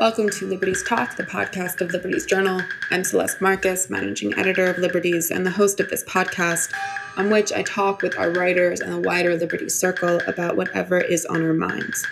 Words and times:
Welcome 0.00 0.28
to 0.30 0.48
Liberties 0.48 0.82
Talk, 0.82 1.14
the 1.14 1.22
podcast 1.22 1.80
of 1.80 1.92
Liberties 1.92 2.26
Journal. 2.26 2.60
I'm 2.90 3.04
Celeste 3.04 3.40
Marcus, 3.40 3.88
managing 3.88 4.36
editor 4.36 4.66
of 4.66 4.78
Liberties 4.78 5.30
and 5.30 5.46
the 5.46 5.52
host 5.52 5.78
of 5.78 5.88
this 5.88 6.02
podcast, 6.02 6.72
on 7.16 7.30
which 7.30 7.52
I 7.52 7.62
talk 7.62 8.02
with 8.02 8.18
our 8.18 8.32
writers 8.32 8.80
and 8.80 8.92
the 8.92 8.98
wider 8.98 9.36
Liberties 9.36 9.72
circle 9.72 10.20
about 10.26 10.56
whatever 10.56 10.98
is 10.98 11.24
on 11.26 11.44
our 11.44 11.54
minds. 11.54 12.04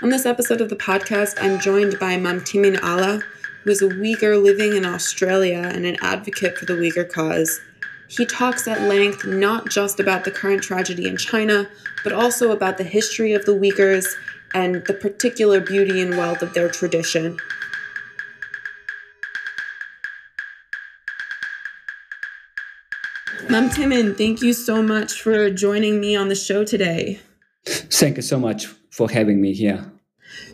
On 0.00 0.08
this 0.08 0.24
episode 0.24 0.62
of 0.62 0.70
the 0.70 0.76
podcast, 0.76 1.36
I'm 1.42 1.60
joined 1.60 1.98
by 1.98 2.16
Mamtimin 2.16 2.82
Ala, 2.82 3.20
who 3.64 3.70
is 3.70 3.82
a 3.82 3.88
Uyghur 3.88 4.42
living 4.42 4.74
in 4.74 4.86
Australia 4.86 5.70
and 5.74 5.84
an 5.84 5.98
advocate 6.00 6.56
for 6.56 6.64
the 6.64 6.72
Uyghur 6.72 7.06
cause. 7.06 7.60
He 8.08 8.24
talks 8.24 8.66
at 8.66 8.88
length 8.88 9.26
not 9.26 9.68
just 9.68 10.00
about 10.00 10.24
the 10.24 10.30
current 10.30 10.62
tragedy 10.62 11.06
in 11.06 11.18
China, 11.18 11.68
but 12.02 12.14
also 12.14 12.50
about 12.50 12.78
the 12.78 12.84
history 12.84 13.34
of 13.34 13.44
the 13.44 13.54
Uyghurs 13.54 14.06
and 14.54 14.84
the 14.86 14.94
particular 14.94 15.60
beauty 15.60 16.00
and 16.00 16.16
wealth 16.16 16.42
of 16.42 16.54
their 16.54 16.68
tradition. 16.68 17.38
Mamtimin, 23.48 24.16
thank 24.16 24.42
you 24.42 24.52
so 24.52 24.80
much 24.82 25.20
for 25.20 25.50
joining 25.50 26.00
me 26.00 26.14
on 26.14 26.28
the 26.28 26.36
show 26.36 26.62
today. 26.62 27.20
Thank 27.66 28.16
you 28.16 28.22
so 28.22 28.38
much 28.38 28.66
for 28.90 29.10
having 29.10 29.40
me 29.40 29.52
here. 29.52 29.90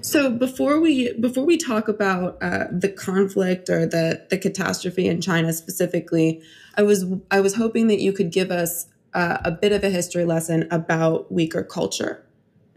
So 0.01 0.31
before 0.31 0.81
we 0.81 1.13
before 1.15 1.45
we 1.45 1.59
talk 1.59 1.89
about 1.89 2.39
uh, 2.43 2.65
the 2.71 2.89
conflict 2.89 3.69
or 3.69 3.87
the 3.87 4.27
the 4.31 4.39
catastrophe 4.39 5.07
in 5.07 5.21
China 5.21 5.53
specifically, 5.53 6.41
I 6.77 6.83
was 6.83 7.05
I 7.31 7.41
was 7.41 7.57
hoping 7.57 7.89
that 7.89 8.01
you 8.01 8.13
could 8.13 8.33
give 8.33 8.51
us 8.51 8.87
uh, 9.13 9.39
a 9.45 9.51
bit 9.51 9.73
of 9.73 9.85
a 9.85 9.91
history 9.91 10.25
lesson 10.25 10.67
about 10.71 11.31
Uyghur 11.33 11.69
culture 11.69 12.25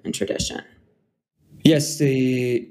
and 0.04 0.14
tradition. 0.14 0.64
Yes, 1.64 1.98
the 1.98 2.70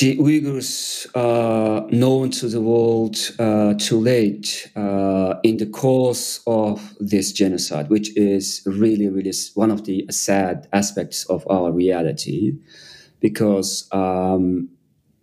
the 0.00 0.16
Uyghurs 0.18 1.06
are 1.14 1.86
known 1.90 2.30
to 2.30 2.48
the 2.48 2.60
world 2.60 3.16
uh, 3.38 3.74
too 3.78 4.00
late 4.00 4.70
uh, 4.74 5.34
in 5.44 5.58
the 5.58 5.66
course 5.66 6.40
of 6.46 6.96
this 7.00 7.32
genocide, 7.32 7.90
which 7.90 8.16
is 8.16 8.62
really, 8.66 9.08
really 9.08 9.32
one 9.54 9.70
of 9.70 9.84
the 9.84 10.06
sad 10.10 10.66
aspects 10.72 11.24
of 11.26 11.46
our 11.50 11.72
reality, 11.72 12.54
because 13.20 13.88
um, 13.92 14.68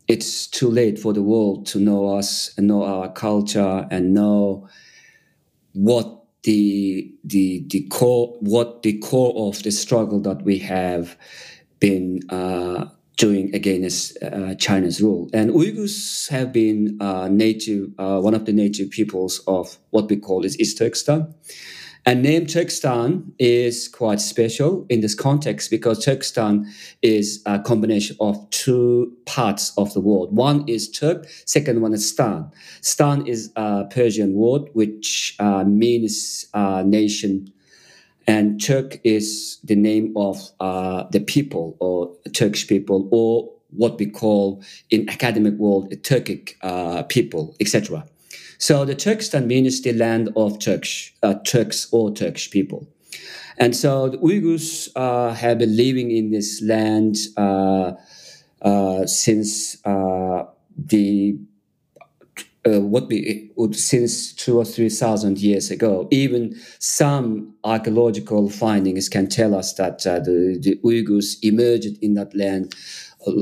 it's 0.07 0.47
too 0.47 0.69
late 0.69 0.99
for 0.99 1.13
the 1.13 1.23
world 1.23 1.65
to 1.67 1.79
know 1.79 2.17
us 2.17 2.51
and 2.57 2.67
know 2.67 2.83
our 2.83 3.11
culture 3.11 3.87
and 3.91 4.13
know 4.13 4.67
what 5.73 6.23
the 6.43 7.13
the 7.23 7.65
the 7.69 7.81
core 7.89 8.37
what 8.39 8.81
the 8.83 8.97
core 8.99 9.49
of 9.49 9.61
the 9.63 9.71
struggle 9.71 10.19
that 10.21 10.41
we 10.43 10.57
have 10.57 11.17
been 11.79 12.21
uh, 12.29 12.85
doing 13.17 13.53
against 13.53 14.17
uh, 14.23 14.55
China's 14.55 15.01
rule. 15.01 15.29
And 15.33 15.51
Uyghurs 15.51 16.29
have 16.29 16.53
been 16.53 16.97
uh, 17.01 17.27
native, 17.29 17.89
uh, 17.99 18.19
one 18.21 18.33
of 18.33 18.45
the 18.45 18.53
native 18.53 18.89
peoples 18.91 19.39
of 19.45 19.77
what 19.89 20.09
we 20.09 20.17
call 20.17 20.45
is 20.45 20.59
East 20.59 20.77
Turkestan. 20.77 21.33
And 22.05 22.23
name 22.23 22.45
Turkestan 22.47 23.33
is 23.37 23.89
quite 23.89 24.21
special 24.21 24.85
in 24.89 25.01
this 25.01 25.13
context 25.13 25.69
because 25.69 26.03
Turkestan 26.03 26.65
is 27.01 27.43
a 27.45 27.59
combination 27.59 28.15
of 28.21 28.49
two 28.51 29.13
parts 29.25 29.73
of 29.77 29.93
the 29.93 29.99
world. 29.99 30.35
One 30.35 30.67
is 30.67 30.89
Turk, 30.89 31.27
second 31.45 31.81
one 31.81 31.93
is 31.93 32.09
Stan. 32.09 32.49
Stan 32.81 33.27
is 33.27 33.51
a 33.57 33.85
Persian 33.91 34.33
word 34.33 34.69
which 34.73 35.35
uh, 35.39 35.65
means 35.65 36.45
uh, 36.53 36.83
nation 36.85 37.51
and 38.29 38.61
Turk 38.63 38.99
is 39.03 39.57
the 39.63 39.75
name 39.75 40.13
of 40.15 40.51
uh, 40.59 41.05
the 41.09 41.19
people 41.19 41.75
or 41.79 42.15
Turkish 42.31 42.67
people 42.67 43.09
or 43.11 43.51
what 43.71 43.97
we 43.97 44.05
call 44.05 44.61
in 44.91 45.09
academic 45.09 45.55
world 45.55 45.89
Turkic 46.03 46.53
uh, 46.61 47.01
people, 47.03 47.55
etc. 47.59 48.05
So 48.59 48.85
the 48.85 48.93
Turkestan 48.93 49.47
means 49.47 49.81
the 49.81 49.93
land 49.93 50.29
of 50.35 50.59
Turks, 50.59 51.11
uh, 51.23 51.35
Turks 51.43 51.87
or 51.91 52.13
Turkish 52.13 52.51
people. 52.51 52.87
And 53.57 53.75
so 53.75 54.09
the 54.09 54.17
Uyghurs 54.19 54.89
uh, 54.95 55.33
have 55.33 55.57
been 55.57 55.75
living 55.75 56.11
in 56.11 56.29
this 56.29 56.61
land 56.61 57.17
uh, 57.35 57.93
uh, 58.61 59.07
since 59.07 59.77
the 59.81 61.39
uh, 62.65 62.81
what 62.81 63.07
we 63.07 63.49
since 63.71 64.33
two 64.33 64.57
or 64.57 64.65
three 64.65 64.89
thousand 64.89 65.39
years 65.39 65.71
ago. 65.71 66.07
Even 66.11 66.55
some 66.79 67.53
archaeological 67.63 68.49
findings 68.49 69.09
can 69.09 69.27
tell 69.27 69.55
us 69.55 69.73
that 69.73 70.05
uh, 70.05 70.19
the, 70.19 70.57
the, 70.61 70.79
Uyghurs 70.83 71.37
emerged 71.41 71.97
in 72.01 72.15
that 72.15 72.35
land 72.35 72.75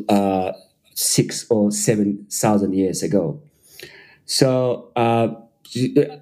uh, 0.10 0.52
six 0.94 1.46
or 1.50 1.72
seven 1.72 2.26
thousand 2.32 2.74
years 2.74 3.04
ago. 3.04 3.42
So. 4.26 4.92
Uh, 4.96 5.30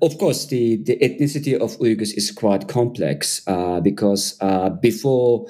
of 0.01 0.17
course, 0.17 0.47
the, 0.47 0.77
the 0.77 0.97
ethnicity 0.97 1.53
of 1.53 1.77
Uyghurs 1.77 2.17
is 2.17 2.31
quite 2.31 2.67
complex 2.67 3.43
uh, 3.45 3.79
because 3.79 4.37
uh, 4.41 4.69
before 4.69 5.45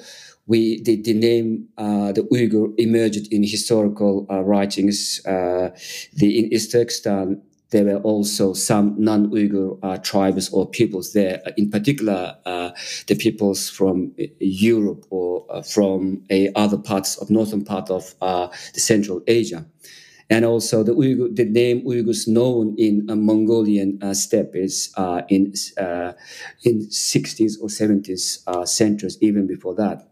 we 0.46 0.82
the, 0.82 1.00
the 1.02 1.14
name 1.14 1.68
uh, 1.76 2.12
the 2.12 2.22
Uyghur 2.22 2.72
emerged 2.78 3.32
in 3.32 3.42
historical 3.42 4.26
uh, 4.30 4.42
writings. 4.42 5.20
Uh, 5.26 5.70
the 6.14 6.38
in 6.38 6.60
Turkestan, 6.70 7.42
there 7.70 7.84
were 7.84 8.00
also 8.02 8.52
some 8.52 8.94
non-Uyghur 8.96 9.78
uh, 9.82 9.98
tribes 9.98 10.48
or 10.50 10.68
peoples 10.68 11.12
there. 11.12 11.42
In 11.56 11.68
particular, 11.70 12.36
uh, 12.46 12.70
the 13.08 13.16
peoples 13.16 13.68
from 13.68 14.12
Europe 14.38 15.04
or 15.10 15.44
uh, 15.50 15.62
from 15.62 16.22
other 16.54 16.78
parts 16.78 17.16
of 17.16 17.28
northern 17.28 17.64
part 17.64 17.90
of 17.90 18.14
the 18.20 18.80
Central 18.80 19.22
Asia. 19.26 19.66
And 20.28 20.44
also 20.44 20.82
the 20.82 20.92
Uyghur, 20.92 21.34
the 21.34 21.44
name 21.44 21.82
Uyghurs 21.82 22.26
known 22.28 22.74
in 22.78 23.06
Mongolian 23.06 23.98
steppes 24.14 24.92
in 25.28 25.52
in 26.62 26.88
60s 26.90 27.60
or 27.60 27.68
70s 27.68 28.68
centuries, 28.68 29.18
even 29.20 29.46
before 29.48 29.74
that. 29.74 30.08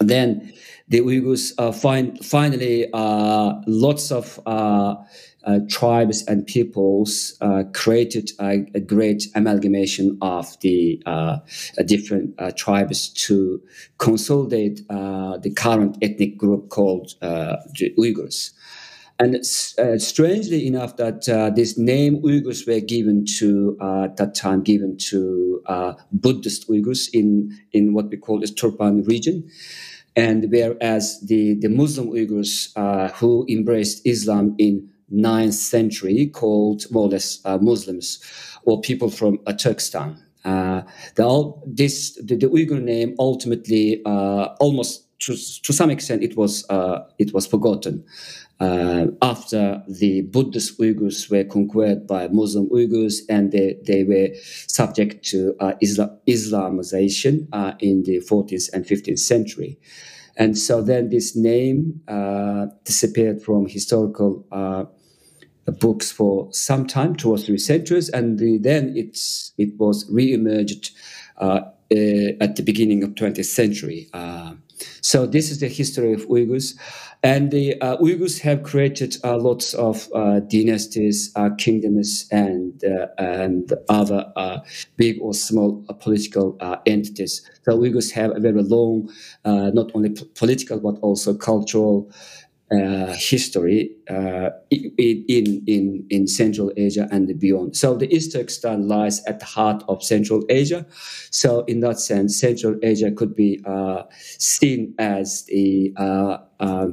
Then 0.00 0.52
the 0.88 1.00
Uyghurs 1.00 1.52
uh, 1.58 1.72
find 1.72 2.24
finally 2.24 2.88
uh, 2.92 3.54
lots 3.66 4.10
of 4.10 4.40
uh, 4.46 4.96
uh 5.44 5.60
tribes 5.68 6.24
and 6.26 6.46
peoples 6.46 7.36
uh, 7.40 7.62
created 7.72 8.30
a, 8.40 8.66
a, 8.74 8.80
great 8.80 9.24
amalgamation 9.34 10.18
of 10.20 10.58
the 10.60 11.00
uh, 11.06 11.38
different 11.84 12.36
tribes 12.56 13.08
to 13.10 13.62
consolidate 13.98 14.86
the 14.88 15.52
current 15.56 15.96
ethnic 16.02 16.36
group 16.36 16.70
called 16.70 17.14
the 17.20 17.92
Uyghurs. 17.98 18.52
And 19.20 19.44
strangely 19.44 20.66
enough, 20.66 20.96
that 20.96 21.24
this 21.56 21.76
name 21.76 22.22
Uyghurs 22.22 22.66
were 22.66 22.80
given 22.80 23.24
to 23.38 23.76
uh, 23.80 24.04
at 24.04 24.16
that 24.16 24.34
time 24.34 24.62
given 24.62 24.96
to 25.10 25.62
Buddhist 26.12 26.68
Uyghurs 26.68 27.08
in 27.12 27.56
in 27.72 27.94
what 27.94 28.08
we 28.10 28.16
call 28.16 28.40
the 28.40 28.46
Turpan 28.46 29.06
region. 29.06 29.48
And 30.16 30.50
whereas 30.50 31.20
the, 31.20 31.54
the 31.60 31.68
Muslim 31.68 32.10
Uyghurs 32.10 32.72
uh, 32.76 33.08
who 33.14 33.46
embraced 33.48 34.02
Islam 34.04 34.54
in 34.58 34.88
9th 35.12 35.54
century, 35.54 36.26
called 36.26 36.84
more 36.90 37.04
or 37.04 37.10
less 37.10 37.40
uh, 37.44 37.58
Muslims 37.58 38.20
or 38.64 38.80
people 38.80 39.10
from 39.10 39.38
uh, 39.46 39.52
Turkestan. 39.52 40.22
Uh, 40.44 40.82
the, 41.14 41.52
this, 41.66 42.14
the, 42.16 42.36
the, 42.36 42.46
Uyghur 42.46 42.82
name 42.82 43.14
ultimately, 43.18 44.02
uh, 44.04 44.48
almost 44.60 45.07
to, 45.28 45.62
to 45.62 45.72
some 45.72 45.90
extent, 45.90 46.22
it 46.22 46.36
was, 46.36 46.68
uh, 46.70 47.00
it 47.18 47.32
was 47.32 47.46
forgotten. 47.46 48.04
after 49.22 49.82
the 49.86 50.22
Buddhist 50.22 50.78
Uyghurs 50.80 51.30
were 51.30 51.44
conquered 51.44 52.06
by 52.06 52.28
Muslim 52.28 52.68
Uyghurs 52.70 53.20
and 53.28 53.52
they, 53.52 53.76
they 53.86 54.02
were 54.04 54.28
subject 54.66 55.24
to 55.30 55.54
Islam, 55.80 56.10
Islamization 56.26 57.46
in 57.80 58.02
the 58.02 58.18
14th 58.28 58.72
and 58.72 58.84
15th 58.84 59.20
century. 59.20 59.78
And 60.38 60.56
so 60.56 60.80
then 60.80 61.10
this 61.10 61.36
name 61.36 62.00
uh, 62.06 62.66
disappeared 62.84 63.42
from 63.42 63.66
historical 63.66 64.46
uh, 64.52 64.84
books 65.72 66.12
for 66.12 66.48
some 66.52 66.86
time, 66.86 67.16
two 67.16 67.30
or 67.30 67.38
three 67.38 67.58
centuries, 67.58 68.08
and 68.08 68.38
the, 68.38 68.56
then 68.58 68.94
it's 68.96 69.52
it 69.58 69.76
was 69.78 70.08
re-emerged 70.10 70.92
uh, 71.38 71.60
uh 71.90 72.40
at 72.40 72.56
the 72.56 72.62
beginning 72.62 73.02
of 73.02 73.10
20th 73.10 73.44
century. 73.44 74.08
So 75.00 75.26
this 75.26 75.50
is 75.50 75.60
the 75.60 75.68
history 75.68 76.12
of 76.12 76.26
Uyghurs. 76.28 76.74
And 77.22 77.50
the 77.50 77.80
uh, 77.80 77.96
Uyghurs 77.96 78.40
have 78.42 78.62
created 78.62 79.16
uh, 79.24 79.36
lots 79.36 79.74
of 79.74 80.08
uh, 80.14 80.38
dynasties, 80.40 81.32
uh, 81.34 81.50
kingdoms, 81.58 82.28
and 82.30 82.84
uh, 82.84 83.08
and 83.18 83.72
other 83.88 84.32
uh, 84.36 84.60
big 84.96 85.18
or 85.20 85.34
small 85.34 85.84
political 85.98 86.56
entities. 86.86 87.42
So 87.64 87.76
Uyghurs 87.76 88.12
have 88.12 88.36
a 88.36 88.40
very 88.40 88.62
long, 88.62 89.10
not 89.44 89.90
only 89.94 90.10
p- 90.10 90.30
political 90.36 90.78
but 90.78 90.98
also 91.00 91.34
cultural 91.34 92.08
uh, 92.70 93.14
history 93.14 93.90
uh, 94.10 94.50
in, 94.70 95.64
in, 95.66 96.06
in 96.10 96.26
Central 96.26 96.70
Asia 96.76 97.08
and 97.10 97.38
beyond. 97.38 97.76
So 97.76 97.96
the 97.96 98.06
Turkestan 98.06 98.88
lies 98.88 99.24
at 99.24 99.40
the 99.40 99.46
heart 99.46 99.82
of 99.88 100.02
Central 100.02 100.44
Asia. 100.48 100.86
So 101.30 101.64
in 101.64 101.80
that 101.80 101.98
sense, 101.98 102.38
Central 102.38 102.76
Asia 102.82 103.10
could 103.10 103.34
be 103.34 103.60
uh, 103.64 104.02
seen 104.10 104.94
as 104.98 105.44
the, 105.44 105.94
uh, 105.96 106.38
uh, 106.60 106.88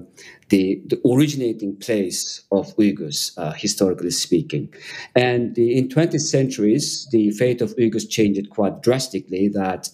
the, 0.50 0.82
the 0.86 1.02
originating 1.06 1.76
place 1.76 2.44
of 2.52 2.76
Uyghurs, 2.78 3.38
uh, 3.38 3.52
historically 3.52 4.12
speaking. 4.12 4.74
And 5.16 5.56
the, 5.56 5.78
in 5.78 5.90
20th 5.90 6.22
centuries, 6.22 7.08
the 7.12 7.32
fate 7.32 7.62
of 7.62 7.76
Uyghurs 7.76 8.10
changed 8.10 8.50
quite 8.50 8.82
drastically. 8.82 9.50
That 9.50 9.90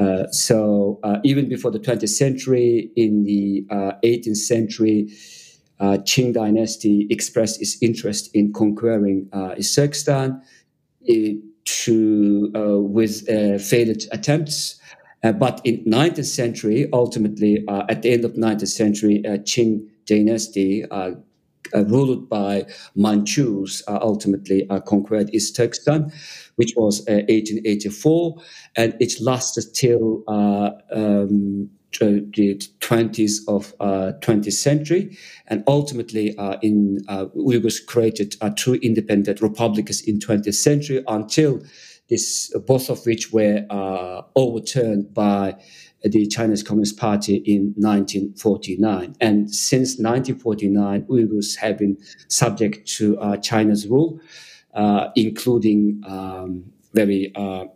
uh, 0.00 0.26
so 0.30 0.98
uh, 1.02 1.18
even 1.24 1.48
before 1.48 1.70
the 1.70 1.78
20th 1.78 2.08
century, 2.08 2.90
in 2.96 3.24
the 3.24 3.66
uh, 3.70 3.92
18th 4.04 4.36
century, 4.36 5.12
uh, 5.78 5.98
Qing 6.04 6.32
dynasty 6.32 7.06
expressed 7.10 7.60
its 7.60 7.76
interest 7.82 8.30
in 8.34 8.52
conquering 8.52 9.28
uh, 9.32 9.54
Uzbekistan 9.58 10.40
to 11.64 12.50
with 12.90 13.26
failed 13.62 14.02
attempts. 14.12 14.80
but 15.22 15.60
in 15.64 15.84
19th 15.84 16.24
century, 16.24 16.88
ultimately, 16.92 17.64
at 17.88 18.02
the 18.02 18.10
end 18.12 18.24
of 18.24 18.32
19th 18.32 18.68
century, 18.68 19.22
Qing 19.24 19.86
dynasty 20.06 20.84
ruled 21.74 22.28
by 22.28 22.66
Manchus, 22.94 23.82
uh, 23.88 23.98
ultimately 24.00 24.68
uh, 24.68 24.80
conquered 24.80 25.32
East 25.34 25.56
Turkestan, 25.56 26.12
which 26.56 26.74
was 26.76 27.00
1884, 27.00 28.36
and 28.76 28.96
it 29.00 29.20
lasted 29.20 29.64
till 29.74 30.22
um, 30.28 31.70
the 31.98 32.56
20s 32.80 33.38
of 33.48 33.74
uh, 33.80 34.12
20th 34.20 34.52
century. 34.52 35.16
And 35.48 35.64
ultimately 35.66 36.36
uh, 36.36 36.56
in 36.62 36.98
uh, 37.08 37.26
Uyghurs 37.36 37.84
created 37.84 38.36
two 38.56 38.74
independent 38.74 39.40
republics 39.40 40.00
in 40.00 40.18
20th 40.18 40.54
century 40.54 41.02
until 41.08 41.62
this 42.08 42.52
both 42.66 42.90
of 42.90 43.06
which 43.06 43.32
were 43.32 43.64
overturned 44.34 45.14
by 45.14 45.56
the 46.02 46.26
Chinese 46.26 46.62
Communist 46.62 46.96
Party 46.96 47.36
in 47.36 47.74
1949. 47.76 49.16
And 49.20 49.54
since 49.54 49.98
1949, 49.98 51.02
Uyghurs 51.04 51.56
have 51.56 51.78
been 51.78 51.98
subject 52.28 52.86
to 52.96 53.18
uh, 53.18 53.36
China's 53.36 53.86
rule, 53.86 54.20
uh, 54.74 55.08
including 55.14 56.02
um, 56.06 56.72
very 56.94 57.32
uh, 57.34 57.66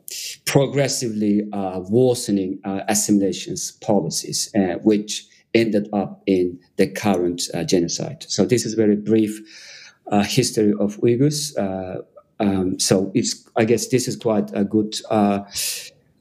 progressively 0.44 1.42
uh, 1.52 1.80
worsening 1.88 2.58
uh, 2.64 2.80
assimilations 2.88 3.72
policies, 3.72 4.50
uh, 4.54 4.78
which 4.82 5.26
ended 5.54 5.88
up 5.92 6.22
in 6.26 6.58
the 6.76 6.86
current 6.86 7.42
genocide. 7.66 8.24
So 8.28 8.44
this 8.44 8.66
is 8.66 8.72
a 8.72 8.76
very 8.76 8.96
brief 8.96 9.40
history 10.24 10.72
of 10.80 10.96
Uyghurs. 10.96 11.56
Um, 12.40 12.80
so 12.80 13.12
it's, 13.14 13.48
I 13.54 13.64
guess 13.64 13.86
this 13.86 14.08
is 14.08 14.16
quite 14.16 14.50
a 14.52 14.64
good 14.64 14.96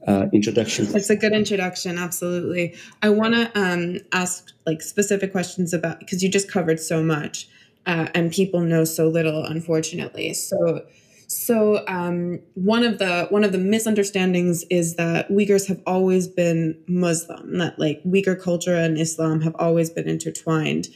uh, 0.06 0.26
introduction. 0.32 0.86
It's 0.94 1.10
a 1.10 1.16
good 1.16 1.32
introduction, 1.32 1.98
absolutely. 1.98 2.74
I 3.02 3.08
want 3.08 3.34
to 3.34 3.50
um, 3.58 3.98
ask 4.12 4.50
like 4.66 4.82
specific 4.82 5.32
questions 5.32 5.72
about 5.72 6.00
because 6.00 6.22
you 6.22 6.28
just 6.28 6.50
covered 6.50 6.80
so 6.80 7.02
much, 7.02 7.48
uh, 7.86 8.08
and 8.14 8.32
people 8.32 8.60
know 8.60 8.84
so 8.84 9.08
little, 9.08 9.44
unfortunately. 9.44 10.34
So, 10.34 10.84
so 11.26 11.84
um, 11.88 12.40
one 12.54 12.84
of 12.84 12.98
the 12.98 13.26
one 13.30 13.44
of 13.44 13.52
the 13.52 13.58
misunderstandings 13.58 14.64
is 14.70 14.96
that 14.96 15.28
Uyghurs 15.30 15.68
have 15.68 15.80
always 15.86 16.28
been 16.28 16.78
Muslim. 16.86 17.58
That 17.58 17.78
like 17.78 18.02
Uyghur 18.04 18.40
culture 18.40 18.76
and 18.76 18.98
Islam 18.98 19.40
have 19.40 19.56
always 19.58 19.90
been 19.90 20.08
intertwined. 20.08 20.88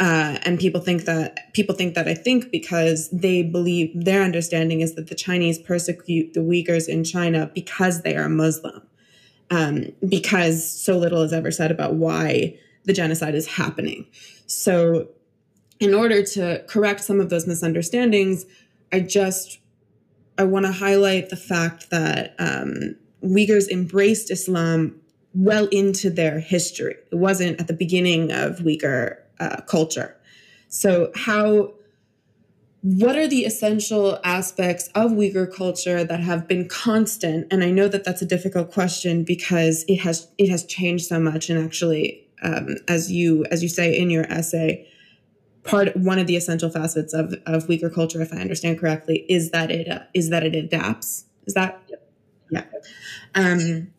Uh, 0.00 0.38
and 0.42 0.60
people 0.60 0.80
think 0.80 1.04
that 1.06 1.52
people 1.54 1.74
think 1.74 1.94
that 1.94 2.06
I 2.06 2.14
think 2.14 2.52
because 2.52 3.10
they 3.10 3.42
believe 3.42 3.90
their 3.94 4.22
understanding 4.22 4.80
is 4.80 4.94
that 4.94 5.08
the 5.08 5.14
Chinese 5.14 5.58
persecute 5.58 6.34
the 6.34 6.40
Uyghurs 6.40 6.88
in 6.88 7.02
China 7.02 7.50
because 7.52 8.02
they 8.02 8.16
are 8.16 8.28
Muslim, 8.28 8.82
um, 9.50 9.86
because 10.08 10.68
so 10.70 10.96
little 10.96 11.22
is 11.22 11.32
ever 11.32 11.50
said 11.50 11.72
about 11.72 11.94
why 11.94 12.56
the 12.84 12.92
genocide 12.92 13.34
is 13.34 13.48
happening. 13.48 14.06
So, 14.46 15.08
in 15.80 15.94
order 15.94 16.22
to 16.22 16.64
correct 16.68 17.00
some 17.00 17.20
of 17.20 17.28
those 17.28 17.48
misunderstandings, 17.48 18.46
I 18.92 19.00
just 19.00 19.58
I 20.38 20.44
want 20.44 20.66
to 20.66 20.72
highlight 20.72 21.30
the 21.30 21.36
fact 21.36 21.90
that 21.90 22.36
um, 22.38 22.94
Uyghurs 23.24 23.68
embraced 23.68 24.30
Islam 24.30 25.00
well 25.34 25.66
into 25.66 26.08
their 26.08 26.38
history. 26.38 26.94
It 27.10 27.16
wasn't 27.16 27.60
at 27.60 27.66
the 27.66 27.72
beginning 27.72 28.30
of 28.30 28.58
Uyghur 28.58 29.16
uh, 29.40 29.60
culture. 29.62 30.16
So, 30.68 31.10
how, 31.14 31.74
what 32.82 33.16
are 33.16 33.26
the 33.26 33.44
essential 33.44 34.18
aspects 34.22 34.88
of 34.94 35.12
Uyghur 35.12 35.52
culture 35.52 36.04
that 36.04 36.20
have 36.20 36.46
been 36.46 36.68
constant? 36.68 37.46
And 37.50 37.64
I 37.64 37.70
know 37.70 37.88
that 37.88 38.04
that's 38.04 38.22
a 38.22 38.26
difficult 38.26 38.72
question 38.72 39.24
because 39.24 39.84
it 39.88 40.00
has 40.00 40.28
it 40.38 40.48
has 40.50 40.64
changed 40.64 41.06
so 41.06 41.18
much. 41.18 41.48
And 41.48 41.64
actually, 41.64 42.26
um, 42.42 42.76
as 42.86 43.10
you 43.10 43.44
as 43.50 43.62
you 43.62 43.68
say 43.68 43.98
in 43.98 44.10
your 44.10 44.24
essay, 44.24 44.86
part 45.64 45.96
one 45.96 46.18
of 46.18 46.26
the 46.26 46.36
essential 46.36 46.70
facets 46.70 47.12
of 47.14 47.34
of 47.46 47.66
Uyghur 47.66 47.92
culture, 47.92 48.22
if 48.22 48.32
I 48.32 48.36
understand 48.36 48.78
correctly, 48.78 49.24
is 49.28 49.50
that 49.50 49.70
it 49.70 49.88
uh, 49.88 50.00
is 50.14 50.30
that 50.30 50.44
it 50.44 50.54
adapts. 50.54 51.24
Is 51.46 51.54
that 51.54 51.80
yeah? 52.50 52.64
Um, 53.34 53.92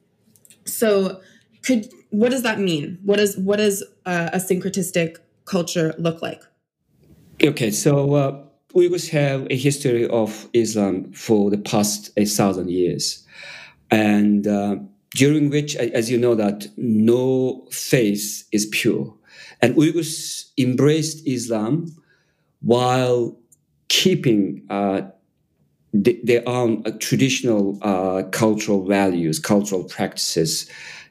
so 0.66 1.22
could 1.64 1.92
what 2.12 2.30
does 2.30 2.44
that 2.44 2.60
mean? 2.60 3.00
What 3.04 3.20
is 3.20 3.38
what 3.38 3.60
is 3.60 3.84
uh, 4.06 4.30
a 4.34 4.38
syncretistic 4.38 5.18
culture 5.50 5.94
look 5.98 6.22
like? 6.22 6.42
Okay, 7.44 7.72
so 7.72 8.14
uh, 8.14 8.44
Uyghurs 8.76 9.10
have 9.10 9.48
a 9.50 9.58
history 9.58 10.08
of 10.08 10.48
Islam 10.54 11.12
for 11.14 11.50
the 11.50 11.58
past 11.58 12.12
a 12.18 12.26
thousand 12.26 12.70
years, 12.70 13.26
and 13.90 14.46
uh, 14.46 14.76
during 15.16 15.50
which, 15.50 15.76
as 15.76 16.12
you 16.12 16.18
know, 16.18 16.36
that 16.36 16.68
no 16.78 17.66
faith 17.72 18.48
is 18.52 18.68
pure, 18.68 19.16
and 19.62 19.76
Uyghurs 19.76 20.52
embraced 20.58 21.26
Islam 21.26 21.96
while 22.62 23.38
keeping 23.88 24.66
uh, 24.70 25.02
their 25.94 26.48
own 26.48 26.84
uh, 26.86 26.92
traditional 27.00 27.80
uh, 27.82 28.24
cultural 28.32 28.86
values, 28.86 29.40
cultural 29.40 29.86
practices, 29.86 30.70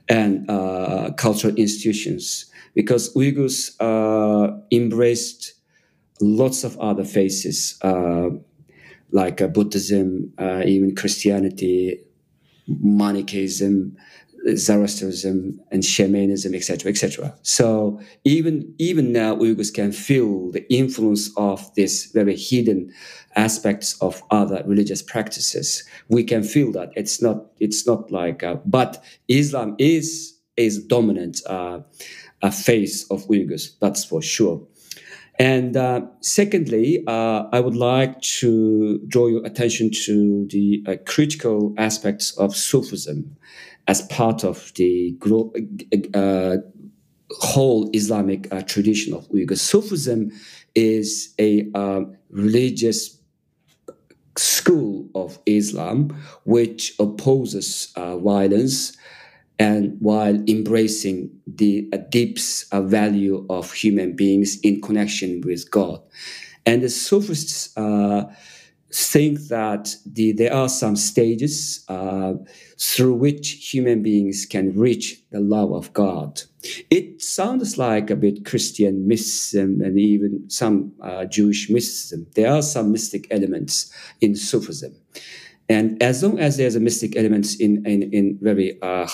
and 0.09 0.49
uh, 0.49 1.11
cultural 1.17 1.55
institutions 1.57 2.47
because 2.75 3.15
Uyghurs 3.15 3.75
uh, 3.81 4.57
embraced 4.73 5.55
lots 6.21 6.65
of 6.65 6.79
other 6.79 7.05
faiths, 7.05 7.79
uh, 7.83 8.31
like 9.11 9.41
uh, 9.41 9.47
Buddhism, 9.47 10.33
uh, 10.39 10.63
even 10.65 10.95
Christianity, 10.95 12.01
Manichaeism, 12.67 13.97
Zoroastrianism, 14.55 15.61
and 15.71 15.85
shamanism, 15.85 16.55
etc., 16.55 16.91
etc. 16.91 17.35
So 17.43 18.01
even 18.25 18.73
even 18.79 19.13
now, 19.13 19.37
Uyghurs 19.37 19.73
can 19.73 19.93
feel 19.93 20.51
the 20.53 20.71
influence 20.73 21.31
of 21.37 21.75
these 21.75 22.07
very 22.07 22.37
hidden 22.37 22.93
aspects 23.37 24.01
of 24.01 24.23
other 24.31 24.63
religious 24.67 25.03
practices. 25.03 25.85
We 26.09 26.25
can 26.25 26.43
feel 26.43 26.73
that 26.73 26.91
it's 26.95 27.21
not 27.21 27.47
it's 27.59 27.87
not 27.87 28.11
like, 28.11 28.43
uh, 28.43 28.57
but 28.65 29.03
Islam 29.29 29.75
is 29.79 30.39
is 30.57 30.85
dominant. 30.85 31.41
A 32.43 32.53
face 32.53 33.05
of 33.11 33.27
Uyghurs, 33.27 33.79
that's 33.81 34.05
for 34.05 34.23
sure. 34.23 34.67
And 35.39 35.77
uh, 35.77 36.03
secondly, 36.21 37.05
uh, 37.07 37.45
I 37.53 37.61
would 37.61 37.77
like 37.77 38.21
to 38.41 38.99
draw 39.07 39.29
your 39.29 39.47
attention 39.47 39.91
to 40.05 40.47
the 40.51 40.83
uh, 40.87 40.97
critical 41.07 41.75
aspects 41.79 42.37
of 42.39 42.57
Sufism 42.57 43.37
as 43.87 44.03
part 44.03 44.45
of 44.45 44.73
the 44.75 45.13
gro- 45.19 45.53
uh, 46.13 46.57
whole 47.31 47.89
Islamic 47.93 48.53
uh, 48.53 48.63
tradition 48.63 49.15
of 49.15 49.29
Uyghurs. 49.29 49.59
Sufism 49.61 50.33
is 50.75 51.35
a 51.39 51.71
uh, 51.75 52.01
religious 52.31 53.17
school 54.37 55.09
of 55.15 55.39
Islam 55.47 56.17
which 56.45 56.95
opposes 56.99 57.93
violence 57.97 58.97
and 59.59 59.97
while 60.01 60.37
embracing 60.49 61.31
the 61.47 61.91
deep 62.11 62.39
value 62.73 63.45
of 63.51 63.73
human 63.73 64.15
beings 64.15 64.61
in 64.61 64.81
connection 64.81 65.41
with 65.41 65.71
God. 65.71 66.01
And 66.65 66.83
the 66.83 66.89
Sufis 66.91 67.77
uh, 67.77 68.25
think 68.93 69.41
that 69.49 69.95
the, 70.07 70.33
there 70.33 70.53
are 70.53 70.69
some 70.69 70.97
stages 70.97 71.85
uh, 71.89 72.35
through 72.79 73.15
which 73.15 73.73
human 73.73 74.03
beings 74.03 74.47
can 74.47 74.79
reach 74.79 75.23
the 75.31 75.41
love 75.41 75.73
of 75.73 75.93
God. 75.93 76.43
It 76.91 77.21
sounds 77.21 77.77
like 77.77 78.11
a 78.11 78.17
bit 78.17 78.45
Christian 78.45 79.07
mysticism 79.07 79.81
and 79.83 79.99
even 79.99 80.49
some 80.49 80.93
uh, 81.03 81.25
Jewish 81.27 81.69
mysticism. 81.69 82.27
There 82.35 82.53
are 82.53 82.63
some 82.63 82.93
mystic 82.93 83.27
elements 83.31 83.93
in 84.21 84.35
Sufism. 84.35 84.95
And 85.69 86.03
as 86.03 86.23
long 86.23 86.39
as 86.39 86.57
there's 86.57 86.77
a 86.77 86.81
mystic 86.81 87.17
elements 87.17 87.57
in, 87.57 87.85
in, 87.87 88.03
in 88.13 88.39
very, 88.41 88.81
uh, 88.81 89.09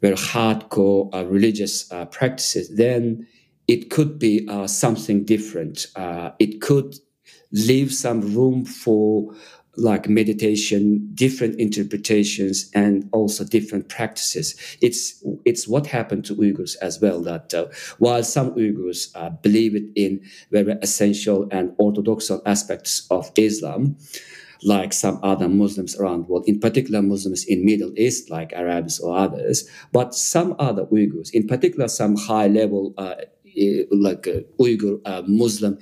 very 0.00 0.16
hardcore 0.16 1.12
uh, 1.14 1.24
religious 1.26 1.90
uh, 1.92 2.06
practices, 2.06 2.74
then 2.76 3.26
it 3.66 3.90
could 3.90 4.18
be 4.18 4.46
uh, 4.48 4.66
something 4.66 5.24
different. 5.24 5.86
Uh, 5.96 6.30
it 6.38 6.60
could 6.60 6.96
leave 7.52 7.92
some 7.92 8.34
room 8.34 8.64
for 8.64 9.34
like 9.76 10.08
meditation, 10.08 11.08
different 11.14 11.58
interpretations, 11.58 12.70
and 12.74 13.08
also 13.12 13.44
different 13.44 13.88
practices. 13.88 14.54
It's 14.82 15.22
it's 15.44 15.68
what 15.68 15.86
happened 15.86 16.24
to 16.26 16.34
Uyghurs 16.34 16.76
as 16.82 17.00
well. 17.00 17.22
That 17.22 17.54
uh, 17.54 17.66
while 17.98 18.22
some 18.22 18.50
Uyghurs 18.54 19.10
uh, 19.14 19.30
believe 19.30 19.74
it 19.76 19.84
in 19.94 20.20
very 20.50 20.72
essential 20.82 21.48
and 21.50 21.72
orthodox 21.78 22.30
aspects 22.44 23.06
of 23.10 23.30
Islam, 23.36 23.96
like 24.62 24.92
some 24.92 25.18
other 25.22 25.48
Muslims 25.48 25.98
around 25.98 26.22
the 26.22 26.32
world, 26.32 26.44
in 26.46 26.60
particular 26.60 27.02
Muslims 27.02 27.44
in 27.44 27.64
Middle 27.64 27.92
East, 27.96 28.30
like 28.30 28.52
Arabs 28.52 29.00
or 29.00 29.16
others, 29.16 29.68
but 29.92 30.14
some 30.14 30.54
other 30.58 30.84
Uyghurs, 30.86 31.30
in 31.32 31.46
particular 31.46 31.88
some 31.88 32.16
high 32.16 32.46
level, 32.46 32.94
uh, 32.98 33.14
like 33.90 34.26
uh, 34.28 34.40
Uyghur 34.58 35.00
uh, 35.04 35.22
Muslim 35.26 35.78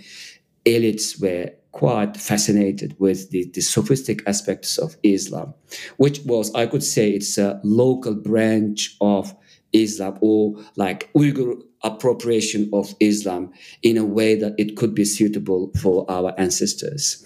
elites 0.65 1.21
were 1.21 1.51
quite 1.73 2.17
fascinated 2.17 2.97
with 2.99 3.31
the, 3.31 3.51
the 3.55 3.61
Sufistic 3.61 4.23
aspects 4.27 4.79
of 4.79 4.97
Islam, 5.03 5.55
which 5.97 6.21
was, 6.25 6.53
I 6.55 6.67
could 6.67 6.83
say, 6.83 7.11
it's 7.11 7.39
a 7.39 7.61
local 7.63 8.15
branch 8.15 8.97
of 9.01 9.35
Islam 9.73 10.19
or 10.21 10.57
like 10.77 11.13
Uyghur 11.13 11.63
appropriation 11.83 12.69
of 12.73 12.95
Islam 13.01 13.53
in 13.83 13.97
a 13.97 14.05
way 14.05 14.35
that 14.35 14.55
it 14.59 14.77
could 14.77 14.95
be 14.95 15.05
suitable 15.05 15.71
for 15.81 16.11
our 16.11 16.35
ancestors. 16.39 17.25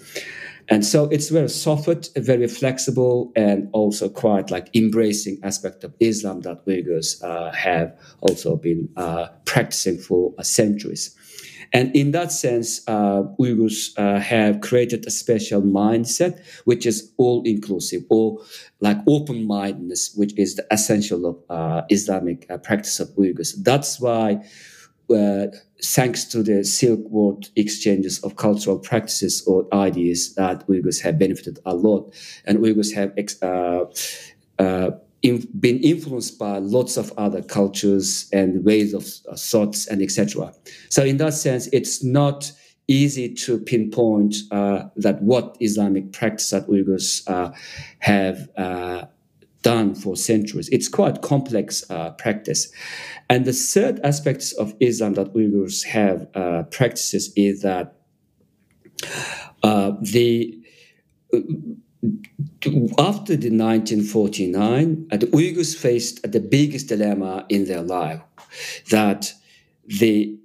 And 0.69 0.85
so 0.85 1.05
it's 1.05 1.29
very 1.29 1.49
soft, 1.49 2.09
very 2.15 2.47
flexible, 2.47 3.31
and 3.35 3.69
also 3.73 4.09
quite 4.09 4.49
like 4.49 4.69
embracing 4.75 5.39
aspect 5.43 5.83
of 5.83 5.93
Islam 5.99 6.41
that 6.41 6.65
Uyghurs 6.65 7.21
uh, 7.23 7.51
have 7.51 7.97
also 8.21 8.55
been 8.55 8.89
uh, 8.95 9.27
practicing 9.45 9.97
for 9.97 10.33
uh, 10.37 10.43
centuries. 10.43 11.15
And 11.75 11.93
in 11.95 12.11
that 12.11 12.31
sense, 12.31 12.87
uh, 12.87 13.23
Uyghurs 13.39 13.97
uh, 13.97 14.19
have 14.19 14.61
created 14.61 15.07
a 15.07 15.11
special 15.11 15.61
mindset, 15.61 16.39
which 16.65 16.85
is 16.85 17.11
all 17.17 17.41
inclusive 17.45 18.03
or 18.09 18.39
like 18.79 18.97
open 19.07 19.47
mindedness, 19.47 20.13
which 20.15 20.37
is 20.37 20.55
the 20.55 20.65
essential 20.71 21.25
of 21.25 21.37
uh, 21.49 21.81
Islamic 21.89 22.45
uh, 22.49 22.57
practice 22.59 22.99
of 22.99 23.09
Uyghurs. 23.15 23.55
That's 23.63 23.99
why, 23.99 24.45
uh, 25.09 25.47
thanks 25.83 26.25
to 26.25 26.43
the 26.43 26.63
Silk 26.63 27.01
Road 27.09 27.49
exchanges 27.55 28.19
of 28.23 28.35
cultural 28.35 28.79
practices 28.79 29.43
or 29.45 29.67
ideas, 29.73 30.35
that 30.35 30.67
Uyghurs 30.67 31.01
have 31.01 31.19
benefited 31.19 31.59
a 31.65 31.73
lot. 31.75 32.13
And 32.45 32.59
Uyghurs 32.59 32.93
have 32.93 33.13
ex- 33.17 33.41
uh, 33.41 33.85
in, 35.23 35.47
been 35.59 35.79
influenced 35.79 36.37
by 36.37 36.57
lots 36.59 36.97
of 36.97 37.11
other 37.17 37.41
cultures 37.41 38.29
and 38.31 38.63
ways 38.63 38.93
of 38.93 39.07
uh, 39.29 39.35
thoughts 39.35 39.87
and 39.87 40.01
etc. 40.01 40.53
So 40.89 41.03
in 41.03 41.17
that 41.17 41.33
sense, 41.33 41.67
it's 41.67 42.03
not 42.03 42.51
easy 42.87 43.33
to 43.33 43.57
pinpoint 43.59 44.35
uh, 44.51 44.83
that 44.97 45.21
what 45.21 45.55
Islamic 45.61 46.11
practice 46.11 46.49
that 46.49 46.67
Uyghurs 46.67 47.23
uh, 47.27 47.51
have 47.99 48.49
uh, 48.57 49.05
done 49.63 49.95
for 49.95 50.15
centuries. 50.15 50.69
It's 50.69 50.87
quite 50.87 51.21
complex 51.21 51.83
uh, 51.89 52.11
practice. 52.11 52.71
And 53.29 53.45
the 53.45 53.53
third 53.53 53.99
aspect 54.03 54.53
of 54.59 54.75
Islam 54.79 55.15
that 55.15 55.33
Uyghurs 55.33 55.85
have 55.85 56.27
uh, 56.35 56.63
practices 56.63 57.33
is 57.35 57.61
that 57.61 57.95
the 59.63 60.59
after 62.97 63.35
the 63.35 63.49
1949, 63.49 65.07
uh, 65.11 65.17
the 65.17 65.27
Uyghurs 65.27 65.75
faced 65.75 66.29
the 66.29 66.39
biggest 66.39 66.87
dilemma 66.87 67.45
in 67.49 67.65
their 67.65 67.81
life 67.81 68.21
that 68.89 69.33
the, 69.85 70.37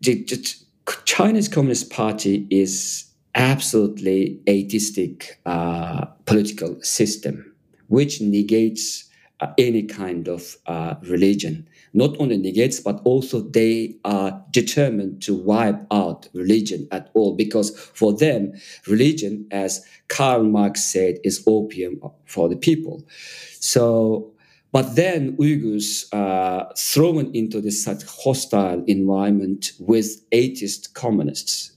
the, 0.00 0.22
the 0.24 0.56
Chinese 1.04 1.48
Communist 1.48 1.90
Party 1.90 2.46
is 2.50 3.04
absolutely 3.34 4.40
atheistic 4.48 5.40
uh, 5.44 6.06
political 6.24 6.80
system, 6.82 7.51
which 7.92 8.20
negates 8.20 9.08
uh, 9.40 9.48
any 9.58 9.82
kind 9.82 10.28
of 10.28 10.56
uh, 10.66 10.94
religion 11.02 11.66
not 11.94 12.18
only 12.18 12.36
negates, 12.36 12.80
but 12.80 13.00
also 13.04 13.40
they 13.40 13.96
are 14.04 14.42
determined 14.50 15.22
to 15.22 15.34
wipe 15.34 15.80
out 15.90 16.28
religion 16.32 16.88
at 16.90 17.10
all 17.14 17.34
because 17.34 17.78
for 17.78 18.12
them, 18.12 18.52
religion, 18.86 19.46
as 19.50 19.84
Karl 20.08 20.44
Marx 20.44 20.84
said, 20.84 21.18
is 21.24 21.42
opium 21.46 22.00
for 22.24 22.48
the 22.48 22.56
people. 22.56 23.04
So, 23.60 24.32
but 24.72 24.96
then 24.96 25.36
Uyghurs 25.36 26.06
are 26.12 26.62
uh, 26.62 26.72
thrown 26.76 27.34
into 27.34 27.60
this 27.60 27.84
such 27.84 28.02
hostile 28.04 28.82
environment 28.86 29.72
with 29.78 30.24
atheist 30.32 30.94
communists. 30.94 31.72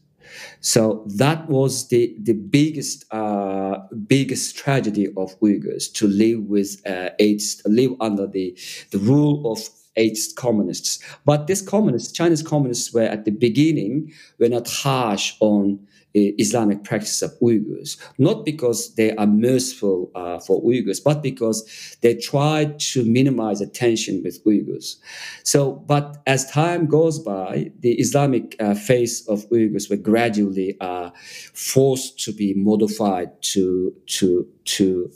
So 0.61 1.03
that 1.15 1.49
was 1.49 1.87
the 1.87 2.15
the 2.21 2.33
biggest 2.33 3.05
uh, 3.13 3.79
biggest 4.07 4.57
tragedy 4.57 5.07
of 5.17 5.39
Uyghurs 5.39 5.91
to 5.93 6.07
live 6.07 6.43
with 6.43 6.81
uh, 6.87 7.09
atheist, 7.19 7.67
live 7.67 7.91
under 7.99 8.27
the 8.27 8.57
the 8.91 8.99
rule 8.99 9.51
of 9.51 9.59
atheist 9.95 10.35
communists. 10.35 10.99
But 11.25 11.47
these 11.47 11.61
communists, 11.61 12.11
Chinese 12.11 12.43
communists, 12.43 12.93
were 12.93 13.03
at 13.03 13.25
the 13.25 13.31
beginning 13.31 14.11
were 14.39 14.49
not 14.49 14.67
harsh 14.67 15.35
on 15.39 15.79
Islamic 16.37 16.83
practice 16.83 17.21
of 17.21 17.31
Uyghurs, 17.41 17.97
not 18.17 18.45
because 18.45 18.95
they 18.95 19.15
are 19.15 19.27
merciful 19.27 20.11
uh, 20.15 20.39
for 20.39 20.61
Uyghurs, 20.63 21.03
but 21.03 21.21
because 21.21 21.97
they 22.01 22.15
tried 22.15 22.79
to 22.79 23.03
minimize 23.03 23.59
the 23.59 23.67
tension 23.67 24.21
with 24.23 24.43
Uyghurs. 24.45 24.95
So, 25.43 25.73
but 25.73 26.21
as 26.25 26.49
time 26.49 26.87
goes 26.87 27.19
by, 27.19 27.71
the 27.79 27.93
Islamic 27.93 28.55
uh, 28.59 28.75
face 28.75 29.27
of 29.27 29.49
Uyghurs 29.49 29.89
were 29.89 29.97
gradually 29.97 30.77
uh, 30.79 31.11
forced 31.53 32.19
to 32.25 32.31
be 32.31 32.53
modified 32.53 33.29
to 33.53 33.93
to 34.07 34.47
to 34.65 35.11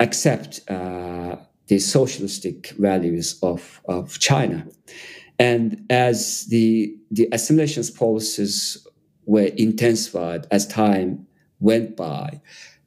accept 0.00 0.60
uh, 0.68 1.36
the 1.68 1.78
socialistic 1.78 2.70
values 2.78 3.38
of, 3.42 3.80
of 3.88 4.18
China. 4.18 4.66
And 5.38 5.86
as 5.88 6.46
the, 6.46 6.94
the 7.10 7.28
assimilation 7.32 7.82
policies 7.96 8.86
were 9.26 9.50
intensified 9.56 10.46
as 10.50 10.66
time 10.66 11.26
went 11.60 11.96
by, 11.96 12.40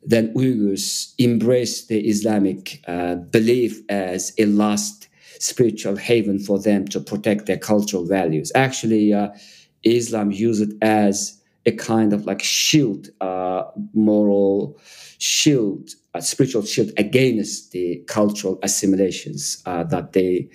then 0.03 0.33
Uyghurs 0.33 1.13
embraced 1.19 1.87
the 1.87 2.07
Islamic 2.07 2.83
uh, 2.87 3.15
belief 3.15 3.81
as 3.89 4.33
a 4.37 4.45
last 4.45 5.07
spiritual 5.39 5.95
haven 5.95 6.39
for 6.39 6.59
them 6.59 6.87
to 6.87 6.99
protect 6.99 7.45
their 7.45 7.57
cultural 7.57 8.05
values. 8.05 8.51
Actually, 8.55 9.13
uh, 9.13 9.29
Islam 9.83 10.31
used 10.31 10.61
it 10.61 10.77
as 10.81 11.41
a 11.65 11.71
kind 11.71 12.13
of 12.13 12.25
like 12.25 12.41
shield, 12.43 13.09
uh, 13.21 13.63
moral 13.93 14.79
shield 15.17 15.89
a 16.15 16.21
spiritual 16.21 16.63
shield 16.63 16.91
against 16.97 17.71
the 17.71 17.97
cultural 18.07 18.57
assimilations 18.63 19.61
uh, 19.65 19.83
that 19.83 20.13
they 20.13 20.49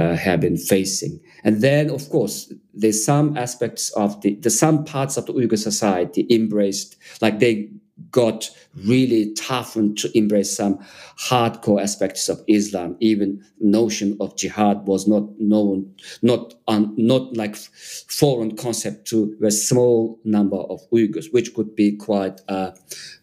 uh, 0.00 0.16
have 0.16 0.40
been 0.40 0.56
facing. 0.56 1.20
And 1.44 1.60
then, 1.60 1.90
of 1.90 2.08
course, 2.08 2.52
there's 2.72 3.04
some 3.04 3.36
aspects 3.36 3.90
of 3.90 4.20
the, 4.22 4.34
the 4.36 4.50
some 4.50 4.84
parts 4.84 5.16
of 5.16 5.26
the 5.26 5.32
Uyghur 5.32 5.58
society 5.58 6.26
embraced, 6.30 6.96
like 7.20 7.38
they 7.38 7.70
got 8.10 8.48
really 8.86 9.32
toughened 9.34 9.98
to 9.98 10.16
embrace 10.16 10.56
some 10.56 10.78
hardcore 11.18 11.82
aspects 11.82 12.28
of 12.28 12.42
Islam. 12.48 12.96
Even 13.00 13.44
notion 13.60 14.16
of 14.20 14.36
jihad 14.36 14.86
was 14.86 15.06
not 15.06 15.28
known, 15.38 15.94
not 16.22 16.54
not 16.68 17.36
like 17.36 17.56
foreign 17.56 18.56
concept 18.56 19.06
to 19.08 19.36
a 19.44 19.50
small 19.50 20.18
number 20.24 20.56
of 20.56 20.80
Uyghurs, 20.90 21.32
which 21.32 21.54
could 21.54 21.76
be 21.76 21.96
quite 21.96 22.40
uh, 22.48 22.70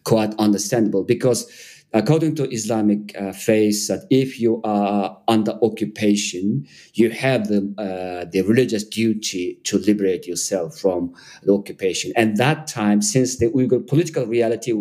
quite 0.04 0.32
understandable 0.38 1.02
because 1.02 1.50
according 1.92 2.34
to 2.36 2.52
Islamic 2.52 3.16
uh, 3.18 3.32
faith, 3.32 3.88
that 3.88 4.06
if 4.10 4.40
you 4.40 4.60
are 4.64 5.18
under 5.28 5.52
occupation, 5.62 6.66
you 6.94 7.10
have 7.10 7.48
the, 7.48 7.74
uh, 7.78 8.28
the 8.30 8.42
religious 8.42 8.84
duty 8.84 9.58
to 9.64 9.78
liberate 9.78 10.26
yourself 10.26 10.78
from 10.78 11.14
the 11.42 11.52
occupation. 11.52 12.12
And 12.16 12.36
that 12.36 12.66
time, 12.66 13.02
since 13.02 13.38
the 13.38 13.48
Uyghur 13.48 13.86
political 13.86 14.26
reality 14.26 14.72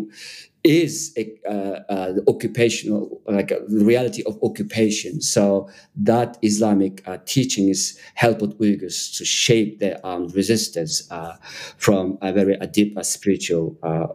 is 0.64 1.14
a, 1.18 1.34
uh, 1.48 1.80
uh, 1.90 2.12
the 2.14 2.24
occupational, 2.28 3.22
like 3.28 3.52
a 3.52 3.60
reality 3.70 4.24
of 4.26 4.38
occupation. 4.44 5.22
So 5.22 5.70
that 5.96 6.38
Islamic 6.42 7.08
uh, 7.08 7.20
teachings 7.26 7.98
helped 8.16 8.42
Uyghurs 8.60 9.16
to 9.18 9.24
shape 9.24 9.80
their 9.80 10.06
um, 10.06 10.28
resistance 10.30 11.10
uh, 11.10 11.38
from 11.78 12.18
a 12.22 12.34
very 12.34 12.58
deep 12.72 12.98
spiritual 13.04 13.78
uh, 13.82 14.08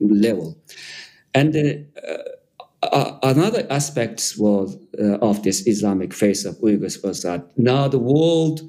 level. 0.00 0.58
And 1.36 1.54
uh, 1.54 2.86
uh, 2.86 3.18
another 3.22 3.66
aspect 3.68 4.34
was 4.38 4.78
uh, 4.98 5.18
of 5.18 5.42
this 5.42 5.66
Islamic 5.66 6.14
face 6.14 6.46
of 6.46 6.56
Uyghurs 6.60 7.04
was 7.04 7.22
that 7.24 7.46
now 7.58 7.88
the 7.88 7.98
world 7.98 8.62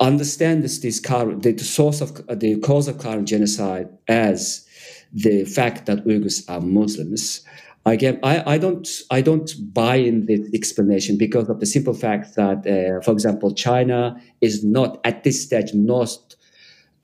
understands 0.00 0.80
this 0.80 0.98
current, 0.98 1.44
the 1.44 1.56
source 1.58 2.00
of 2.00 2.10
the 2.40 2.58
cause 2.60 2.88
of 2.88 2.98
current 2.98 3.28
genocide 3.28 3.88
as 4.08 4.66
the 5.12 5.44
fact 5.44 5.86
that 5.86 6.04
Uyghurs 6.04 6.50
are 6.50 6.60
Muslims. 6.60 7.42
Again, 7.86 8.18
I, 8.24 8.54
I 8.54 8.58
don't 8.58 8.88
I 9.10 9.20
don't 9.20 9.52
buy 9.72 9.96
in 9.96 10.26
this 10.26 10.48
explanation 10.52 11.16
because 11.16 11.48
of 11.48 11.60
the 11.60 11.66
simple 11.66 11.94
fact 11.94 12.34
that, 12.34 12.58
uh, 12.66 13.00
for 13.04 13.12
example, 13.12 13.54
China 13.54 14.20
is 14.40 14.64
not 14.64 15.00
at 15.04 15.22
this 15.22 15.42
stage 15.42 15.74
not 15.74 16.34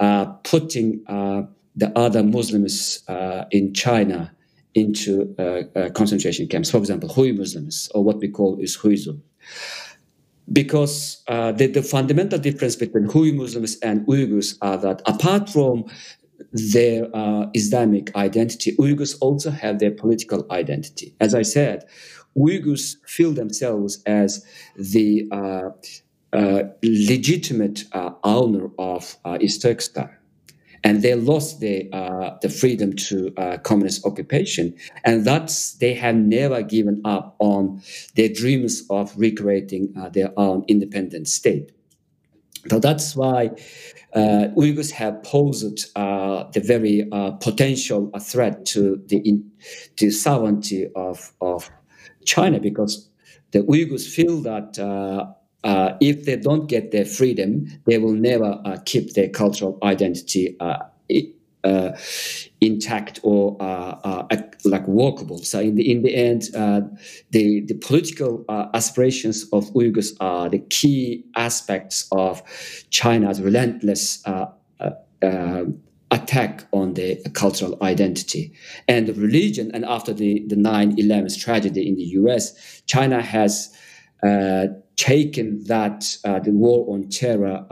uh, 0.01 0.27
putting 0.53 1.05
uh, 1.07 1.43
the 1.79 1.91
other 1.97 2.23
Muslims 2.23 3.03
uh, 3.09 3.45
in 3.51 3.73
China 3.73 4.33
into 4.75 5.35
uh, 5.39 5.43
uh, 5.79 5.91
concentration 5.91 6.47
camps. 6.49 6.71
For 6.71 6.79
example, 6.79 7.09
Hui 7.09 7.33
Muslims, 7.33 7.89
or 7.95 8.05
what 8.05 8.19
we 8.19 8.29
call 8.29 8.59
is 8.61 8.77
Huizu. 8.77 9.21
Because 10.51 11.23
the, 11.27 11.71
the 11.73 11.83
fundamental 11.83 12.39
difference 12.39 12.75
between 12.77 13.05
Hui 13.05 13.33
Muslims 13.33 13.79
and 13.83 14.07
Uyghurs 14.07 14.57
are 14.63 14.79
that 14.79 15.03
apart 15.05 15.51
from 15.51 15.85
their 16.53 17.15
uh, 17.15 17.47
Islamic 17.55 18.15
identity, 18.17 18.75
Uyghurs 18.77 19.17
also 19.21 19.51
have 19.51 19.79
their 19.79 19.91
political 19.91 20.47
identity. 20.51 21.15
As 21.21 21.35
I 21.35 21.43
said, 21.43 21.85
Uyghurs 22.37 22.97
feel 23.07 23.33
themselves 23.33 24.03
as 24.07 24.45
the 24.77 25.29
uh, 25.31 25.71
uh, 26.33 26.63
legitimate 26.83 27.85
uh, 27.93 28.11
owner 28.25 28.71
of 28.79 29.17
uh, 29.25 29.39
East 29.41 29.63
Turkestan. 29.63 30.11
And 30.85 31.03
they 31.03 31.15
lost 31.15 31.61
the, 31.61 31.91
uh, 31.93 32.37
the 32.41 32.49
freedom 32.49 32.95
to 32.95 33.33
communist 33.65 34.07
occupation. 34.07 34.75
And 35.05 35.25
that's, 35.25 35.75
they 35.75 35.95
have 35.95 36.15
never 36.15 36.63
given 36.63 37.01
up 37.05 37.37
on 37.39 37.83
their 38.15 38.29
dreams 38.29 38.85
of 38.91 39.13
recreating 39.17 39.93
their 40.13 40.33
own 40.39 40.65
independent 40.69 41.29
state. 41.29 41.73
So 42.69 42.79
that's 42.79 43.17
why 43.17 43.51
uh, 44.15 44.49
Uyghurs 44.57 44.91
have 44.93 45.23
posed 45.23 45.91
uh, 45.97 46.45
the 46.53 46.61
very 46.61 47.09
uh, 47.11 47.33
potential 47.33 48.11
threat 48.21 48.67
to 48.67 49.03
the 49.07 49.19
in, 49.19 49.51
to 49.97 50.11
sovereignty 50.11 50.89
of, 50.95 51.33
of 51.41 51.71
China 52.25 52.61
because 52.61 53.09
the 53.53 53.61
Uyghurs 53.61 54.07
feel 54.07 54.41
that 54.43 54.79
uh, 55.65 55.67
uh, 55.67 55.97
if 56.01 56.25
they 56.25 56.37
don't 56.37 56.69
get 56.69 56.91
their 56.91 57.05
freedom, 57.05 57.67
they 57.87 57.99
will 57.99 58.13
never 58.13 58.61
uh, 58.65 58.79
keep 58.85 59.15
their 59.15 59.29
cultural 59.29 59.79
identity 59.83 60.57
uh, 60.61 61.93
intact 62.61 63.21
or 63.23 63.57
uh, 63.61 63.99
uh, 64.05 64.43
like 64.65 64.87
workable. 64.87 65.39
So 65.39 65.61
in 65.61 65.75
the 65.75 65.91
in 65.91 66.03
the 66.03 66.15
end, 66.15 66.45
uh, 66.55 66.83
the 67.31 67.61
the 67.67 67.75
political 67.75 68.45
uh, 68.49 68.67
aspirations 68.75 69.45
of 69.53 69.65
Uyghurs 69.75 70.17
are 70.21 70.49
the 70.49 70.61
key 70.61 71.25
aspects 71.37 72.09
of 72.13 72.43
China's 72.91 73.41
relentless 73.41 74.25
uh, 74.27 74.47
attack 76.11 76.65
on 76.73 76.95
the 76.95 77.21
cultural 77.35 77.77
identity 77.83 78.53
and 78.87 79.09
religion. 79.17 79.71
And 79.75 79.85
after 79.85 80.13
the 80.15 80.45
the 80.47 80.57
9/11 80.57 81.39
tragedy 81.41 81.89
in 81.89 81.97
the 81.97 82.09
U.S., 82.23 82.83
China 82.87 83.21
has 83.21 83.75
taken 84.99 85.65
that 85.65 86.19
the 86.25 86.51
war 86.53 86.95
on 86.95 87.09
terror 87.09 87.65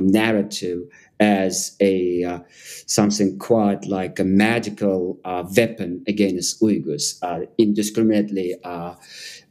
narrative 0.00 0.80
as 1.20 1.76
a 1.80 2.24
uh, 2.24 2.38
something 2.86 3.38
quite 3.38 3.86
like 3.86 4.18
a 4.18 4.24
magical 4.24 5.18
uh, 5.24 5.44
weapon 5.56 6.04
against 6.06 6.60
Uyghurs, 6.60 7.18
uh, 7.22 7.46
indiscriminately 7.58 8.54
uh, 8.64 8.94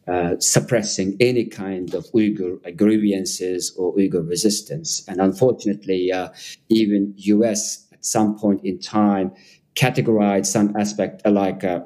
uh, 0.08 0.36
suppressing 0.40 1.18
any 1.20 1.46
kind 1.46 1.94
of 1.94 2.06
Uyghur 2.12 2.60
grievances 2.78 3.76
or 3.78 3.96
Uyghur 3.96 4.28
resistance. 4.28 5.04
And 5.08 5.20
unfortunately, 5.20 6.12
uh, 6.12 6.30
even 6.70 7.14
U.S. 7.18 7.88
at 7.92 8.06
some 8.06 8.38
point 8.38 8.64
in 8.64 8.80
time 8.80 9.32
categorized 9.76 10.46
some 10.46 10.76
aspect 10.78 11.26
like 11.26 11.64
uh, 11.64 11.82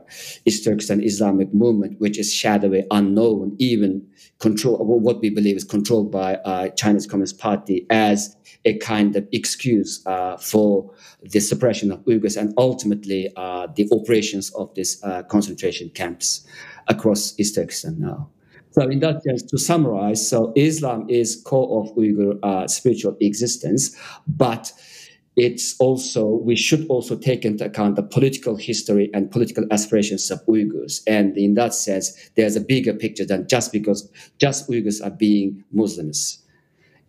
East 0.46 0.64
Turkestan 0.64 1.04
Islamic 1.04 1.54
movement, 1.54 2.00
which 2.00 2.20
is 2.20 2.34
shadowy, 2.34 2.86
unknown, 2.92 3.56
even 3.58 4.06
control 4.40 4.78
what 4.78 5.20
we 5.22 5.30
believe 5.30 5.58
is 5.58 5.64
controlled 5.64 6.12
by 6.12 6.36
uh, 6.46 6.70
China's 6.70 7.08
Communist 7.08 7.40
Party 7.40 7.86
as 7.90 8.36
a 8.66 8.78
kind 8.78 9.16
of 9.16 9.28
excuse 9.32 10.06
uh, 10.06 10.38
for 10.38 10.94
the 11.24 11.40
suppression 11.40 11.92
of 11.92 12.00
Uyghurs 12.06 12.40
and 12.40 12.54
ultimately 12.58 13.32
uh, 13.36 13.68
the 13.76 13.90
operations 13.92 14.52
of 14.52 14.74
these 14.76 15.04
uh, 15.04 15.24
concentration 15.24 15.90
camps 15.90 16.46
across 16.88 17.38
East 17.40 17.56
Turkestan 17.56 18.00
now. 18.00 18.30
So, 18.72 18.84
in 18.84 19.00
that 19.00 19.24
sense, 19.24 19.42
to 19.44 19.58
summarize, 19.58 20.30
so 20.30 20.54
Islam 20.56 21.08
is 21.10 21.42
core 21.44 21.84
of 21.84 21.96
Uyghur 21.96 22.38
uh, 22.44 22.68
spiritual 22.68 23.18
existence, 23.20 23.98
but 24.28 24.72
it's 25.40 25.76
also 25.80 26.26
we 26.26 26.56
should 26.56 26.86
also 26.88 27.16
take 27.18 27.46
into 27.46 27.66
account 27.66 27.96
the 27.96 28.04
political 28.04 28.56
history 28.56 29.10
and 29.14 29.32
political 29.32 29.66
aspirations 29.72 30.30
of 30.30 30.46
Uyghurs. 30.46 31.02
And 31.08 31.38
in 31.38 31.54
that 31.56 31.74
sense, 31.74 32.30
there's 32.36 32.56
a 32.56 32.62
bigger 32.62 32.94
picture 32.94 33.26
than 33.26 33.48
just 33.48 33.72
because 33.72 34.10
just 34.38 34.70
Uyghurs 34.70 35.04
are 35.04 35.12
being 35.12 35.64
Muslims 35.72 36.44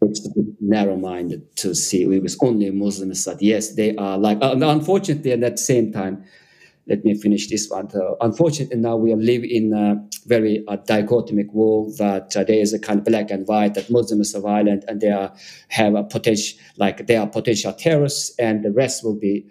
it's 0.02 0.28
narrow-minded 0.60 1.56
to 1.56 1.74
see 1.74 2.06
was 2.06 2.38
only 2.42 2.70
Muslims 2.70 3.24
that 3.24 3.42
yes 3.42 3.74
they 3.74 3.94
are 3.96 4.16
like 4.18 4.38
unfortunately 4.40 5.32
at 5.32 5.40
that 5.40 5.58
same 5.58 5.92
time 5.92 6.24
let 6.90 7.05
me 7.05 7.14
finish 7.14 7.48
this 7.48 7.68
one 7.70 7.88
uh, 7.94 8.14
unfortunately 8.20 8.76
now 8.76 8.96
we 8.96 9.14
live 9.14 9.42
in 9.42 9.72
a 9.72 9.96
very 10.26 10.62
uh, 10.68 10.76
dichotomic 10.76 11.50
world 11.55 11.96
that 11.96 12.37
uh, 12.37 12.44
there 12.44 12.59
is 12.59 12.74
a 12.74 12.79
kind 12.79 12.98
of 12.98 13.05
black 13.05 13.31
and 13.31 13.46
white 13.46 13.74
that 13.74 13.90
Muslims 13.90 14.35
are 14.35 14.40
violent 14.40 14.85
and 14.88 15.00
they 15.00 15.11
are 15.11 15.33
have 15.68 15.94
a 15.94 16.05
potential 16.05 16.59
like 16.76 17.07
they 17.07 17.16
are 17.16 17.26
potential 17.26 17.72
terrorists 17.72 18.35
and 18.38 18.64
the 18.64 18.72
rest 18.72 19.03
will 19.05 19.18
be 19.18 19.46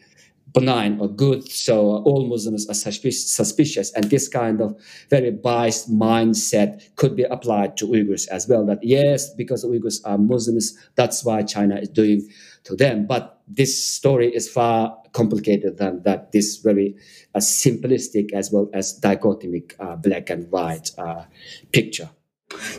benign 0.54 0.99
or 0.99 1.08
good. 1.08 1.49
So 1.49 2.04
all 2.04 2.28
Muslims 2.28 2.67
are 2.69 2.73
suspicious. 2.73 3.93
And 3.93 4.06
this 4.06 4.28
kind 4.28 4.62
of 4.62 4.80
very 5.10 5.32
biased 5.32 5.91
mindset 5.91 6.95
could 6.95 7.15
be 7.15 7.23
applied 7.23 7.78
to 7.78 7.88
Uyghurs 7.88 8.28
as 8.30 8.47
well. 8.47 8.65
That 8.65 8.80
yes, 8.82 9.34
because 9.34 9.63
Uyghurs 9.63 10.02
are 10.06 10.17
Muslims, 10.17 10.78
that's 10.95 11.23
why 11.23 11.43
China 11.43 11.75
is 11.78 11.89
doing 11.89 12.28
to 12.63 12.75
them. 12.75 13.05
But 13.05 13.41
this 13.47 13.83
story 13.83 14.33
is 14.33 14.49
far 14.49 14.97
complicated 15.11 15.77
than 15.77 16.03
that. 16.03 16.31
This 16.31 16.57
very 16.57 16.95
uh, 17.35 17.39
simplistic 17.39 18.33
as 18.33 18.51
well 18.51 18.69
as 18.73 18.99
dichotomic 18.99 19.75
uh, 19.79 19.95
black 19.95 20.29
and 20.29 20.49
white 20.51 20.91
uh, 20.97 21.25
picture. 21.71 22.09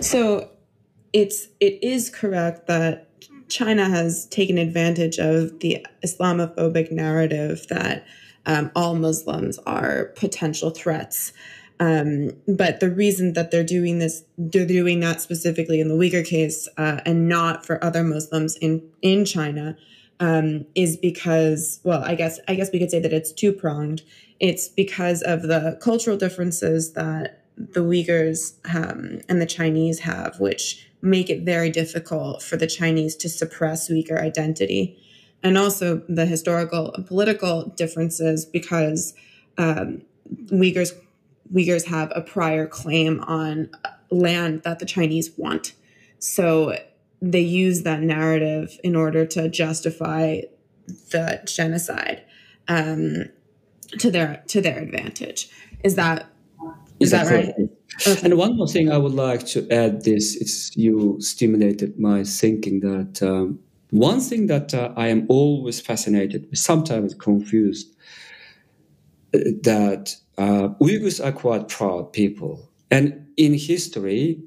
So 0.00 0.50
it's 1.12 1.48
it 1.60 1.82
is 1.82 2.10
correct 2.10 2.66
that 2.66 3.08
China 3.48 3.88
has 3.88 4.26
taken 4.26 4.58
advantage 4.58 5.18
of 5.18 5.58
the 5.58 5.84
Islamophobic 6.04 6.92
narrative 6.92 7.66
that 7.68 8.06
um, 8.46 8.70
all 8.74 8.94
Muslims 8.94 9.58
are 9.66 10.06
potential 10.16 10.70
threats. 10.70 11.32
Um, 11.80 12.32
but 12.46 12.80
the 12.80 12.90
reason 12.90 13.32
that 13.32 13.50
they're 13.50 13.64
doing 13.64 13.98
this, 13.98 14.22
they're 14.36 14.66
doing 14.66 15.00
that 15.00 15.22
specifically 15.22 15.80
in 15.80 15.88
the 15.88 15.94
Uyghur 15.94 16.24
case 16.24 16.68
uh, 16.76 17.00
and 17.06 17.26
not 17.26 17.64
for 17.64 17.82
other 17.82 18.04
Muslims 18.04 18.56
in 18.58 18.82
in 19.00 19.24
China, 19.24 19.78
um, 20.20 20.66
is 20.74 20.98
because, 20.98 21.80
well, 21.82 22.04
I 22.04 22.14
guess 22.14 22.38
I 22.46 22.54
guess 22.54 22.70
we 22.70 22.78
could 22.78 22.90
say 22.90 23.00
that 23.00 23.14
it's 23.14 23.32
two 23.32 23.52
pronged. 23.52 24.02
It's 24.38 24.68
because 24.68 25.22
of 25.22 25.42
the 25.42 25.78
cultural 25.80 26.18
differences 26.18 26.92
that 26.92 27.44
the 27.56 27.80
Uyghurs 27.80 28.54
um, 28.74 29.20
and 29.28 29.40
the 29.40 29.46
Chinese 29.46 30.00
have, 30.00 30.38
which 30.38 30.86
make 31.02 31.30
it 31.30 31.42
very 31.42 31.70
difficult 31.70 32.42
for 32.42 32.58
the 32.58 32.66
Chinese 32.66 33.16
to 33.16 33.28
suppress 33.28 33.90
Uyghur 33.90 34.20
identity. 34.20 34.98
And 35.42 35.56
also 35.56 36.02
the 36.08 36.26
historical 36.26 36.92
and 36.92 37.06
political 37.06 37.64
differences 37.76 38.44
because 38.44 39.14
um, 39.56 40.02
Uyghurs 40.48 40.92
Uyghurs 41.52 41.86
have 41.86 42.12
a 42.14 42.20
prior 42.20 42.66
claim 42.66 43.20
on 43.20 43.70
land 44.10 44.62
that 44.62 44.78
the 44.78 44.86
Chinese 44.86 45.30
want. 45.36 45.74
So 46.18 46.76
they 47.20 47.40
use 47.40 47.82
that 47.82 48.00
narrative 48.00 48.78
in 48.82 48.96
order 48.96 49.26
to 49.26 49.48
justify 49.48 50.42
the 51.10 51.42
genocide 51.46 52.24
um, 52.68 53.26
to 53.98 54.10
their 54.10 54.42
to 54.48 54.60
their 54.60 54.78
advantage. 54.78 55.48
Is 55.82 55.96
that 55.96 56.26
is, 57.00 57.10
that 57.12 57.26
right? 57.30 57.54
Okay. 58.06 58.20
And 58.24 58.36
one 58.36 58.56
more 58.56 58.68
thing 58.68 58.92
I 58.92 58.98
would 58.98 59.14
like 59.14 59.46
to 59.48 59.66
add 59.70 60.04
this 60.04 60.36
is 60.36 60.70
you 60.76 61.16
stimulated 61.20 61.98
my 61.98 62.24
thinking 62.24 62.80
that 62.80 63.22
um, 63.22 63.58
one 63.90 64.20
thing 64.20 64.46
that 64.46 64.72
uh, 64.74 64.92
I 64.96 65.08
am 65.08 65.26
always 65.28 65.80
fascinated, 65.80 66.46
sometimes 66.56 67.14
confused, 67.14 67.94
that 69.32 70.14
uh, 70.38 70.68
Uyghurs 70.80 71.24
are 71.24 71.32
quite 71.32 71.68
proud 71.68 72.12
people. 72.12 72.68
And 72.90 73.26
in 73.36 73.54
history, 73.54 74.42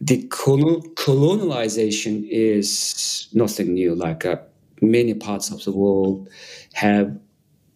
the 0.00 0.26
colonialization 0.28 2.26
is 2.30 3.28
nothing 3.32 3.74
new. 3.74 3.94
Like 3.94 4.24
uh, 4.24 4.36
many 4.80 5.14
parts 5.14 5.50
of 5.50 5.64
the 5.64 5.72
world 5.72 6.28
have 6.74 7.18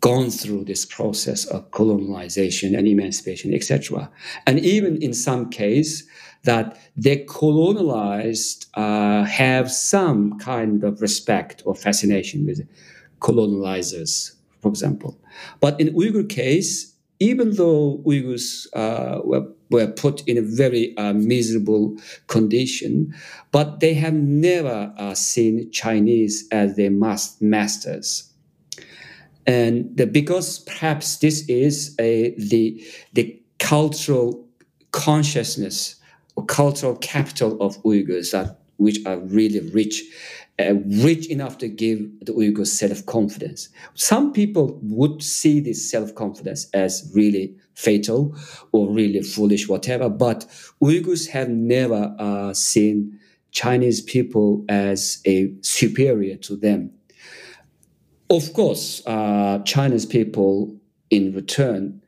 gone 0.01 0.31
through 0.31 0.65
this 0.65 0.85
process 0.85 1.45
of 1.47 1.71
colonization 1.71 2.75
and 2.75 2.89
emancipation, 2.89 3.55
etc. 3.55 4.11
And 4.47 4.59
even 4.59 5.01
in 5.01 5.15
some 5.15 5.49
case, 5.49 6.05
that 6.45 6.77
the 6.97 7.25
colonized 7.25 8.67
uh, 8.75 9.25
have 9.25 9.71
some 9.71 10.39
kind 10.39 10.83
of 10.83 11.01
respect 11.01 11.63
or 11.65 11.75
fascination 11.75 12.47
with 12.47 12.67
colonizers. 13.21 14.35
For 14.63 14.69
example. 14.69 15.21
But 15.61 15.79
in 15.81 15.89
Uyghur 15.95 16.29
case, 16.29 16.95
even 17.19 17.55
though 17.57 18.03
Uyghurs 18.07 18.67
uh, 18.75 19.21
were, 19.25 19.47
were 19.71 19.89
put 19.89 20.27
in 20.27 20.39
a 20.39 20.43
very 20.43 20.97
uh, 20.97 21.13
miserable 21.13 21.97
condition, 22.29 23.15
but 23.51 23.81
they 23.81 23.95
have 23.95 24.15
never 24.15 24.93
uh, 24.97 25.15
seen 25.15 25.71
Chinese 25.71 26.49
as 26.51 26.77
their 26.77 26.91
mas- 26.91 27.37
masters. 27.41 28.33
And 29.47 29.97
the, 29.97 30.07
because 30.07 30.61
perhaps 30.61 31.17
this 31.17 31.49
is 31.49 31.97
a, 31.99 32.35
the, 32.39 32.83
the 33.13 33.41
cultural 33.59 34.49
consciousness 34.93 35.97
or 36.37 36.45
cultural 36.47 36.97
capital 36.97 37.61
of 37.61 37.81
Uyghurs 37.83 38.33
that 38.33 38.59
which 38.79 38.99
are 39.07 39.19
really 39.19 39.61
rich 39.71 40.03
uh, 40.59 40.75
rich 41.03 41.27
enough 41.29 41.59
to 41.59 41.69
give 41.69 41.99
the 42.21 42.33
Uyghurs 42.33 42.69
self-confidence. 42.69 43.69
Some 43.95 44.33
people 44.33 44.79
would 44.83 45.23
see 45.23 45.61
this 45.61 45.91
self-confidence 45.91 46.69
as 46.75 47.11
really 47.15 47.57
fatal 47.75 48.37
or 48.73 48.91
really 48.91 49.23
foolish, 49.23 49.69
whatever. 49.69 50.09
But 50.09 50.47
Uyghurs 50.83 51.29
have 51.29 51.49
never 51.49 52.15
uh, 52.19 52.53
seen 52.53 53.19
Chinese 53.51 54.01
people 54.01 54.65
as 54.69 55.21
a 55.27 55.53
superior 55.63 56.37
to 56.37 56.57
them. 56.57 56.93
Of 58.31 58.53
course, 58.55 59.03
uh, 59.07 59.59
Chinese 59.65 60.07
people 60.07 60.75
in 61.11 61.35
return 61.35 62.03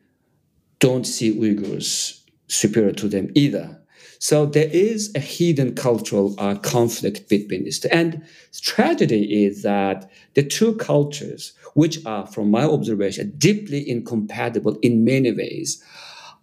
don't 0.79 1.05
see 1.05 1.39
Uyghurs 1.39 2.21
superior 2.49 2.93
to 2.93 3.09
them 3.09 3.31
either. 3.35 3.81
So 4.19 4.47
there 4.47 4.69
is 4.71 5.13
a 5.15 5.21
hidden 5.21 5.75
cultural 5.75 6.35
uh, 6.39 6.55
conflict 6.57 7.29
between 7.29 7.65
these 7.65 7.81
two. 7.81 7.89
And 7.93 8.23
tragedy 8.61 9.45
is 9.45 9.63
that 9.63 10.11
the 10.35 10.43
two 10.43 10.77
cultures, 10.77 11.53
which 11.75 12.05
are, 12.07 12.27
from 12.27 12.51
my 12.51 12.65
observation, 12.65 13.33
deeply 13.37 13.89
incompatible 13.89 14.79
in 14.83 15.05
many 15.05 15.33
ways, 15.33 15.83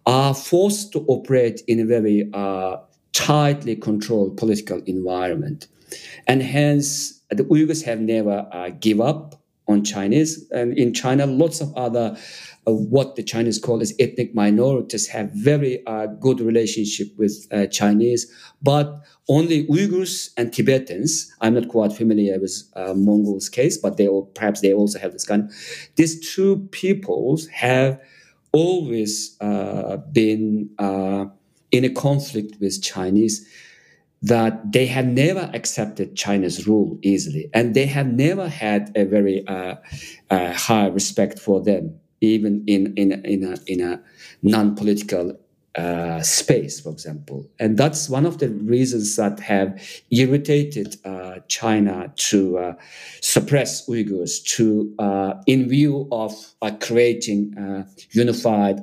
are 0.06 0.34
forced 0.34 0.92
to 0.92 1.04
operate 1.08 1.62
in 1.66 1.80
a 1.80 1.84
very 1.84 2.28
uh, 2.32 2.76
tightly 3.12 3.76
controlled 3.76 4.36
political 4.36 4.80
environment. 4.86 5.68
And 6.26 6.42
hence, 6.42 7.20
the 7.30 7.44
Uyghurs 7.44 7.84
have 7.84 8.00
never 8.00 8.48
uh, 8.52 8.70
give 8.80 9.00
up 9.00 9.40
on 9.68 9.84
Chinese. 9.84 10.48
And 10.50 10.76
in 10.76 10.92
China, 10.92 11.26
lots 11.26 11.60
of 11.60 11.74
other 11.76 12.16
what 12.64 13.16
the 13.16 13.22
Chinese 13.22 13.58
call 13.58 13.80
as 13.80 13.92
ethnic 13.98 14.34
minorities 14.34 15.08
have 15.08 15.30
very 15.32 15.84
uh, 15.86 16.06
good 16.06 16.40
relationship 16.40 17.08
with 17.16 17.46
uh, 17.52 17.66
Chinese, 17.66 18.30
but 18.62 19.00
only 19.28 19.66
Uyghurs 19.66 20.30
and 20.36 20.52
Tibetans. 20.52 21.32
I'm 21.40 21.54
not 21.54 21.68
quite 21.68 21.92
familiar 21.92 22.38
with 22.38 22.62
uh, 22.76 22.94
Mongols' 22.94 23.48
case, 23.48 23.76
but 23.78 23.96
they 23.96 24.06
all, 24.06 24.26
perhaps 24.26 24.60
they 24.60 24.72
also 24.72 24.98
have 24.98 25.12
this 25.12 25.26
kind. 25.26 25.50
These 25.96 26.34
two 26.34 26.68
peoples 26.70 27.48
have 27.48 28.00
always 28.52 29.36
been 30.12 30.70
in 31.72 31.84
a 31.84 31.90
conflict 31.90 32.60
with 32.60 32.82
Chinese 32.82 33.46
that 34.22 34.70
they 34.70 34.86
have 34.86 35.06
never 35.06 35.50
accepted 35.52 36.14
China's 36.14 36.66
rule 36.66 36.96
easily, 37.02 37.50
and 37.52 37.74
they 37.74 37.86
have 37.86 38.06
never 38.06 38.48
had 38.48 38.92
a 38.94 39.04
very 39.04 39.44
uh, 39.48 39.74
uh, 40.30 40.52
high 40.52 40.86
respect 40.86 41.40
for 41.40 41.60
them, 41.60 41.98
even 42.22 42.64
in 42.66 42.94
in 42.96 43.12
in 43.24 43.44
a, 43.44 43.56
in 43.66 43.80
a 43.80 44.00
non-political 44.42 45.38
uh, 45.74 46.20
space, 46.20 46.80
for 46.80 46.90
example. 46.90 47.48
And 47.58 47.78
that's 47.78 48.08
one 48.08 48.26
of 48.26 48.38
the 48.38 48.50
reasons 48.50 49.16
that 49.16 49.40
have 49.40 49.80
irritated 50.10 50.96
uh, 51.04 51.40
China 51.48 52.12
to 52.16 52.58
uh, 52.58 52.74
suppress 53.20 53.88
Uyghurs, 53.88 54.44
to 54.56 54.94
uh, 54.98 55.34
in 55.46 55.68
view 55.68 56.08
of 56.12 56.32
creating 56.80 57.54
a 57.58 57.86
unified 58.10 58.80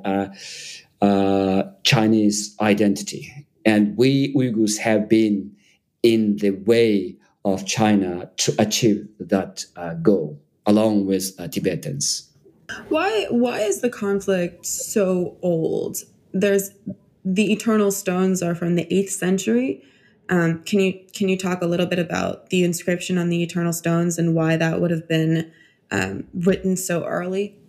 Chinese 1.84 2.56
identity 2.60 3.46
and 3.64 3.96
we 3.96 4.34
Uyghurs 4.34 4.78
have 4.78 5.08
been 5.08 5.52
in 6.02 6.36
the 6.36 6.50
way 6.50 7.16
of 7.44 7.66
China 7.66 8.30
to 8.36 8.54
achieve 8.58 9.08
that 9.18 9.64
uh, 9.76 9.94
goal, 9.94 10.40
along 10.66 11.06
with 11.06 11.34
uh, 11.38 11.48
Tibetans. 11.48 12.29
Why 12.88 13.26
why 13.30 13.60
is 13.60 13.80
the 13.80 13.90
conflict 13.90 14.66
so 14.66 15.36
old? 15.42 15.98
There's 16.32 16.70
the 17.24 17.52
eternal 17.52 17.90
stones 17.90 18.42
are 18.42 18.54
from 18.54 18.74
the 18.76 18.92
eighth 18.92 19.10
century. 19.10 19.82
Um, 20.28 20.62
can 20.62 20.80
you 20.80 21.00
can 21.12 21.28
you 21.28 21.36
talk 21.36 21.62
a 21.62 21.66
little 21.66 21.86
bit 21.86 21.98
about 21.98 22.50
the 22.50 22.64
inscription 22.64 23.18
on 23.18 23.28
the 23.28 23.42
eternal 23.42 23.72
stones 23.72 24.18
and 24.18 24.34
why 24.34 24.56
that 24.56 24.80
would 24.80 24.90
have 24.90 25.08
been 25.08 25.52
um, 25.90 26.24
written 26.34 26.76
so 26.76 27.04
early? 27.04 27.59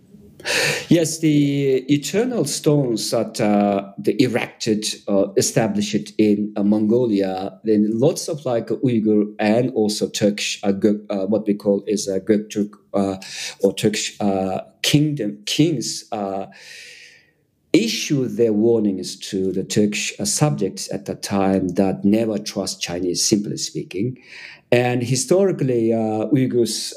Yes, 0.88 1.20
the 1.20 1.84
eternal 1.92 2.44
stones 2.44 3.10
that 3.12 3.40
uh, 3.40 3.92
they 3.98 4.16
erected, 4.18 4.84
uh, 5.08 5.32
established 5.36 6.12
in 6.18 6.52
uh, 6.56 6.62
Mongolia, 6.62 7.58
then 7.64 7.88
lots 7.98 8.28
of 8.28 8.44
like 8.44 8.66
Uyghur 8.66 9.34
and 9.38 9.70
also 9.72 10.08
Turkish, 10.08 10.60
uh, 10.64 10.72
uh, 11.10 11.26
what 11.26 11.46
we 11.46 11.54
call 11.54 11.84
is 11.86 12.08
a 12.08 12.20
Göktürk 12.20 12.74
uh, 12.92 13.16
or 13.62 13.72
Turkish 13.74 14.18
kingdom 14.82 15.42
kings 15.46 16.04
issued 17.72 18.36
their 18.36 18.52
warnings 18.52 19.16
to 19.16 19.50
the 19.52 19.64
Turkish 19.64 20.12
subjects 20.24 20.92
at 20.92 21.06
that 21.06 21.22
time 21.22 21.68
that 21.68 22.04
never 22.04 22.36
trust 22.36 22.82
Chinese, 22.82 23.26
simply 23.26 23.56
speaking. 23.56 24.18
And 24.70 25.02
historically, 25.02 25.88
Uyghurs' 25.88 26.92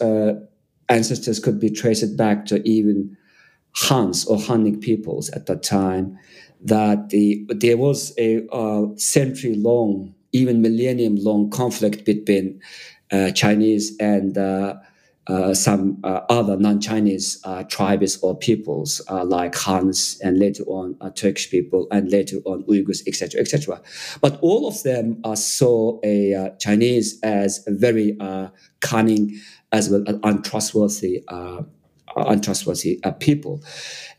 ancestors 0.90 1.40
could 1.40 1.60
be 1.62 1.70
traced 1.70 2.18
back 2.18 2.46
to 2.48 2.68
even 2.68 3.16
Huns 3.76 4.26
or 4.26 4.38
Hunnic 4.38 4.82
peoples 4.82 5.30
at 5.32 5.48
that 5.48 5.64
time, 5.64 6.18
that 6.62 7.10
the, 7.10 7.46
there 7.50 7.78
was 7.78 8.14
a 8.18 8.48
uh, 8.50 8.88
century 8.96 9.56
long, 9.56 10.16
even 10.32 10.62
millennium 10.62 11.16
long 11.18 11.50
conflict 11.50 12.06
between 12.06 12.62
uh, 13.12 13.32
Chinese 13.32 13.96
and 14.00 14.38
uh, 14.38 14.76
uh 15.28 15.54
some 15.54 16.00
uh, 16.04 16.22
other 16.30 16.56
non-Chinese 16.58 17.40
uh, 17.44 17.64
tribes 17.64 18.18
or 18.22 18.38
peoples 18.38 19.02
like 19.10 19.56
Huns 19.56 20.20
and 20.24 20.40
later 20.40 20.64
on 20.64 20.96
Turkish 21.16 21.50
people 21.50 21.88
and 21.92 22.12
later 22.12 22.38
on 22.46 22.64
Uyghurs, 22.64 23.02
etc., 23.08 23.42
etc. 23.42 23.82
But 24.22 24.40
all 24.42 24.68
of 24.68 24.82
them 24.84 25.22
saw 25.36 26.00
a 26.04 26.52
Chinese 26.60 27.20
as 27.22 27.64
a 27.68 27.72
very 27.72 28.18
cunning 28.82 29.40
as 29.72 29.90
well 29.90 30.04
as 30.08 30.16
untrustworthy 30.24 31.24
untrustworthy 32.16 33.00
uh, 33.04 33.12
people. 33.12 33.64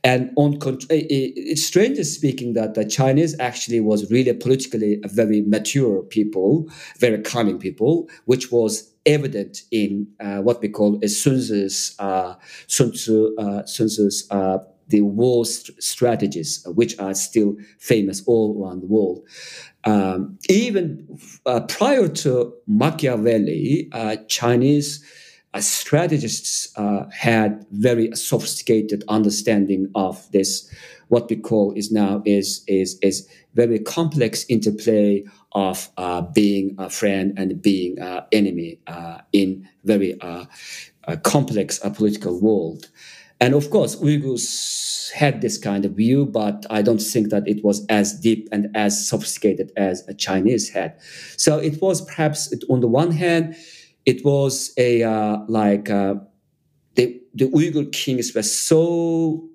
And 0.05 0.31
on, 0.37 0.59
it's 0.91 1.67
strangely 1.67 2.05
speaking 2.05 2.53
that 2.53 2.75
the 2.75 2.85
Chinese 2.85 3.39
actually 3.41 3.81
was 3.81 4.11
really 4.11 4.33
politically 4.33 5.01
a 5.03 5.09
very 5.09 5.41
mature 5.43 6.03
people, 6.03 6.71
very 6.99 7.21
cunning 7.23 7.59
people, 7.59 8.09
which 8.27 8.53
was 8.53 8.93
evident 9.05 9.63
in 9.71 10.07
uh, 10.21 10.39
what 10.39 10.61
we 10.61 10.69
call 10.69 10.99
a 11.03 11.09
Sun 11.09 11.39
Tzu's, 11.39 11.97
uh, 11.99 12.35
Sun, 12.67 12.93
Tzu, 12.93 13.35
uh, 13.39 13.65
Sun 13.65 13.89
Tzu's 13.89 14.27
uh, 14.31 14.59
the 14.89 15.01
war 15.01 15.45
st- 15.45 15.83
strategies, 15.83 16.65
which 16.69 16.99
are 16.99 17.15
still 17.15 17.57
famous 17.79 18.23
all 18.27 18.63
around 18.63 18.83
the 18.83 18.87
world. 18.87 19.27
Um, 19.85 20.39
even 20.49 21.19
uh, 21.45 21.61
prior 21.61 22.09
to 22.09 22.55
Machiavelli, 22.67 23.89
uh, 23.93 24.17
Chinese 24.29 25.05
strategists 25.61 26.77
uh, 26.77 27.05
had 27.11 27.65
very 27.71 28.15
sophisticated 28.15 29.05
understanding 29.09 29.91
of 29.95 30.31
this 30.33 30.71
what 31.09 31.31
we 31.31 31.37
call 31.37 31.73
is 31.73 31.93
now 31.93 32.23
is 32.25 32.65
is 32.67 32.99
is 33.03 33.29
very 33.55 33.79
complex 33.79 34.45
interplay 34.49 35.25
of 35.53 35.89
uh, 35.97 36.21
being 36.21 36.75
a 36.79 36.91
friend 36.91 37.33
and 37.39 37.63
being 37.63 37.99
an 37.99 38.23
enemy 38.33 38.79
uh, 38.87 39.19
in 39.33 39.67
very 39.85 40.21
uh, 40.21 40.45
complex 41.23 41.83
uh, 41.85 41.91
political 41.91 42.41
world. 42.41 42.91
And 43.41 43.55
of 43.55 43.71
course 43.71 43.97
uyghurs 43.97 45.13
had 45.13 45.41
this 45.41 45.57
kind 45.57 45.85
of 45.85 45.93
view 45.93 46.27
but 46.27 46.67
i 46.69 46.83
don't 46.83 47.01
think 47.01 47.31
that 47.31 47.47
it 47.47 47.63
was 47.63 47.87
as 47.89 48.19
deep 48.19 48.49
and 48.51 48.67
as 48.75 49.09
sophisticated 49.09 49.71
as 49.77 50.07
a 50.09 50.15
chinese 50.15 50.71
had. 50.71 50.99
So 51.37 51.59
it 51.59 51.81
was 51.81 52.01
perhaps 52.01 52.53
on 52.69 52.81
the 52.81 52.89
one 52.89 53.13
hand 53.13 53.55
it 54.07 54.25
was 54.25 54.73
a 54.79 55.03
uh, 55.03 55.39
like 55.49 55.91
uh, 55.91 56.15
the 56.95 57.21
the 57.35 57.49
Uyghur 57.51 57.93
kings 57.93 58.35
were 58.35 58.43
so 58.43 59.47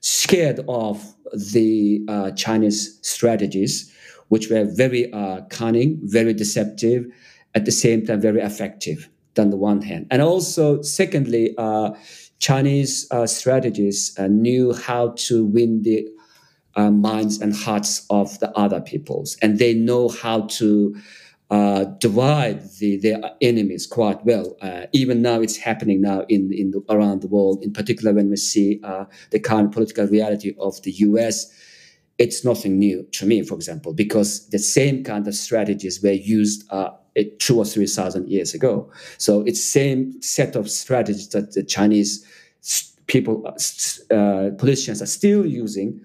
scared 0.00 0.60
of 0.68 1.14
the 1.52 2.04
uh, 2.08 2.30
Chinese 2.32 2.98
strategies, 3.02 3.92
which 4.28 4.50
were 4.50 4.64
very 4.64 5.12
uh, 5.12 5.42
cunning, 5.50 6.00
very 6.02 6.34
deceptive, 6.34 7.06
at 7.54 7.64
the 7.66 7.72
same 7.72 8.04
time 8.04 8.20
very 8.20 8.40
effective. 8.40 9.08
On 9.36 9.50
the 9.50 9.56
one 9.56 9.82
hand, 9.82 10.06
and 10.12 10.22
also 10.22 10.80
secondly, 10.82 11.56
uh, 11.58 11.90
Chinese 12.38 13.08
uh, 13.10 13.26
strategies 13.26 14.16
knew 14.28 14.72
how 14.72 15.08
to 15.16 15.44
win 15.44 15.82
the 15.82 16.06
minds 16.76 17.40
and 17.40 17.52
hearts 17.52 18.06
of 18.10 18.38
the 18.38 18.56
other 18.56 18.80
peoples, 18.80 19.36
and 19.42 19.58
they 19.58 19.74
know 19.74 20.08
how 20.08 20.42
to 20.42 20.94
uh, 21.50 21.84
divide 21.98 22.62
the, 22.78 22.96
their 22.96 23.20
enemies 23.40 23.86
quite 23.86 24.24
well. 24.24 24.56
Uh, 24.60 24.86
even 24.92 25.22
now, 25.22 25.40
it's 25.40 25.56
happening 25.56 26.00
now 26.00 26.24
in, 26.28 26.52
in 26.52 26.70
the, 26.70 26.82
around 26.88 27.20
the 27.20 27.28
world. 27.28 27.62
In 27.62 27.72
particular, 27.72 28.12
when 28.12 28.30
we 28.30 28.36
see 28.36 28.80
uh, 28.82 29.04
the 29.30 29.38
current 29.38 29.72
political 29.72 30.06
reality 30.06 30.54
of 30.58 30.80
the 30.82 30.90
U.S., 30.92 31.52
it's 32.18 32.44
nothing 32.44 32.78
new 32.78 33.02
to 33.12 33.26
me, 33.26 33.42
for 33.42 33.54
example, 33.54 33.92
because 33.92 34.48
the 34.50 34.58
same 34.58 35.02
kind 35.04 35.26
of 35.26 35.34
strategies 35.34 36.02
were 36.02 36.12
used 36.12 36.64
uh, 36.70 36.90
two 37.38 37.58
or 37.58 37.64
three 37.64 37.86
thousand 37.86 38.28
years 38.28 38.54
ago. 38.54 38.90
So 39.18 39.42
it's 39.42 39.64
same 39.64 40.20
set 40.22 40.56
of 40.56 40.70
strategies 40.70 41.28
that 41.30 41.52
the 41.52 41.64
Chinese 41.64 42.24
people, 43.06 43.46
uh, 43.46 44.50
politicians 44.58 45.02
are 45.02 45.06
still 45.06 45.44
using, 45.44 46.00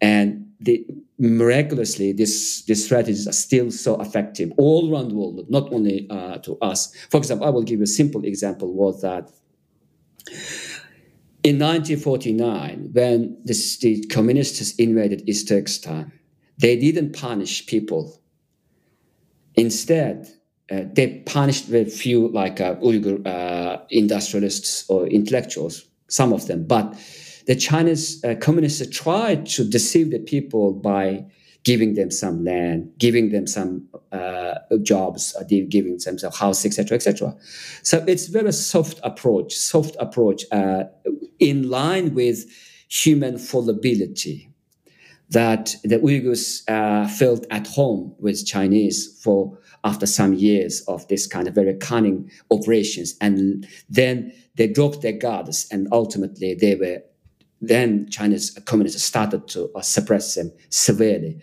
and 0.00 0.46
they, 0.60 0.84
miraculously, 1.18 2.12
this, 2.12 2.62
these 2.62 2.84
strategies 2.84 3.28
are 3.28 3.32
still 3.32 3.70
so 3.70 4.00
effective 4.00 4.52
all 4.58 4.92
around 4.92 5.08
the 5.08 5.14
world, 5.14 5.46
not 5.48 5.72
only 5.72 6.06
uh, 6.10 6.38
to 6.38 6.58
us. 6.58 6.94
For 7.10 7.18
example, 7.18 7.46
I 7.46 7.50
will 7.50 7.62
give 7.62 7.78
you 7.78 7.84
a 7.84 7.86
simple 7.86 8.24
example 8.24 8.72
was 8.72 9.00
that 9.02 9.30
in 11.42 11.58
1949, 11.58 12.90
when 12.92 13.36
this, 13.44 13.76
the 13.78 14.04
communists 14.06 14.74
invaded 14.76 15.28
East 15.28 15.46
Turkestan, 15.46 16.10
they 16.58 16.76
didn't 16.76 17.12
punish 17.12 17.66
people. 17.66 18.20
Instead, 19.54 20.26
uh, 20.70 20.82
they 20.92 21.18
punished 21.26 21.68
a 21.68 21.84
few 21.84 22.28
like 22.28 22.60
uh, 22.60 22.76
Uyghur 22.76 23.26
uh, 23.26 23.82
industrialists 23.90 24.88
or 24.88 25.06
intellectuals, 25.06 25.84
some 26.08 26.32
of 26.32 26.46
them. 26.46 26.66
But 26.66 26.94
the 27.46 27.54
Chinese 27.54 28.24
uh, 28.24 28.34
communists 28.40 28.86
tried 28.96 29.46
to 29.46 29.64
deceive 29.64 30.10
the 30.10 30.18
people 30.18 30.72
by 30.72 31.26
giving 31.64 31.94
them 31.94 32.10
some 32.10 32.44
land, 32.44 32.92
giving 32.98 33.30
them 33.30 33.46
some 33.46 33.88
uh, 34.12 34.54
jobs, 34.82 35.34
uh, 35.34 35.44
giving 35.44 35.98
them 35.98 36.18
some 36.18 36.32
house, 36.32 36.64
etc., 36.64 36.94
etc. 36.94 37.34
So 37.82 38.04
it's 38.06 38.26
very 38.26 38.52
soft 38.52 39.00
approach, 39.02 39.54
soft 39.54 39.96
approach 39.98 40.44
uh, 40.52 40.84
in 41.38 41.70
line 41.70 42.14
with 42.14 42.44
human 42.88 43.38
fallibility 43.38 44.50
that 45.30 45.74
the 45.82 45.98
Uyghurs 45.98 46.62
uh, 46.68 47.08
felt 47.08 47.46
at 47.50 47.66
home 47.66 48.14
with 48.18 48.46
Chinese 48.46 49.18
for 49.22 49.58
after 49.82 50.06
some 50.06 50.34
years 50.34 50.82
of 50.82 51.08
this 51.08 51.26
kind 51.26 51.48
of 51.48 51.54
very 51.54 51.74
cunning 51.74 52.30
operations, 52.50 53.16
and 53.20 53.66
then 53.88 54.32
they 54.56 54.66
dropped 54.66 55.00
their 55.00 55.12
guards, 55.12 55.66
and 55.70 55.88
ultimately 55.92 56.54
they 56.54 56.74
were 56.74 57.02
then 57.68 58.08
Chinese 58.10 58.58
communists 58.64 59.02
started 59.02 59.48
to 59.48 59.70
uh, 59.74 59.80
suppress 59.80 60.34
them 60.34 60.52
severely. 60.70 61.40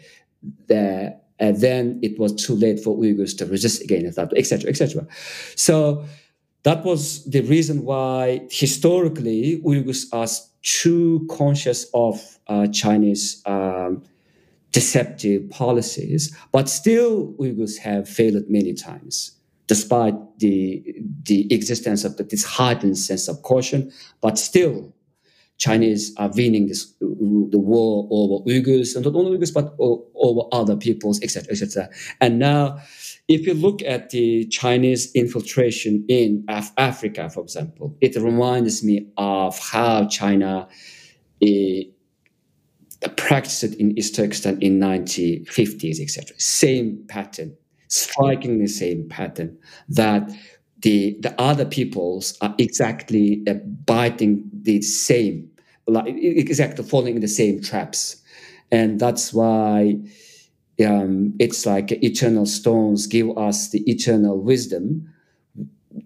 The, 0.67 1.17
and 1.39 1.59
then 1.59 1.99
it 2.03 2.19
was 2.19 2.33
too 2.33 2.55
late 2.55 2.79
for 2.79 2.95
Uyghurs 2.97 3.37
to 3.39 3.45
resist 3.45 3.81
again, 3.81 4.05
etc., 4.05 4.69
etc. 4.69 5.07
So 5.55 6.05
that 6.63 6.85
was 6.85 7.25
the 7.25 7.41
reason 7.41 7.83
why 7.83 8.47
historically 8.51 9.61
Uyghurs 9.65 10.05
are 10.13 10.27
too 10.61 11.27
conscious 11.31 11.89
of 11.93 12.39
uh, 12.47 12.67
Chinese 12.67 13.41
um, 13.45 14.03
deceptive 14.71 15.49
policies, 15.49 16.35
but 16.51 16.69
still 16.69 17.33
Uyghurs 17.39 17.77
have 17.79 18.07
failed 18.07 18.43
many 18.47 18.73
times, 18.73 19.31
despite 19.67 20.13
the 20.37 20.83
the 21.23 21.51
existence 21.53 22.03
of 22.03 22.17
this 22.17 22.43
heightened 22.43 22.97
sense 22.97 23.27
of 23.27 23.41
caution. 23.41 23.91
But 24.21 24.37
still, 24.37 24.93
Chinese 25.61 26.11
are 26.17 26.31
winning 26.35 26.65
this, 26.65 26.91
the 26.99 27.59
war 27.59 28.07
over 28.09 28.43
Uyghurs, 28.49 28.95
and 28.95 29.05
not 29.05 29.13
only 29.13 29.37
Uyghurs, 29.37 29.53
but 29.53 29.75
over 29.79 30.41
other 30.51 30.75
peoples, 30.75 31.21
etc., 31.21 31.51
etc. 31.51 31.87
And 32.19 32.39
now, 32.39 32.79
if 33.27 33.45
you 33.45 33.53
look 33.53 33.83
at 33.83 34.09
the 34.09 34.47
Chinese 34.47 35.11
infiltration 35.13 36.03
in 36.07 36.43
Af- 36.49 36.71
Africa, 36.77 37.29
for 37.29 37.41
example, 37.43 37.95
it 38.01 38.15
reminds 38.15 38.83
me 38.83 39.07
of 39.17 39.59
how 39.59 40.07
China 40.07 40.67
uh, 41.45 43.07
practiced 43.15 43.75
in 43.75 43.95
East 43.99 44.15
Turkestan 44.15 44.59
in 44.63 44.79
1950s, 44.79 45.99
etc. 45.99 46.35
Same 46.39 47.05
pattern, 47.07 47.55
strikingly 47.87 48.65
same 48.65 49.07
pattern 49.09 49.59
that 49.89 50.27
the 50.81 51.17
the 51.19 51.39
other 51.39 51.65
peoples 51.65 52.35
are 52.41 52.55
exactly 52.57 53.43
uh, 53.47 53.53
biting 53.85 54.49
the 54.51 54.81
same 54.81 55.50
like 55.87 56.15
exactly 56.17 56.83
falling 56.85 57.15
in 57.15 57.21
the 57.21 57.27
same 57.27 57.61
traps, 57.61 58.21
and 58.71 58.99
that's 58.99 59.33
why 59.33 59.99
um, 60.85 61.33
it's 61.39 61.65
like 61.65 61.91
eternal 61.91 62.45
stones 62.45 63.07
give 63.07 63.37
us 63.37 63.69
the 63.69 63.79
eternal 63.89 64.39
wisdom, 64.39 65.09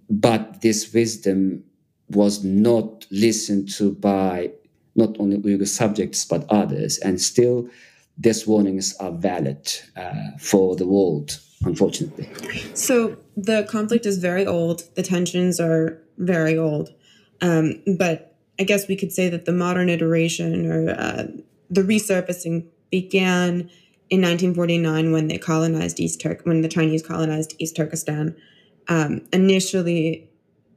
but 0.09 0.61
this 0.61 0.93
wisdom 0.93 1.63
was 2.09 2.43
not 2.43 3.05
listened 3.11 3.69
to 3.73 3.93
by 3.93 4.51
not 4.95 5.15
only 5.19 5.37
Uyghur 5.37 5.67
subjects 5.67 6.25
but 6.25 6.45
others, 6.49 6.97
and 6.99 7.21
still 7.21 7.69
these 8.17 8.47
warnings 8.47 8.95
are 8.99 9.11
valid 9.11 9.73
uh, 9.97 10.31
for 10.39 10.75
the 10.75 10.87
world, 10.87 11.39
unfortunately. 11.63 12.29
So 12.73 13.17
the 13.35 13.67
conflict 13.69 14.05
is 14.05 14.17
very 14.17 14.45
old. 14.45 14.83
The 14.95 15.03
tensions 15.03 15.59
are 15.59 16.01
very 16.17 16.57
old, 16.57 16.93
um, 17.41 17.81
but 17.97 18.34
I 18.59 18.63
guess 18.63 18.87
we 18.87 18.95
could 18.95 19.11
say 19.11 19.29
that 19.29 19.45
the 19.45 19.51
modern 19.51 19.89
iteration 19.89 20.71
or 20.71 20.89
uh, 20.91 21.27
the 21.69 21.81
resurfacing 21.81 22.67
began 22.89 23.69
in 24.09 24.21
1949 24.21 25.11
when 25.11 25.27
they 25.27 25.37
colonized 25.37 25.99
East 25.99 26.21
Turk 26.21 26.41
when 26.43 26.61
the 26.61 26.69
Chinese 26.69 27.05
colonized 27.05 27.55
East 27.59 27.75
Turkestan. 27.75 28.35
Um, 28.87 29.21
initially, 29.33 30.29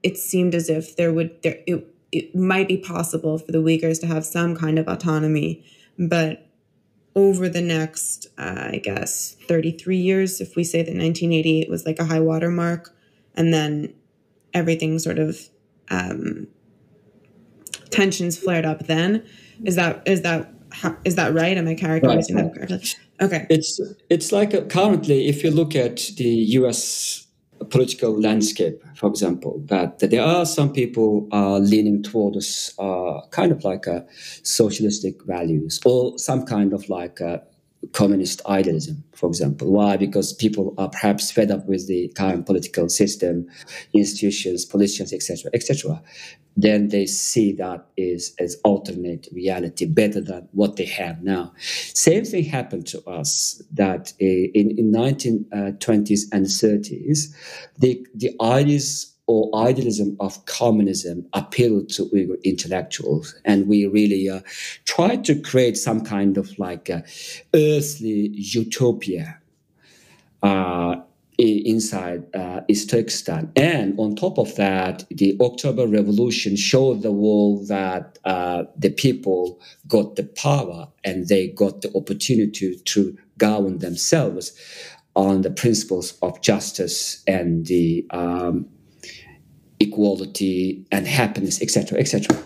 it 0.02 0.16
seemed 0.16 0.54
as 0.54 0.68
if 0.68 0.96
there 0.96 1.12
would 1.12 1.42
there 1.42 1.58
it, 1.66 1.86
it 2.10 2.34
might 2.34 2.68
be 2.68 2.78
possible 2.78 3.38
for 3.38 3.52
the 3.52 3.58
Uyghurs 3.58 4.00
to 4.00 4.06
have 4.06 4.24
some 4.24 4.56
kind 4.56 4.78
of 4.78 4.88
autonomy, 4.88 5.64
but 5.98 6.48
over 7.14 7.48
the 7.48 7.60
next, 7.60 8.28
uh, 8.38 8.68
I 8.72 8.80
guess, 8.82 9.36
33 9.48 9.96
years, 9.96 10.40
if 10.40 10.54
we 10.54 10.62
say 10.62 10.78
that 10.78 10.94
1988 10.94 11.68
was 11.68 11.84
like 11.84 11.98
a 11.98 12.04
high 12.04 12.20
water 12.20 12.48
mark, 12.48 12.94
and 13.34 13.52
then 13.52 13.92
everything 14.54 14.98
sort 14.98 15.18
of 15.18 15.48
um, 15.90 16.46
tensions 17.90 18.38
flared 18.38 18.64
up 18.64 18.86
then. 18.86 19.24
Is 19.64 19.76
that 19.76 20.02
is 20.06 20.22
that 20.22 20.52
is 21.04 21.14
that 21.16 21.34
right? 21.34 21.56
Am 21.56 21.66
I 21.66 21.74
characterizing 21.74 22.36
right, 22.36 22.52
that 22.52 22.68
correctly? 22.68 22.90
Okay. 23.20 23.46
It's 23.50 23.80
it's 24.10 24.32
like 24.32 24.54
a, 24.54 24.62
currently, 24.62 25.28
if 25.28 25.42
you 25.42 25.50
look 25.50 25.74
at 25.74 25.96
the 26.16 26.28
U.S. 26.60 27.26
political 27.70 28.20
landscape, 28.20 28.82
for 28.94 29.08
example, 29.08 29.60
that, 29.66 29.98
that 29.98 30.10
there 30.10 30.22
are 30.22 30.46
some 30.46 30.72
people 30.72 31.28
uh, 31.32 31.58
leaning 31.58 32.02
towards 32.02 32.74
uh, 32.78 33.20
kind 33.30 33.50
of 33.50 33.64
like 33.64 33.86
a 33.86 34.06
socialistic 34.42 35.24
values 35.24 35.80
or 35.84 36.16
some 36.18 36.44
kind 36.44 36.72
of 36.72 36.88
like 36.88 37.20
a 37.20 37.42
communist 37.92 38.42
idealism, 38.46 39.04
for 39.14 39.28
example. 39.28 39.72
Why? 39.72 39.96
Because 39.96 40.32
people 40.32 40.74
are 40.78 40.88
perhaps 40.88 41.30
fed 41.30 41.50
up 41.50 41.66
with 41.66 41.86
the 41.86 42.08
current 42.16 42.46
political 42.46 42.88
system, 42.88 43.46
institutions, 43.92 44.64
politicians, 44.64 45.12
etc., 45.12 45.50
etc. 45.54 46.02
Then 46.56 46.88
they 46.88 47.06
see 47.06 47.52
that 47.52 47.86
is 47.96 48.34
as 48.40 48.56
alternate 48.64 49.28
reality, 49.32 49.86
better 49.86 50.20
than 50.20 50.48
what 50.52 50.74
they 50.74 50.86
have 50.86 51.22
now. 51.22 51.52
Same 51.94 52.24
thing 52.24 52.44
happened 52.44 52.86
to 52.88 53.02
us 53.08 53.62
that 53.72 54.12
uh, 54.20 54.26
in 54.26 54.76
in 54.76 54.90
1920s 54.90 56.22
uh, 56.24 56.36
and 56.36 56.46
30s, 56.46 57.32
the 57.78 58.04
the 58.14 58.32
ideas 58.40 59.14
or 59.28 59.54
idealism 59.54 60.16
of 60.20 60.44
communism 60.46 61.26
appealed 61.34 61.90
to 61.90 62.06
Uyghur 62.06 62.42
intellectuals. 62.44 63.34
And 63.44 63.68
we 63.68 63.86
really 63.86 64.28
uh, 64.28 64.40
tried 64.86 65.24
to 65.26 65.40
create 65.40 65.76
some 65.76 66.00
kind 66.00 66.38
of 66.38 66.58
like 66.58 66.90
earthly 67.54 68.30
utopia 68.32 69.38
uh, 70.42 70.96
inside 71.36 72.24
uh, 72.34 72.62
East 72.68 72.88
Turkestan. 72.88 73.52
And 73.54 73.94
on 74.00 74.16
top 74.16 74.38
of 74.38 74.56
that, 74.56 75.04
the 75.10 75.36
October 75.40 75.86
Revolution 75.86 76.56
showed 76.56 77.02
the 77.02 77.12
world 77.12 77.68
that 77.68 78.18
uh, 78.24 78.64
the 78.76 78.90
people 78.90 79.60
got 79.86 80.16
the 80.16 80.24
power 80.24 80.88
and 81.04 81.28
they 81.28 81.48
got 81.48 81.82
the 81.82 81.94
opportunity 81.94 82.76
to 82.76 83.16
govern 83.36 83.78
themselves 83.78 84.52
on 85.14 85.42
the 85.42 85.50
principles 85.50 86.18
of 86.22 86.40
justice 86.40 87.22
and 87.26 87.66
the 87.66 88.06
um, 88.10 88.68
equality 89.80 90.86
and 90.90 91.06
happiness, 91.06 91.62
etc., 91.62 91.98
etc. 91.98 92.36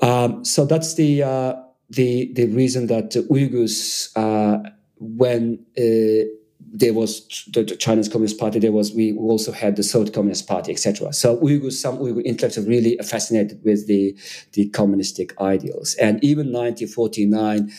Um, 0.00 0.44
so 0.44 0.64
that's 0.64 0.94
the 0.94 1.22
uh, 1.22 1.54
the 1.90 2.32
the 2.34 2.46
reason 2.46 2.86
that 2.88 3.10
Uyghurs, 3.10 4.10
uh, 4.16 4.70
when 4.98 5.64
uh, 5.78 6.26
there 6.74 6.94
was 6.94 7.48
the, 7.52 7.64
Chinese 7.64 8.08
Communist 8.08 8.38
Party, 8.38 8.58
there 8.58 8.72
was 8.72 8.92
we 8.92 9.14
also 9.16 9.52
had 9.52 9.76
the 9.76 9.82
South 9.82 10.12
Communist 10.12 10.48
Party, 10.48 10.72
etc. 10.72 11.12
So 11.12 11.36
Uyghurs, 11.38 11.74
some 11.74 11.98
Uyghur 11.98 12.24
intellectuals 12.24 12.66
really 12.66 12.96
fascinated 12.98 13.60
with 13.64 13.86
the 13.86 14.16
the 14.52 14.68
communistic 14.70 15.38
ideals, 15.40 15.94
and 15.94 16.22
even 16.24 16.46
1949, 16.52 17.70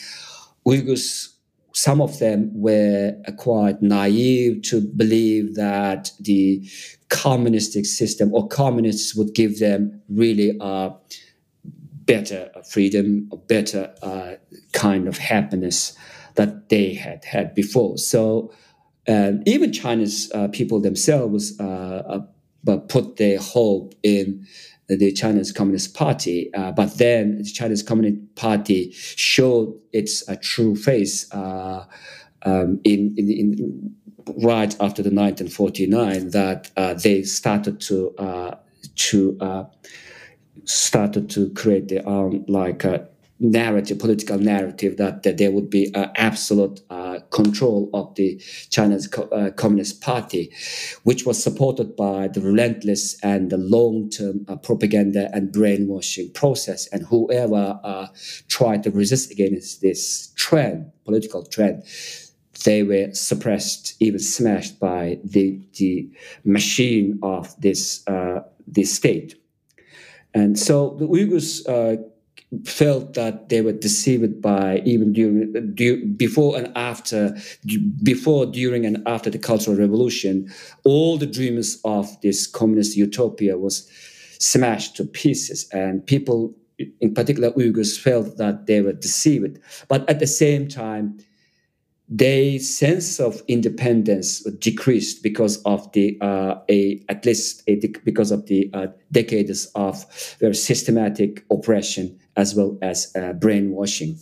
Uyghurs 0.66 1.34
some 1.74 2.00
of 2.00 2.20
them 2.20 2.50
were 2.54 3.16
quite 3.36 3.82
naive 3.82 4.62
to 4.62 4.80
believe 4.80 5.56
that 5.56 6.12
the 6.20 6.64
communistic 7.14 7.86
system 7.86 8.34
or 8.34 8.48
communists 8.48 9.14
would 9.14 9.34
give 9.34 9.60
them 9.60 10.02
really 10.08 10.58
a 10.60 10.90
better 12.06 12.50
freedom, 12.68 13.28
a 13.32 13.36
better 13.36 13.94
uh, 14.02 14.32
kind 14.72 15.06
of 15.06 15.16
happiness 15.16 15.96
that 16.34 16.68
they 16.68 16.92
had 16.92 17.24
had 17.24 17.54
before. 17.54 17.96
So 17.96 18.52
even 19.06 19.72
China's 19.72 20.30
uh, 20.34 20.48
people 20.48 20.80
themselves 20.80 21.58
uh, 21.60 22.20
uh, 22.66 22.76
put 22.88 23.16
their 23.16 23.38
hope 23.38 23.94
in 24.02 24.46
the 24.88 25.12
Chinese 25.12 25.52
Communist 25.52 25.94
Party. 25.94 26.52
Uh, 26.54 26.72
but 26.72 26.98
then 26.98 27.38
the 27.38 27.44
Chinese 27.44 27.82
Communist 27.82 28.34
Party 28.34 28.90
showed 28.92 29.78
its 29.92 30.28
uh, 30.28 30.36
true 30.42 30.76
face 30.76 31.32
uh, 31.32 31.84
um, 32.42 32.80
in, 32.84 33.14
in, 33.16 33.30
in, 33.30 33.94
right 34.36 34.72
after 34.80 35.02
the 35.02 35.10
1949 35.10 36.30
that 36.30 36.70
they 37.02 37.22
started 37.22 37.80
to 37.80 38.14
to 38.96 39.68
started 40.64 41.28
to 41.30 41.50
create 41.50 41.88
their 41.88 42.06
own 42.08 42.44
like 42.48 42.84
narrative, 43.40 43.98
political 43.98 44.38
narrative 44.38 44.96
that, 44.96 45.22
that 45.22 45.38
there 45.38 45.50
would 45.50 45.68
be 45.68 45.92
uh, 45.94 46.08
absolute 46.16 46.80
uh, 46.90 47.18
control 47.30 47.90
of 47.92 48.14
the 48.14 48.40
China's 48.70 49.06
co- 49.08 49.28
uh, 49.28 49.50
Communist 49.50 50.00
Party, 50.00 50.52
which 51.02 51.26
was 51.26 51.42
supported 51.42 51.96
by 51.96 52.28
the 52.28 52.40
relentless 52.40 53.18
and 53.22 53.50
the 53.50 53.56
long-term 53.58 54.44
uh, 54.48 54.56
propaganda 54.56 55.30
and 55.32 55.52
brainwashing 55.52 56.30
process. 56.32 56.86
And 56.88 57.04
whoever 57.06 57.78
uh, 57.82 58.06
tried 58.48 58.82
to 58.84 58.90
resist 58.90 59.30
against 59.32 59.80
this 59.80 60.32
trend, 60.36 60.92
political 61.04 61.44
trend, 61.44 61.82
they 62.64 62.82
were 62.82 63.12
suppressed, 63.12 63.94
even 64.00 64.18
smashed 64.18 64.80
by 64.80 65.18
the, 65.22 65.60
the 65.78 66.08
machine 66.44 67.18
of 67.22 67.58
this, 67.60 68.06
uh, 68.08 68.40
this 68.66 68.92
state. 68.92 69.36
And 70.34 70.58
so 70.58 70.96
the 70.98 71.06
Uyghurs 71.06 71.62
felt 72.64 73.14
that 73.14 73.48
they 73.48 73.60
were 73.60 73.72
deceived 73.72 74.40
by 74.40 74.80
even 74.84 75.12
during 75.12 75.74
before 76.16 76.56
and 76.56 76.70
after 76.76 77.36
before 78.02 78.46
during 78.46 78.86
and 78.86 79.02
after 79.06 79.28
the 79.30 79.38
cultural 79.38 79.76
revolution 79.76 80.48
all 80.84 81.16
the 81.18 81.26
dreams 81.26 81.80
of 81.84 82.20
this 82.20 82.46
communist 82.46 82.96
utopia 82.96 83.58
was 83.58 83.88
smashed 84.38 84.94
to 84.94 85.04
pieces 85.04 85.68
and 85.72 86.06
people 86.06 86.54
in 87.00 87.12
particular 87.12 87.50
uyghurs 87.52 87.98
felt 87.98 88.36
that 88.36 88.66
they 88.66 88.80
were 88.80 88.92
deceived 88.92 89.58
but 89.88 90.08
at 90.08 90.20
the 90.20 90.26
same 90.26 90.68
time 90.68 91.18
their 92.08 92.58
sense 92.58 93.18
of 93.18 93.42
independence 93.48 94.40
decreased 94.58 95.22
because 95.22 95.62
of 95.62 95.90
the 95.92 96.18
uh, 96.20 96.56
a 96.68 97.02
at 97.08 97.24
least 97.24 97.62
a, 97.66 97.76
because 98.04 98.30
of 98.30 98.46
the 98.46 98.70
uh, 98.74 98.88
decades 99.10 99.66
of 99.74 100.04
very 100.38 100.54
systematic 100.54 101.44
oppression 101.50 102.18
as 102.36 102.54
well 102.54 102.76
as 102.82 103.10
uh, 103.16 103.32
brainwashing. 103.34 104.18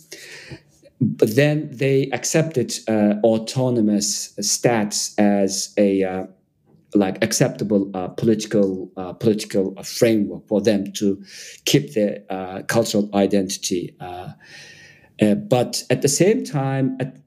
But 1.01 1.35
then 1.35 1.69
they 1.71 2.09
accepted 2.11 2.73
uh, 2.87 3.15
autonomous 3.23 4.33
stats 4.39 5.13
as 5.17 5.73
a 5.77 6.03
uh, 6.03 6.25
like 6.95 7.21
acceptable 7.21 7.91
uh, 7.93 8.07
political 8.09 8.91
uh, 8.95 9.11
political 9.13 9.75
framework 9.83 10.47
for 10.47 10.61
them 10.61 10.93
to 10.93 11.21
keep 11.65 11.93
their 11.93 12.23
uh, 12.29 12.61
cultural 12.67 13.09
identity. 13.13 13.97
but 15.49 15.83
at 15.89 16.01
the 16.01 16.07
same 16.07 16.43
time, 16.43 16.95
at, 16.99 17.22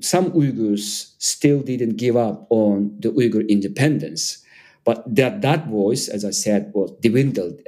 some 0.00 0.32
Uyghurs 0.32 1.14
still 1.18 1.62
didn't 1.62 1.96
give 1.96 2.16
up 2.16 2.46
on 2.50 2.96
the 2.98 3.10
Uyghur 3.10 3.48
independence. 3.48 4.44
But 4.84 5.04
that, 5.14 5.42
that 5.42 5.68
voice, 5.68 6.08
as 6.08 6.24
I 6.24 6.30
said, 6.30 6.72
was 6.74 6.90
dwindled 7.02 7.60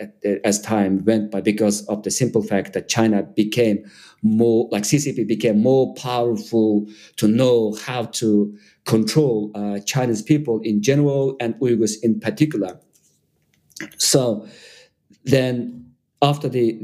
as 0.44 0.60
time 0.60 1.04
went 1.04 1.30
by 1.30 1.42
because 1.42 1.86
of 1.86 2.02
the 2.02 2.10
simple 2.10 2.42
fact 2.42 2.72
that 2.72 2.88
China 2.88 3.22
became 3.22 3.84
more, 4.22 4.68
like 4.72 4.84
CCP 4.84 5.26
became 5.26 5.60
more 5.60 5.94
powerful 5.94 6.86
to 7.16 7.28
know 7.28 7.76
how 7.84 8.04
to 8.06 8.56
control 8.86 9.50
uh, 9.54 9.78
Chinese 9.80 10.22
people 10.22 10.60
in 10.62 10.82
general 10.82 11.36
and 11.38 11.54
Uyghurs 11.56 11.96
in 12.02 12.18
particular. 12.18 12.80
So 13.98 14.46
then 15.24 15.91
after 16.22 16.48
the 16.48 16.78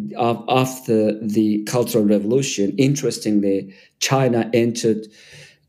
after 0.48 1.18
the 1.20 1.62
Cultural 1.64 2.04
Revolution, 2.04 2.74
interestingly, 2.76 3.74
China 4.00 4.50
entered 4.52 5.06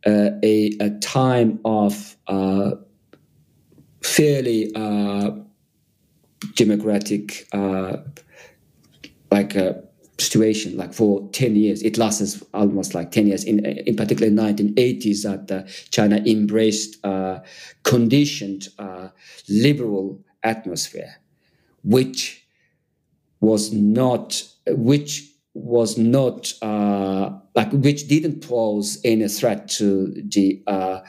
uh, 0.06 0.32
a, 0.44 0.72
a 0.80 0.90
time 1.02 1.60
of 1.66 2.16
uh, 2.28 2.72
fairly 4.04 4.72
uh, 4.76 5.32
democratic, 6.56 7.48
uh, 7.54 7.98
like 9.32 9.56
a 9.56 9.70
uh, 9.78 9.82
situation. 10.18 10.76
Like 10.76 10.94
for 10.94 11.30
ten 11.32 11.56
years, 11.56 11.82
it 11.84 11.98
lasted 11.98 12.42
almost 12.54 12.94
like 12.94 13.12
ten 13.12 13.28
years. 13.28 13.44
In 13.44 13.66
in 13.66 13.96
particular, 13.96 14.32
1980s, 14.32 15.24
that 15.24 15.52
uh, 15.52 15.64
China 15.92 16.18
embraced 16.26 16.98
conditioned 17.84 18.68
liberal 19.48 20.20
atmosphere, 20.44 21.16
which 21.84 22.39
was 23.40 23.72
not 23.72 24.44
which 24.68 25.30
was 25.54 25.98
not 25.98 26.54
uh, 26.62 27.32
like 27.56 27.72
which 27.72 28.08
didn't 28.08 28.48
pose 28.48 29.00
any 29.04 29.28
threat 29.28 29.68
to 29.68 30.14
the 30.28 30.64
uh, 30.68 31.00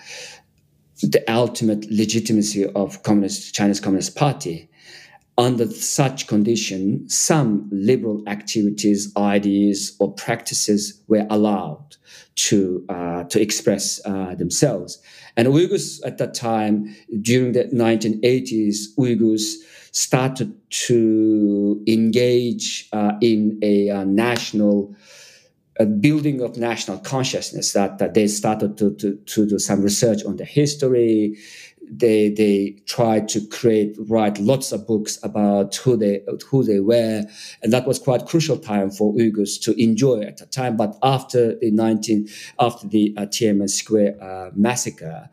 the 1.03 1.23
ultimate 1.29 1.91
legitimacy 1.91 2.67
of 2.67 3.03
communist 3.03 3.55
Chinese 3.55 3.81
Communist 3.81 4.17
Party. 4.17 4.69
Under 5.41 5.67
such 5.67 6.27
condition, 6.27 7.09
some 7.09 7.67
liberal 7.73 8.23
activities, 8.27 9.11
ideas, 9.17 9.97
or 9.99 10.13
practices 10.13 11.03
were 11.09 11.27
allowed 11.31 11.97
to 12.49 12.85
uh, 12.91 13.25
to 13.25 13.41
express 13.41 14.03
uh, 14.05 14.35
themselves. 14.35 15.01
And 15.39 15.49
Uyghurs 15.49 16.01
at 16.05 16.19
that 16.19 16.35
time, 16.35 16.95
during 17.23 17.53
the 17.53 17.65
1980s, 17.65 18.95
Uyghurs 18.99 19.55
started 19.93 20.55
to 20.87 21.83
engage 21.87 22.91
uh, 22.93 23.13
in 23.23 23.59
a, 23.63 23.89
a 23.89 23.97
uh, 23.97 24.05
national 24.05 24.95
a 25.81 25.87
building 25.87 26.43
of 26.43 26.59
national 26.59 26.99
consciousness 26.99 27.73
that, 27.73 27.97
that 27.97 28.13
they 28.13 28.27
started 28.27 28.77
to, 28.77 28.95
to, 28.97 29.17
to 29.25 29.49
do 29.49 29.59
some 29.59 29.81
research 29.81 30.23
on 30.27 30.37
the 30.37 30.45
history. 30.45 31.39
They, 31.91 32.29
they 32.29 32.77
tried 32.87 33.29
to 33.31 33.47
create, 33.49 33.97
write 34.09 34.39
lots 34.39 34.73
of 34.73 34.87
books 34.87 35.19
about 35.23 35.75
who 35.77 35.97
they, 35.97 36.23
who 36.49 36.63
they 36.63 36.81
were. 36.81 37.25
And 37.63 37.73
that 37.73 37.87
was 37.87 37.99
quite 37.99 38.27
crucial 38.27 38.57
time 38.57 38.91
for 38.91 39.13
Uyghurs 39.15 39.61
to 39.63 39.81
enjoy 39.83 40.23
at 40.23 40.37
the 40.37 40.47
time. 40.47 40.77
But 40.77 40.97
after 41.03 41.57
the 41.59 41.71
19, 41.71 42.29
after 42.59 42.87
the 42.87 43.15
uh, 43.17 43.23
Tiananmen 43.23 43.69
Square 43.69 44.23
uh, 44.23 44.51
massacre, 44.55 45.29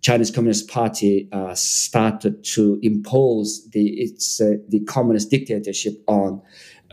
Chinese 0.00 0.30
Communist 0.30 0.68
Party 0.68 1.28
uh, 1.30 1.54
started 1.54 2.42
to 2.42 2.78
impose 2.82 3.68
the 3.70 3.88
its 4.00 4.40
uh, 4.40 4.54
the 4.68 4.80
communist 4.80 5.30
dictatorship 5.30 6.02
on 6.06 6.40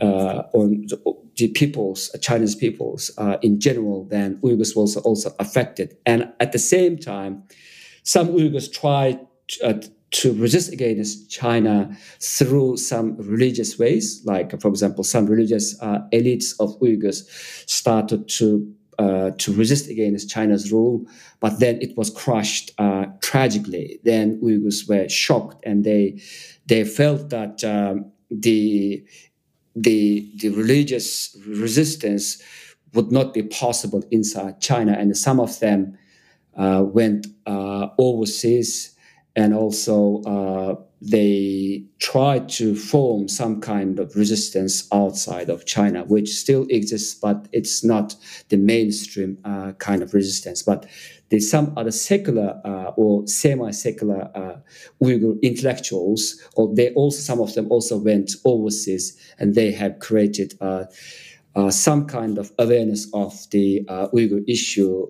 uh, 0.00 0.42
on 0.52 0.86
the, 0.86 1.14
the 1.36 1.48
peoples, 1.48 2.14
Chinese 2.20 2.54
peoples 2.54 3.10
uh, 3.18 3.36
in 3.42 3.60
general, 3.60 4.04
then 4.04 4.36
Uyghurs 4.42 4.76
was 4.76 4.96
also 4.96 5.34
affected. 5.38 5.96
And 6.06 6.32
at 6.40 6.52
the 6.52 6.58
same 6.58 6.98
time, 6.98 7.44
some 8.02 8.28
Uyghurs 8.28 8.72
tried 8.72 9.20
uh, 9.62 9.74
to 10.10 10.32
resist 10.34 10.72
against 10.72 11.30
China 11.30 11.94
through 12.20 12.76
some 12.78 13.16
religious 13.18 13.78
ways. 13.78 14.22
Like, 14.24 14.58
for 14.60 14.68
example, 14.68 15.04
some 15.04 15.26
religious 15.26 15.80
uh, 15.82 16.00
elites 16.12 16.54
of 16.60 16.78
Uyghurs 16.80 17.24
started 17.68 18.28
to 18.28 18.74
uh, 18.98 19.30
to 19.38 19.52
resist 19.52 19.88
against 19.88 20.28
China's 20.28 20.72
rule, 20.72 21.06
but 21.38 21.60
then 21.60 21.78
it 21.80 21.96
was 21.96 22.10
crushed 22.10 22.72
uh, 22.78 23.06
tragically. 23.22 24.00
Then 24.02 24.40
Uyghurs 24.40 24.88
were 24.88 25.08
shocked, 25.08 25.64
and 25.64 25.84
they 25.84 26.20
they 26.66 26.84
felt 26.84 27.30
that 27.30 27.62
um, 27.62 28.10
the 28.30 29.04
the, 29.76 30.28
the 30.38 30.48
religious 30.50 31.36
resistance 31.46 32.42
would 32.94 33.12
not 33.12 33.34
be 33.34 33.42
possible 33.42 34.02
inside 34.10 34.60
China. 34.60 34.92
And 34.92 35.16
some 35.16 35.40
of 35.40 35.60
them 35.60 35.96
went 36.58 37.26
uh, 37.46 37.88
overseas 37.98 38.96
and 39.38 39.54
also 39.54 40.20
uh, 40.22 40.74
they 41.00 41.84
tried 42.00 42.48
to 42.48 42.74
form 42.74 43.28
some 43.28 43.60
kind 43.60 44.00
of 44.00 44.16
resistance 44.16 44.88
outside 44.92 45.48
of 45.48 45.64
China, 45.64 46.02
which 46.04 46.30
still 46.30 46.66
exists, 46.70 47.14
but 47.14 47.46
it's 47.52 47.84
not 47.84 48.16
the 48.48 48.56
mainstream 48.56 49.38
uh, 49.44 49.72
kind 49.78 50.02
of 50.02 50.12
resistance. 50.12 50.62
But 50.62 50.86
there's 51.28 51.48
some 51.48 51.72
other 51.76 51.92
secular 51.92 52.60
uh, 52.64 52.92
or 52.96 53.28
semi-secular 53.28 54.30
uh, 54.34 54.56
Uyghur 55.00 55.40
intellectuals, 55.40 56.42
or 56.56 56.74
they 56.74 56.90
also 56.94 57.20
some 57.20 57.40
of 57.40 57.54
them 57.54 57.70
also 57.70 57.96
went 57.96 58.32
overseas, 58.44 59.16
and 59.38 59.54
they 59.54 59.70
have 59.70 60.00
created 60.00 60.54
uh, 60.60 60.84
uh 61.54 61.70
some 61.70 62.06
kind 62.06 62.38
of 62.38 62.50
awareness 62.58 63.06
of 63.14 63.48
the 63.50 63.84
uh, 63.88 64.08
Uyghur 64.08 64.42
issue 64.48 65.06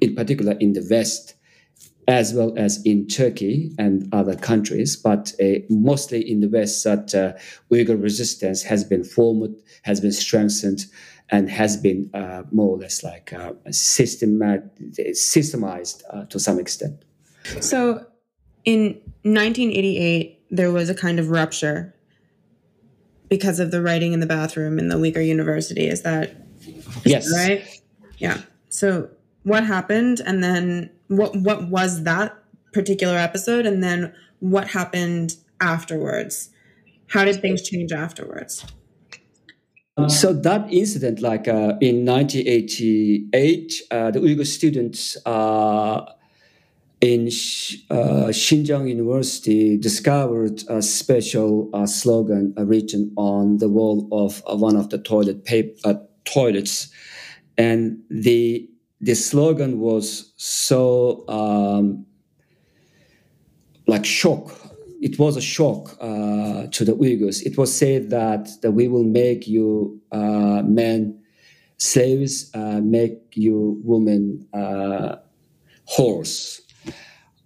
in 0.00 0.14
particular 0.14 0.52
in 0.60 0.72
the 0.72 0.86
West, 0.90 1.34
as 2.08 2.34
well 2.34 2.52
as 2.56 2.82
in 2.84 3.06
Turkey 3.06 3.72
and 3.78 4.08
other 4.12 4.34
countries, 4.34 4.96
but 4.96 5.32
uh, 5.40 5.60
mostly 5.68 6.28
in 6.28 6.40
the 6.40 6.48
West, 6.48 6.82
that 6.84 7.14
uh, 7.14 7.32
Uyghur 7.72 8.02
resistance 8.02 8.62
has 8.62 8.82
been 8.84 9.04
formed, 9.04 9.54
has 9.82 10.00
been 10.00 10.12
strengthened, 10.12 10.86
and 11.30 11.48
has 11.48 11.76
been 11.76 12.10
uh, 12.12 12.42
more 12.50 12.70
or 12.70 12.78
less 12.78 13.04
like 13.04 13.32
uh, 13.32 13.52
systemized 13.68 14.82
uh, 16.10 16.24
to 16.24 16.38
some 16.40 16.58
extent. 16.58 17.04
So, 17.60 18.04
in 18.64 19.00
1988, 19.22 20.42
there 20.50 20.72
was 20.72 20.90
a 20.90 20.94
kind 20.94 21.20
of 21.20 21.30
rupture 21.30 21.94
because 23.28 23.60
of 23.60 23.70
the 23.70 23.80
writing 23.80 24.12
in 24.12 24.20
the 24.20 24.26
bathroom 24.26 24.78
in 24.78 24.88
the 24.88 24.96
Uyghur 24.96 25.24
University. 25.24 25.86
Is 25.86 26.02
that 26.02 26.30
is 26.66 27.04
yes? 27.04 27.30
That 27.30 27.48
right. 27.48 27.80
Yeah. 28.18 28.42
So, 28.68 29.08
what 29.42 29.64
happened, 29.64 30.20
and 30.24 30.42
then 30.42 30.90
what 31.08 31.36
what 31.36 31.68
was 31.68 32.04
that 32.04 32.36
particular 32.72 33.16
episode 33.16 33.66
and 33.66 33.82
then 33.82 34.14
what 34.38 34.68
happened 34.68 35.36
afterwards? 35.60 36.50
How 37.08 37.24
did 37.24 37.40
things 37.40 37.62
change 37.68 37.92
afterwards? 37.92 38.64
So 40.08 40.32
that 40.32 40.72
incident 40.72 41.20
like 41.20 41.46
uh, 41.46 41.76
in 41.80 42.06
1988 42.06 43.82
uh, 43.90 44.10
the 44.12 44.20
uyghur 44.20 44.46
students 44.46 45.18
uh, 45.26 46.06
in 47.02 47.26
uh, 47.90 48.28
Xinjiang 48.30 48.88
University 48.88 49.76
discovered 49.76 50.62
a 50.68 50.80
special 50.80 51.68
uh, 51.74 51.86
slogan 51.86 52.54
written 52.56 53.12
on 53.16 53.58
the 53.58 53.68
wall 53.68 54.08
of 54.12 54.42
uh, 54.46 54.56
one 54.56 54.76
of 54.76 54.88
the 54.88 54.98
toilet 54.98 55.46
toilets, 56.24 56.88
and 57.58 57.98
the 58.08 58.69
the 59.00 59.14
slogan 59.14 59.80
was 59.80 60.32
so 60.36 61.24
um, 61.28 62.06
like 63.86 64.04
shock. 64.04 64.56
It 65.00 65.18
was 65.18 65.36
a 65.36 65.40
shock 65.40 65.96
uh, 66.00 66.66
to 66.70 66.84
the 66.84 66.92
Uyghurs. 66.92 67.42
It 67.42 67.56
was 67.56 67.74
said 67.74 68.10
that, 68.10 68.48
that 68.60 68.72
we 68.72 68.88
will 68.88 69.04
make 69.04 69.48
you 69.48 70.00
uh, 70.12 70.62
men 70.64 71.22
slaves, 71.78 72.50
uh, 72.54 72.80
make 72.82 73.18
you 73.32 73.80
women 73.82 74.46
uh, 74.52 75.16
horse. 75.86 76.60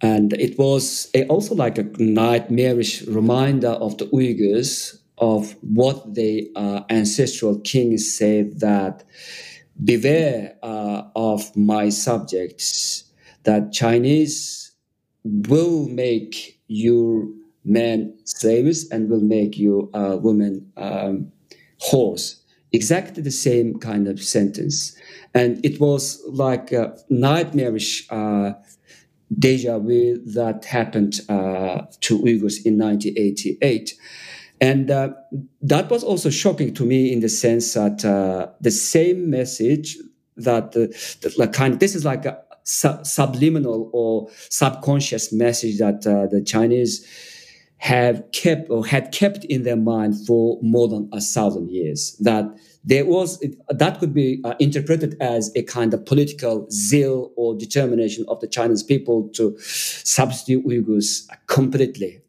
And 0.01 0.33
it 0.33 0.59
was 0.59 1.09
a, 1.15 1.25
also 1.27 1.55
like 1.55 1.77
a 1.77 1.83
nightmarish 1.97 3.03
reminder 3.03 3.69
of 3.69 3.97
the 3.97 4.07
Uyghurs 4.07 4.97
of 5.17 5.55
what 5.61 6.13
the 6.13 6.51
uh, 6.57 6.81
ancestral 6.89 7.59
kings 7.59 8.17
said 8.17 8.59
that 8.59 9.05
beware 9.83 10.55
uh, 10.63 11.03
of 11.15 11.55
my 11.55 11.89
subjects 11.89 13.03
that 13.43 13.71
Chinese 13.71 14.71
will 15.23 15.87
make 15.87 16.59
your 16.67 17.27
men 17.63 18.17
slaves 18.25 18.89
and 18.89 19.09
will 19.09 19.21
make 19.21 19.57
you 19.57 19.89
uh, 19.93 20.17
women 20.21 20.71
um, 20.77 21.31
whores. 21.81 22.41
Exactly 22.71 23.23
the 23.23 23.31
same 23.31 23.79
kind 23.79 24.07
of 24.07 24.21
sentence. 24.21 24.95
And 25.33 25.63
it 25.65 25.79
was 25.79 26.21
like 26.27 26.71
a 26.71 26.97
nightmarish 27.09 28.07
uh, 28.09 28.53
deja 29.37 29.79
vu 29.79 30.21
that 30.25 30.65
happened 30.65 31.21
uh, 31.29 31.83
to 32.01 32.19
Uyghurs 32.19 32.65
in 32.65 32.77
1988. 32.77 33.93
And 34.61 34.89
uh, 34.89 35.09
that 35.61 35.89
was 35.89 36.03
also 36.03 36.29
shocking 36.29 36.73
to 36.75 36.85
me 36.85 37.11
in 37.11 37.19
the 37.19 37.29
sense 37.29 37.73
that 37.73 38.05
uh, 38.05 38.47
the 38.61 38.71
same 38.71 39.29
message 39.29 39.97
that, 40.37 40.75
uh, 40.75 41.47
kind 41.47 41.79
this 41.79 41.95
is 41.95 42.05
like 42.05 42.25
a 42.25 42.39
su- 42.63 42.99
subliminal 43.03 43.89
or 43.93 44.29
subconscious 44.49 45.31
message 45.33 45.77
that 45.79 46.05
uh, 46.07 46.27
the 46.27 46.41
Chinese 46.41 47.05
have 47.77 48.23
kept 48.31 48.69
or 48.69 48.85
had 48.85 49.11
kept 49.11 49.43
in 49.45 49.63
their 49.63 49.75
mind 49.75 50.15
for 50.25 50.57
more 50.61 50.87
than 50.87 51.09
a 51.11 51.19
thousand 51.19 51.69
years. 51.69 52.15
That 52.21 52.45
there 52.83 53.05
was 53.05 53.43
that 53.67 53.99
could 53.99 54.13
be 54.13 54.41
uh, 54.43 54.55
interpreted 54.59 55.17
as 55.19 55.51
a 55.55 55.63
kind 55.63 55.93
of 55.93 56.05
political 56.05 56.67
zeal 56.71 57.31
or 57.35 57.55
determination 57.55 58.25
of 58.27 58.39
the 58.39 58.47
Chinese 58.47 58.81
people 58.81 59.29
to 59.33 59.57
substitute 59.59 60.65
Uyghurs 60.65 61.27
completely 61.47 62.21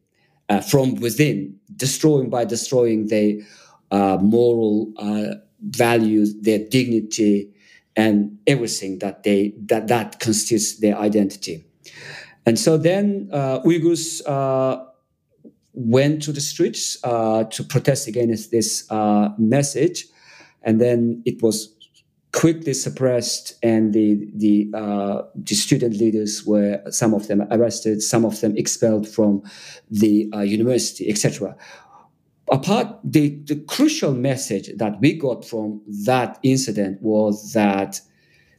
uh, 0.48 0.60
from 0.60 0.94
within, 0.96 1.58
destroying 1.76 2.30
by 2.30 2.44
destroying 2.44 3.08
their 3.08 3.38
uh, 3.90 4.18
moral 4.20 4.92
uh, 4.96 5.34
values, 5.60 6.34
their 6.40 6.58
dignity, 6.58 7.50
and 7.96 8.38
everything 8.46 8.98
that 8.98 9.22
they 9.22 9.54
that 9.66 9.88
that 9.88 10.20
constitutes 10.20 10.78
their 10.80 10.96
identity. 10.98 11.64
And 12.44 12.58
so 12.58 12.76
then 12.76 13.28
uh, 13.32 13.60
Uyghurs 13.60 14.22
uh, 14.26 14.84
went 15.72 16.22
to 16.22 16.32
the 16.32 16.40
streets 16.40 17.00
to 17.00 17.64
protest 17.68 18.06
against 18.06 18.50
this 18.50 18.86
message, 19.38 20.06
and 20.62 20.80
then 20.80 21.22
it 21.24 21.42
was 21.42 21.75
quickly 22.36 22.74
suppressed, 22.74 23.54
and 23.62 23.94
the 23.94 24.28
the, 24.34 24.70
uh, 24.74 25.22
the 25.34 25.54
student 25.54 25.96
leaders 25.96 26.44
were 26.44 26.82
some 26.90 27.14
of 27.14 27.28
them 27.28 27.48
arrested, 27.50 28.02
some 28.02 28.26
of 28.26 28.38
them 28.42 28.54
expelled 28.58 29.08
from 29.08 29.42
the 29.90 30.30
uh, 30.34 30.40
university, 30.40 31.08
etc. 31.08 31.56
Apart, 32.52 32.98
the, 33.02 33.30
the 33.46 33.56
crucial 33.56 34.12
message 34.12 34.70
that 34.76 35.00
we 35.00 35.14
got 35.14 35.44
from 35.46 35.80
that 36.04 36.38
incident 36.42 37.00
was 37.00 37.54
that 37.54 38.00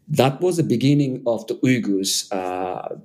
that 0.10 0.42
was 0.42 0.58
the 0.58 0.64
beginning 0.64 1.22
of 1.28 1.46
the 1.46 1.56
Uyghurs 1.58 2.28
uh, 2.34 2.96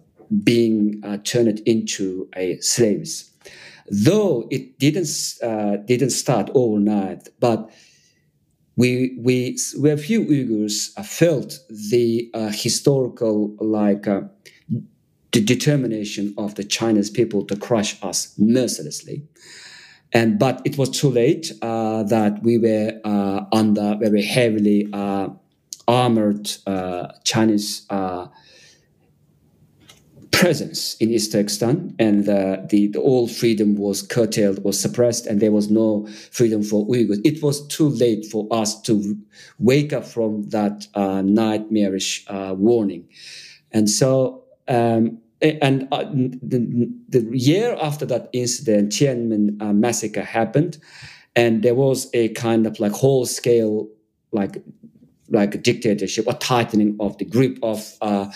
being 0.43 1.01
uh, 1.05 1.19
turned 1.23 1.61
into 1.67 2.29
slaves. 2.61 3.31
Though 3.91 4.49
it 4.51 4.79
didn't 4.79 5.35
uh, 5.43 5.77
didn't 5.85 6.11
start 6.11 6.51
overnight, 6.55 7.29
but 7.41 7.71
we 8.77 9.19
we 9.21 9.59
we 9.79 9.97
few 9.97 10.25
Uyghurs 10.25 10.91
uh, 10.97 11.03
felt 11.03 11.59
the 11.69 12.31
uh, 12.35 12.51
historical 12.51 13.55
like 13.61 14.07
uh, 14.07 14.23
the 15.33 15.41
determination 15.41 16.35
of 16.39 16.55
the 16.55 16.65
Chinese 16.65 17.11
people 17.11 17.45
to 17.47 17.57
crush 17.57 18.03
us 18.03 18.35
mercilessly, 18.39 19.25
and 20.13 20.39
but 20.39 20.63
it 20.65 20.79
was 20.79 20.91
too 20.91 21.11
late 21.11 21.53
uh, 21.63 22.03
that 22.05 22.43
we 22.43 22.59
were 22.59 22.99
uh, 23.05 23.45
under 23.53 23.97
very 24.01 24.23
heavily 24.23 24.89
uh, 24.93 25.29
armored 25.87 26.51
Chinese 27.25 27.87
presence 30.43 30.97
in 30.97 31.13
East 31.13 31.31
Turkestan, 31.31 31.95
and 32.01 32.29
uh, 32.29 32.57
the, 32.69 32.89
the 32.89 32.99
all 32.99 33.29
freedom 33.29 33.77
was 33.77 34.03
curtailed 34.03 34.59
or 34.65 34.73
suppressed, 34.73 35.25
and 35.25 35.41
there 35.41 35.53
was 35.53 35.71
no 35.71 36.09
freedom 36.33 36.65
for 36.65 36.85
Uyghurs. 36.89 37.21
It 37.25 37.41
was 37.45 37.65
too 37.69 37.89
late 37.89 38.27
for 38.27 38.49
us 38.51 38.83
to 38.83 39.17
wake 39.61 39.93
up 39.93 40.05
from 40.05 40.43
that 40.51 40.89
uh, 40.95 41.23
nightmarish 41.23 42.25
uh, 42.29 42.55
warning, 42.59 43.09
and 43.71 43.89
so. 43.89 44.43
Um, 44.69 45.19
and 45.41 45.89
uh, 45.91 46.05
the, 46.05 46.89
the, 47.09 47.29
year 47.37 47.77
after 47.83 48.07
that 48.07 48.31
incident, 48.33 48.93
Tiananmen 48.93 49.61
uh, 49.61 49.73
massacre 49.73 50.23
happened, 50.23 50.79
and 51.35 51.65
there 51.65 51.75
was 51.75 52.09
a 52.15 52.29
kind 52.29 52.65
of 52.65 52.79
like 52.79 52.93
whole 52.93 53.27
scale 53.27 53.89
like 54.31 54.63
like 55.31 55.63
dictatorship, 55.63 56.27
a 56.29 56.35
tightening 56.35 56.97
of 57.01 57.19
the 57.19 57.25
grip 57.25 57.59
of 57.63 57.97
uh, 58.03 58.31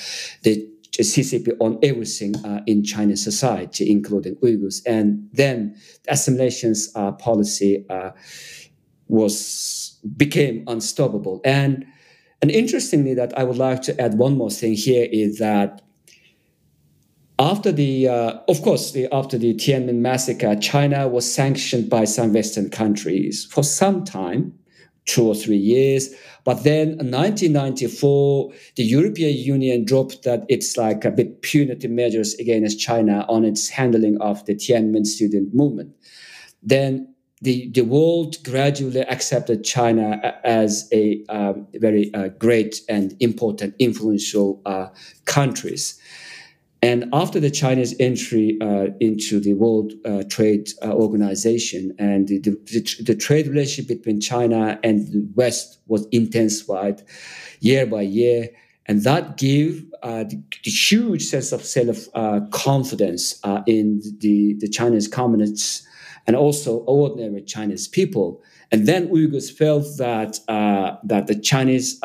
the 0.97 1.03
CCP 1.03 1.57
on 1.61 1.79
everything 1.83 2.35
uh, 2.45 2.61
in 2.67 2.83
Chinese 2.83 3.23
society, 3.23 3.91
including 3.91 4.37
Uyghurs. 4.37 4.81
And 4.87 5.29
then 5.33 5.77
the 6.05 6.13
assimilations 6.13 6.91
uh, 6.95 7.13
policy 7.13 7.85
uh, 7.91 8.11
was 9.09 9.99
became 10.17 10.65
unstoppable. 10.67 11.41
And 11.45 11.87
and 12.43 12.51
interestingly, 12.51 13.15
that 13.15 13.37
I 13.39 13.45
would 13.45 13.57
like 13.57 13.83
to 13.83 14.01
add 14.01 14.19
one 14.19 14.37
more 14.37 14.51
thing 14.51 14.75
here 14.75 15.09
is 15.11 15.39
that 15.39 15.83
after 17.39 17.71
the, 17.71 18.09
uh, 18.09 18.39
of 18.49 18.63
course, 18.63 18.93
the, 18.93 19.09
after 19.13 19.37
the 19.37 19.55
Tiananmen 19.55 19.97
massacre, 19.97 20.57
China 20.57 21.07
was 21.07 21.31
sanctioned 21.31 21.91
by 21.91 22.05
some 22.05 22.33
Western 22.33 22.71
countries 22.71 23.47
for 23.51 23.63
some 23.63 24.05
time, 24.05 24.59
two 25.07 25.27
or 25.27 25.35
three 25.35 25.57
years. 25.57 26.15
But 26.45 26.65
then 26.65 26.89
in 27.01 27.11
1994, 27.11 28.53
the 28.77 28.85
European 28.85 29.37
Union 29.37 29.85
dropped 29.85 30.23
that 30.25 30.45
it's 30.49 30.77
like 30.77 31.05
a 31.05 31.11
bit 31.11 31.43
punitive 31.43 31.91
measures 31.91 32.35
against 32.35 32.79
China 32.79 33.25
on 33.29 33.45
its 33.45 33.69
handling 33.69 34.21
of 34.21 34.45
the 34.47 34.55
Tiananmen 34.55 35.07
student 35.07 35.55
movement. 35.55 35.95
Then 36.63 37.15
the, 37.43 37.71
the 37.71 37.83
world 37.83 38.43
gradually 38.45 39.03
accepted 39.03 39.65
China 39.65 40.35
as 40.45 40.89
a 40.93 41.25
um, 41.29 41.67
very 41.75 42.13
uh, 42.15 42.29
great 42.29 42.81
and 42.89 43.15
important, 43.21 43.75
influential 43.79 44.61
uh, 44.67 44.89
countries. 45.27 46.01
And 46.83 47.07
after 47.13 47.41
the 47.41 47.51
Chinese 47.51 47.95
entry 47.99 48.59
uh, 48.61 48.89
into 49.01 49.41
the 49.41 49.55
World 49.55 49.93
uh, 50.05 50.25
Trade 50.29 50.69
uh, 50.83 50.93
Organization 50.93 51.95
and 51.99 52.29
the, 52.29 52.39
the, 52.39 53.03
the, 53.05 53.15
trade 53.15 53.47
relationship 53.47 53.89
between 53.99 54.21
China 54.21 54.79
and 54.85 55.07
the 55.09 55.27
West 55.35 55.79
was 55.87 56.07
intensified 56.13 57.03
year 57.61 57.87
by 57.87 58.03
year. 58.03 58.51
and 58.89 59.03
that 59.03 59.37
gave 59.37 59.85
uh, 60.03 60.25
the, 60.25 60.41
the, 60.65 60.71
huge 60.71 61.23
sense 61.25 61.51
of 61.51 61.65
self 61.65 62.07
uh, 62.15 62.41
confidence 62.53 63.41
uh, 63.43 63.63
in 63.67 64.03
the, 64.19 64.55
the 64.61 64.69
Chinese 64.69 65.09
communists 65.09 65.87
and 66.27 66.37
also 66.37 66.79
ordinary 66.81 67.43
Chinese 67.43 67.89
people. 67.89 68.43
And 68.71 68.87
then 68.87 69.09
Uyghurs 69.09 69.51
felt 69.51 69.87
that 69.99 70.41
that 71.05 71.27
the 71.27 71.39
Chinese 71.41 72.01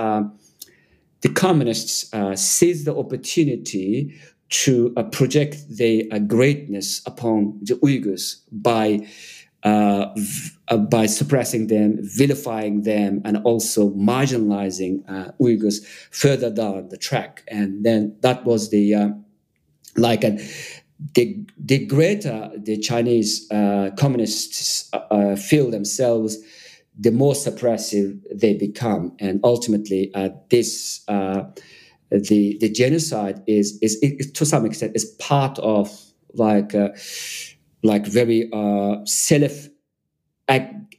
the 1.22 1.30
communists 1.30 2.11
uh, 2.13 2.36
seized 2.36 2.86
the 2.86 2.95
opportunity 2.95 4.19
to 4.52 4.93
project 5.12 5.58
their 5.70 6.04
greatness 6.20 7.02
upon 7.06 7.58
the 7.62 7.76
Uyghurs 7.76 8.41
by 8.52 9.08
uh, 9.64 10.08
uh, 10.70 10.78
by 10.78 11.06
suppressing 11.06 11.68
them, 11.68 11.99
vilifying 12.02 12.82
them, 12.82 13.22
and 13.24 13.38
also 13.43 13.91
marginalizing 13.91 15.04
uh, 15.08 15.32
Uyghurs 15.39 15.86
further 16.10 16.49
down 16.49 16.89
the 16.89 16.97
track. 16.97 17.43
And 17.47 17.86
then 17.86 18.16
that 18.22 18.43
was 18.43 18.72
the 18.72 18.95
uh, 18.95 19.10
like 19.97 20.24
a, 20.24 20.32
the 21.14 21.45
the 21.58 21.86
greater 21.86 22.49
the 22.58 22.78
Chinese 22.78 23.47
uh, 23.52 23.91
communists 23.97 24.89
uh, 24.93 25.36
feel 25.36 25.70
themselves, 25.70 26.38
the 26.99 27.12
more 27.12 27.34
suppressive 27.34 28.20
they 28.34 28.56
become, 28.56 29.16
and 29.20 29.39
ultimately 29.43 30.12
this. 30.49 31.06
The 32.12 32.57
the 32.59 32.70
genocide 32.70 33.41
is, 33.47 33.80
is, 33.82 33.95
is 34.01 34.32
to 34.32 34.45
some 34.45 34.66
extent 34.66 34.95
is 34.95 35.05
part 35.20 35.57
of 35.59 35.89
like 36.34 36.74
like 37.84 38.05
very 38.05 38.49
uh, 38.53 39.03
self 39.05 39.68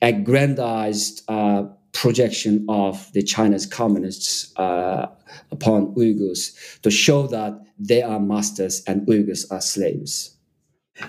aggrandized 0.01 1.23
uh, 1.29 1.65
projection 1.93 2.65
of 2.69 3.13
the 3.13 3.23
Chinese 3.23 3.67
communists 3.67 4.57
uh, 4.57 5.07
upon 5.51 5.95
Uyghurs 5.95 6.81
to 6.81 6.91
show 6.91 7.27
that 7.29 7.61
they 7.79 8.03
are 8.03 8.19
masters 8.19 8.83
and 8.87 9.07
Uyghurs 9.07 9.51
are 9.51 9.61
slaves. 9.61 10.37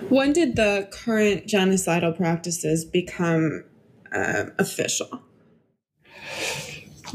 When 0.08 0.32
did 0.32 0.56
the 0.56 0.88
current 0.92 1.46
genocidal 1.46 2.16
practices 2.16 2.84
become 2.84 3.64
uh, 4.12 4.46
official? 4.58 5.22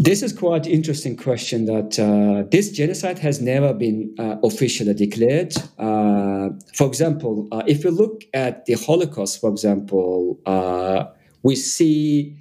This 0.02 0.24
is 0.24 0.32
quite 0.32 0.66
interesting 0.66 1.18
question 1.18 1.66
that 1.66 2.00
uh, 2.00 2.48
this 2.50 2.72
genocide 2.72 3.20
has 3.20 3.42
never 3.42 3.74
been 3.74 4.16
uh, 4.18 4.38
officially 4.46 4.94
declared. 4.94 5.54
Uh, 5.78 6.52
for 6.74 6.88
example, 6.88 7.50
uh, 7.52 7.64
if 7.68 7.84
you 7.84 7.92
look 7.92 8.24
at 8.34 8.66
the 8.66 8.76
Holocaust, 8.76 9.42
for 9.42 9.50
example, 9.50 10.40
uh, 10.46 11.04
we 11.44 11.58
see 11.58 12.38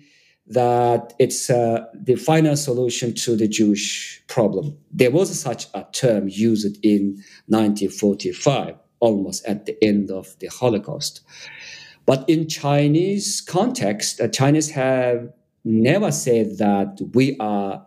that 0.46 1.14
it's 1.18 1.50
uh, 1.50 1.86
the 1.92 2.14
final 2.14 2.54
solution 2.54 3.12
to 3.16 3.34
the 3.34 3.48
Jewish 3.48 4.22
problem. 4.28 4.78
There 4.92 5.10
was 5.10 5.36
such 5.36 5.66
a 5.74 5.84
term 5.90 6.28
used 6.28 6.78
in 6.84 7.16
1945, 7.48 8.76
almost 9.00 9.44
at 9.46 9.66
the 9.66 9.76
end 9.82 10.12
of 10.12 10.38
the 10.38 10.46
Holocaust. 10.46 11.22
But 12.06 12.24
in 12.28 12.48
Chinese 12.48 13.40
context, 13.40 14.20
Chinese 14.32 14.70
have 14.70 15.32
never 15.68 16.10
said 16.10 16.58
that 16.58 17.00
we 17.14 17.36
are 17.38 17.86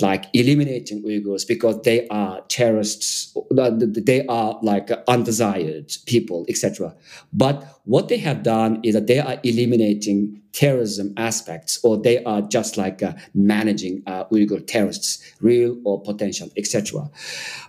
like 0.00 0.26
eliminating 0.32 1.02
Uyghurs 1.04 1.46
because 1.46 1.80
they 1.82 2.08
are 2.08 2.40
terrorists, 2.48 3.36
they 3.50 4.26
are 4.26 4.58
like 4.62 4.90
undesired 5.06 5.92
people, 6.06 6.44
etc. 6.48 6.94
But 7.32 7.64
what 7.84 8.08
they 8.08 8.18
have 8.18 8.42
done 8.42 8.80
is 8.82 8.94
that 8.94 9.06
they 9.06 9.20
are 9.20 9.38
eliminating 9.44 10.42
terrorism 10.54 11.12
aspects, 11.16 11.80
or 11.82 12.00
they 12.00 12.22
are 12.24 12.40
just 12.40 12.78
like 12.78 13.02
uh, 13.02 13.12
managing 13.34 14.02
uh, 14.06 14.24
Uyghur 14.26 14.64
terrorists, 14.66 15.18
real 15.40 15.76
or 15.84 16.00
potential, 16.00 16.48
etc. 16.56 17.10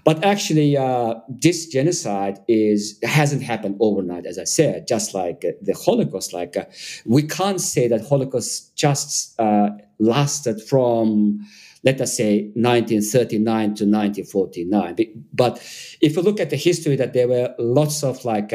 But 0.03 0.23
actually, 0.23 0.77
uh, 0.77 1.15
this 1.27 1.67
genocide 1.67 2.39
is 2.47 2.99
hasn't 3.03 3.41
happened 3.41 3.77
overnight, 3.79 4.25
as 4.25 4.37
I 4.37 4.43
said. 4.43 4.87
Just 4.87 5.13
like 5.13 5.43
uh, 5.43 5.51
the 5.61 5.73
Holocaust, 5.73 6.31
like 6.31 6.55
uh, 6.55 6.65
we 7.05 7.23
can't 7.23 7.59
say 7.59 7.87
that 7.87 8.07
Holocaust 8.07 8.75
just 8.75 9.37
uh, 9.39 9.71
lasted 9.99 10.61
from 10.61 11.45
let 11.83 12.01
us 12.01 12.17
say 12.17 12.51
1939 12.55 13.45
to 13.75 13.85
1949. 13.85 14.95
But 15.33 15.57
if 16.01 16.15
you 16.15 16.23
look 16.23 16.39
at 16.39 16.49
the 16.49 16.55
history, 16.55 16.95
that 16.95 17.13
there 17.13 17.27
were 17.27 17.53
lots 17.59 18.03
of 18.03 18.25
like 18.25 18.51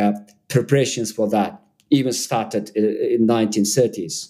preparations 0.48 1.12
for 1.12 1.28
that, 1.30 1.62
even 1.91 2.12
started 2.12 2.70
in 2.76 3.26
1930s, 3.26 4.28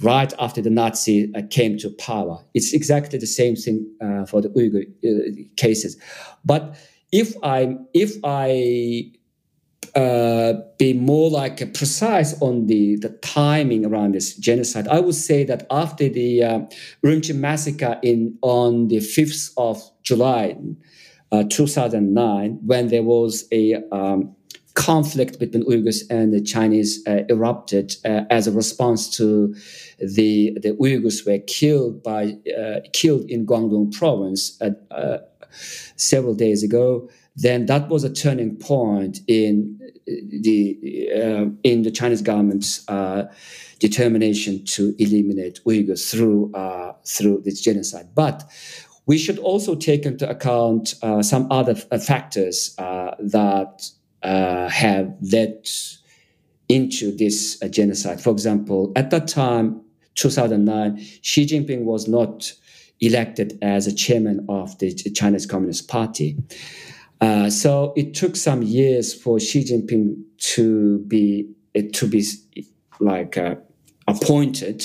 right 0.00 0.32
after 0.38 0.62
the 0.62 0.70
Nazi 0.70 1.32
uh, 1.34 1.42
came 1.50 1.76
to 1.78 1.90
power. 1.90 2.44
It's 2.54 2.72
exactly 2.72 3.18
the 3.18 3.26
same 3.26 3.56
thing 3.56 3.86
uh, 4.00 4.26
for 4.26 4.40
the 4.40 4.48
Uyghur 4.50 4.84
uh, 5.04 5.42
cases. 5.56 5.96
But 6.44 6.76
if 7.12 7.34
I 7.42 7.76
if 7.94 8.16
I 8.24 9.12
uh, 9.94 10.60
be 10.78 10.92
more 10.92 11.30
like 11.30 11.62
uh, 11.62 11.66
precise 11.72 12.40
on 12.42 12.66
the, 12.66 12.96
the 12.96 13.08
timing 13.22 13.86
around 13.86 14.12
this 14.12 14.36
genocide, 14.36 14.86
I 14.88 15.00
would 15.00 15.14
say 15.14 15.42
that 15.44 15.66
after 15.70 16.08
the 16.08 16.44
uh, 16.44 16.60
massacre 17.02 17.98
in 18.02 18.36
on 18.42 18.88
the 18.88 18.98
5th 18.98 19.52
of 19.56 19.82
July 20.02 20.56
uh, 21.32 21.44
2009, 21.48 22.58
when 22.66 22.88
there 22.88 23.02
was 23.02 23.48
a 23.52 23.76
um, 23.90 24.36
conflict 24.76 25.38
between 25.40 25.64
Uyghurs 25.64 26.02
and 26.10 26.32
the 26.32 26.40
Chinese 26.40 27.02
uh, 27.06 27.22
erupted 27.28 27.96
uh, 28.04 28.22
as 28.30 28.46
a 28.46 28.52
response 28.52 29.10
to 29.16 29.54
the 29.98 30.56
the 30.62 30.72
Uyghurs 30.80 31.26
were 31.26 31.38
killed 31.46 32.02
by 32.02 32.36
uh, 32.56 32.80
killed 32.92 33.24
in 33.28 33.46
Guangdong 33.46 33.92
province 33.92 34.60
several 35.96 36.34
days 36.34 36.62
ago 36.62 37.08
then 37.36 37.66
that 37.66 37.88
was 37.88 38.02
a 38.02 38.12
turning 38.12 38.56
point 38.56 39.20
in 39.28 39.78
the 40.06 41.08
uh, 41.14 41.46
in 41.62 41.82
the 41.82 41.90
Chinese 41.90 42.22
government's 42.22 42.88
uh, 42.88 43.24
determination 43.78 44.64
to 44.64 44.94
eliminate 44.98 45.60
Uyghurs 45.64 46.10
through 46.10 46.52
uh, 46.54 46.94
through 47.04 47.42
this 47.44 47.60
genocide. 47.60 48.08
But 48.14 48.44
we 49.06 49.18
should 49.18 49.38
also 49.38 49.74
take 49.74 50.06
into 50.06 50.28
account 50.28 50.94
uh, 51.02 51.22
some 51.22 51.46
other 51.50 51.74
factors 51.74 52.74
uh, 52.78 53.14
that 53.18 53.90
uh, 54.26 54.68
have 54.68 55.14
led 55.22 55.68
into 56.68 57.16
this 57.16 57.58
genocide. 57.70 58.20
For 58.20 58.30
example, 58.30 58.92
at 58.96 59.10
that 59.10 59.28
time, 59.28 59.80
2009, 60.16 60.98
Xi 61.22 61.46
Jinping 61.46 61.84
was 61.84 62.08
not 62.08 62.52
elected 63.00 63.56
as 63.62 63.86
a 63.86 63.94
chairman 63.94 64.44
of 64.48 64.76
the 64.78 64.92
Chinese 64.92 65.46
Communist 65.46 65.88
Party. 65.88 66.36
Uh, 67.20 67.48
so 67.48 67.92
it 67.96 68.14
took 68.14 68.34
some 68.34 68.62
years 68.62 69.14
for 69.14 69.38
Xi 69.38 69.62
Jinping 69.62 70.22
to 70.38 70.98
be 71.06 71.48
uh, 71.76 71.82
to 71.92 72.08
be 72.08 72.24
like 72.98 73.38
uh, 73.38 73.54
appointed 74.08 74.84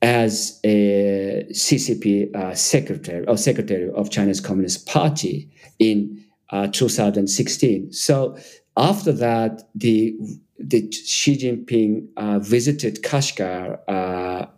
as 0.00 0.58
a 0.64 1.46
CCP 1.50 2.34
uh, 2.34 2.54
secretary 2.54 3.26
or 3.26 3.36
secretary 3.36 3.90
of 3.90 4.10
Chinese 4.10 4.40
Communist 4.40 4.86
Party 4.86 5.50
in 5.78 6.25
uh, 6.50 6.66
2016. 6.68 7.92
So 7.92 8.36
after 8.76 9.12
that, 9.12 9.62
the 9.74 10.16
the 10.58 10.90
Xi 10.90 11.36
Jinping 11.36 12.08
uh, 12.16 12.38
visited 12.38 13.02
Kashgar 13.02 13.78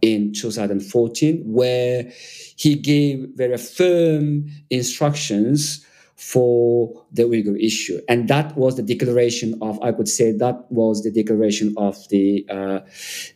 in 0.01 0.33
2014, 0.33 1.43
where 1.45 2.09
he 2.57 2.77
gave 2.77 3.31
very 3.35 3.59
firm 3.59 4.47
instructions 4.71 5.85
for 6.19 7.07
the 7.13 7.23
Uyghur 7.23 7.57
issue. 7.65 8.01
And 8.09 8.27
that 8.27 8.57
was 8.57 8.75
the 8.75 8.83
declaration 8.83 9.57
of, 9.63 9.81
I 9.81 9.93
would 9.93 10.09
say, 10.09 10.33
that 10.33 10.67
was 10.69 11.05
the 11.05 11.13
declaration 11.13 11.75
of 11.77 11.97
the 12.09 12.45
uh, 12.51 12.81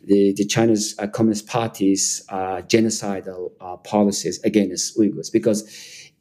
the, 0.05 0.34
the, 0.36 0.44
Chinese 0.44 0.96
uh, 0.98 1.07
Communist 1.07 1.46
Party's 1.46 2.24
uh, 2.28 2.61
genocidal 2.62 3.53
uh, 3.61 3.76
policies 3.76 4.42
against 4.42 4.98
Uyghurs. 4.98 5.32
Because 5.32 5.62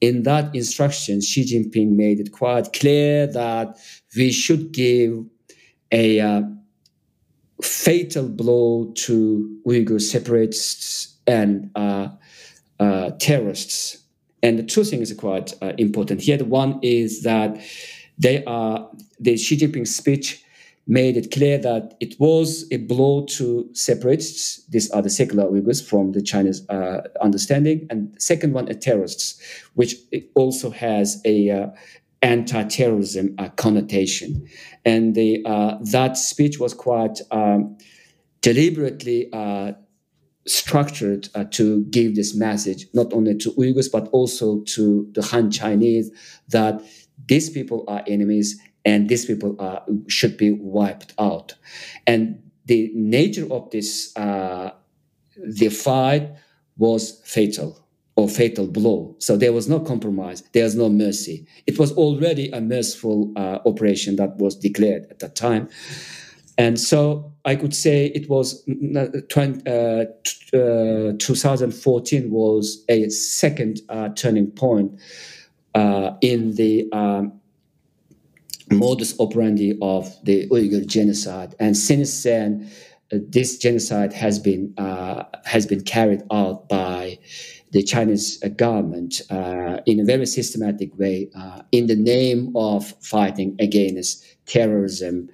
in 0.01 0.23
that 0.23 0.53
instruction, 0.55 1.21
Xi 1.21 1.45
Jinping 1.45 1.91
made 1.91 2.19
it 2.19 2.31
quite 2.31 2.73
clear 2.73 3.27
that 3.27 3.77
we 4.15 4.31
should 4.31 4.71
give 4.71 5.23
a 5.91 6.19
uh, 6.19 6.41
fatal 7.61 8.27
blow 8.27 8.91
to 8.95 9.57
Uyghur 9.65 10.01
separatists 10.01 11.15
and 11.27 11.69
uh, 11.75 12.09
terrorists 13.19 14.01
and 14.43 14.57
the 14.57 14.63
two 14.63 14.83
things 14.83 15.11
are 15.11 15.15
quite 15.15 15.53
uh, 15.61 15.73
important 15.77 16.21
here. 16.21 16.37
The 16.37 16.45
one 16.45 16.79
is 16.81 17.23
that 17.23 17.59
they 18.17 18.43
are 18.45 18.89
the 19.19 19.37
Xi 19.37 19.57
Jinping 19.57 19.87
speech 19.87 20.43
made 20.91 21.15
it 21.15 21.31
clear 21.31 21.57
that 21.57 21.95
it 22.01 22.19
was 22.19 22.65
a 22.69 22.75
blow 22.75 23.23
to 23.25 23.69
separatists. 23.71 24.65
These 24.65 24.91
are 24.91 25.01
the 25.01 25.09
secular 25.09 25.45
Uyghurs 25.45 25.81
from 25.81 26.11
the 26.11 26.21
Chinese 26.21 26.67
uh, 26.69 27.03
understanding, 27.21 27.87
and 27.89 28.13
second 28.21 28.51
one, 28.51 28.69
are 28.69 28.73
terrorists, 28.73 29.41
which 29.75 29.95
also 30.35 30.69
has 30.69 31.21
a 31.23 31.49
uh, 31.49 31.67
anti-terrorism 32.21 33.35
uh, 33.37 33.47
connotation. 33.55 34.45
And 34.83 35.15
the, 35.15 35.41
uh, 35.45 35.77
that 35.93 36.17
speech 36.17 36.59
was 36.59 36.73
quite 36.73 37.21
um, 37.31 37.77
deliberately 38.41 39.29
uh, 39.31 39.71
structured 40.45 41.29
uh, 41.35 41.45
to 41.51 41.85
give 41.85 42.15
this 42.15 42.35
message 42.35 42.87
not 42.93 43.13
only 43.13 43.37
to 43.37 43.51
Uyghurs 43.53 43.89
but 43.89 44.09
also 44.09 44.59
to 44.75 45.09
the 45.13 45.21
Han 45.21 45.51
Chinese 45.51 46.11
that 46.49 46.81
these 47.27 47.49
people 47.49 47.85
are 47.87 48.03
enemies 48.07 48.59
and 48.85 49.09
these 49.09 49.25
people 49.25 49.55
are, 49.59 49.83
should 50.07 50.37
be 50.37 50.51
wiped 50.51 51.13
out. 51.19 51.55
And 52.07 52.41
the 52.65 52.91
nature 52.93 53.51
of 53.51 53.69
this 53.71 54.15
uh, 54.15 54.71
the 55.37 55.69
fight 55.69 56.31
was 56.77 57.21
fatal 57.23 57.85
or 58.15 58.27
fatal 58.27 58.67
blow. 58.67 59.15
So 59.19 59.37
there 59.37 59.53
was 59.53 59.69
no 59.69 59.79
compromise. 59.79 60.43
There 60.53 60.63
was 60.63 60.75
no 60.75 60.89
mercy. 60.89 61.47
It 61.65 61.79
was 61.79 61.91
already 61.93 62.49
a 62.51 62.61
merciful 62.61 63.31
uh, 63.35 63.59
operation 63.65 64.17
that 64.17 64.37
was 64.37 64.55
declared 64.55 65.07
at 65.09 65.19
that 65.19 65.35
time. 65.35 65.69
And 66.57 66.79
so 66.79 67.31
I 67.45 67.55
could 67.55 67.73
say 67.73 68.07
it 68.07 68.29
was 68.29 68.67
uh, 68.95 69.07
20, 69.29 69.65
uh, 69.65 70.05
uh, 70.55 71.13
2014 71.17 72.29
was 72.29 72.83
a 72.89 73.09
second 73.09 73.81
uh, 73.89 74.09
turning 74.09 74.51
point 74.51 74.99
uh, 75.73 76.11
in 76.21 76.55
the 76.55 76.91
um, 76.91 77.40
Mm-hmm. 78.71 78.79
modus 78.79 79.19
operandi 79.19 79.77
of 79.81 80.15
the 80.23 80.47
Uyghur 80.47 80.87
genocide. 80.87 81.55
And 81.59 81.75
since 81.75 82.23
then, 82.23 82.71
uh, 83.11 83.17
this 83.27 83.57
genocide 83.57 84.13
has 84.13 84.39
been 84.39 84.73
uh, 84.77 85.25
has 85.43 85.65
been 85.65 85.83
carried 85.83 86.23
out 86.31 86.69
by 86.69 87.19
the 87.71 87.83
Chinese 87.83 88.41
uh, 88.43 88.47
government 88.47 89.21
uh, 89.29 89.79
in 89.85 89.99
a 89.99 90.05
very 90.05 90.25
systematic 90.25 90.97
way 90.97 91.29
in 91.73 91.87
the 91.87 91.95
name 91.95 92.53
of 92.55 92.93
fighting 93.01 93.57
against 93.59 94.25
terrorism, 94.45 95.29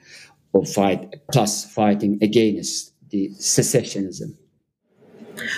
or 0.53 0.65
fight 0.65 1.13
plus 1.31 1.65
fighting 1.71 2.17
against 2.23 2.93
the 3.11 3.29
secessionism. 3.39 4.35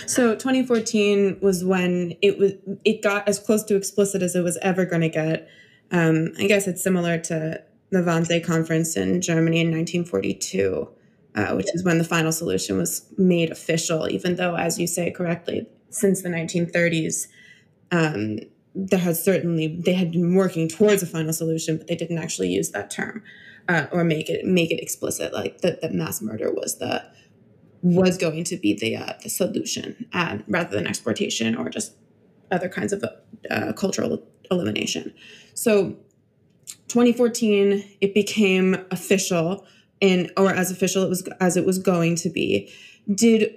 So 0.06 0.34
2014 0.34 1.38
was 1.42 1.64
when 1.64 2.16
it 2.22 2.38
was 2.38 2.54
it 2.84 3.02
got 3.02 3.26
as 3.30 3.40
close 3.40 3.64
to 3.64 3.78
explicit 3.78 4.22
as 4.22 4.36
it 4.36 4.42
was 4.42 4.58
ever 4.62 4.84
going 4.84 5.02
to 5.02 5.10
get. 5.10 5.48
Um, 5.92 6.34
I 6.38 6.48
guess 6.48 6.68
it's 6.68 6.84
similar 6.84 7.18
to 7.18 7.64
the 7.92 8.00
Wannsee 8.00 8.44
Conference 8.44 8.96
in 8.96 9.22
Germany 9.22 9.62
in 9.62 9.68
1942, 9.68 10.90
uh, 11.36 11.54
which 11.56 11.68
is 11.74 11.84
when 11.84 11.98
the 11.98 12.04
final 12.04 12.32
solution 12.32 12.78
was 12.78 13.06
made 13.18 13.50
official. 13.50 14.10
Even 14.10 14.36
though, 14.36 14.56
as 14.56 14.80
you 14.80 14.88
say 14.88 15.12
correctly, 15.12 15.68
since 15.90 16.22
the 16.22 16.30
1930s, 16.30 17.28
um, 17.92 18.40
there 18.76 19.00
has 19.00 19.24
certainly 19.24 19.68
they 19.68 19.94
had 19.94 20.12
been 20.12 20.36
working 20.36 20.68
towards 20.68 21.02
a 21.02 21.08
final 21.08 21.34
solution, 21.34 21.78
but 21.78 21.88
they 21.88 21.96
didn't 21.96 22.20
actually 22.20 22.50
use 22.50 22.72
that 22.72 22.92
term 22.92 23.24
uh, 23.68 23.88
or 23.92 24.04
make 24.04 24.30
it 24.30 24.46
make 24.46 24.72
it 24.72 24.82
explicit 24.82 25.34
like 25.34 25.62
that 25.62 25.82
that 25.82 25.94
mass 25.94 26.22
murder 26.22 26.52
was 26.52 26.78
the 26.78 27.04
was 27.82 28.18
going 28.18 28.44
to 28.44 28.58
be 28.58 28.74
the 28.74 28.96
uh, 28.96 29.14
the 29.24 29.30
solution 29.30 30.06
um, 30.14 30.44
rather 30.48 30.76
than 30.76 30.88
exportation 30.88 31.56
or 31.56 31.70
just 31.70 31.94
other 32.52 32.70
kinds 32.70 32.92
of 32.92 33.04
uh, 33.50 33.74
cultural 33.74 34.24
elimination. 34.52 35.14
So 35.54 35.96
2014 36.88 37.98
it 38.02 38.14
became 38.14 38.86
official 38.92 39.66
and 40.02 40.32
or 40.38 40.50
as 40.50 40.72
official 40.72 41.04
it 41.04 41.10
was 41.10 41.28
as 41.40 41.58
it 41.58 41.66
was 41.66 41.78
going 41.78 42.16
to 42.16 42.30
be. 42.30 42.72
Did 43.14 43.56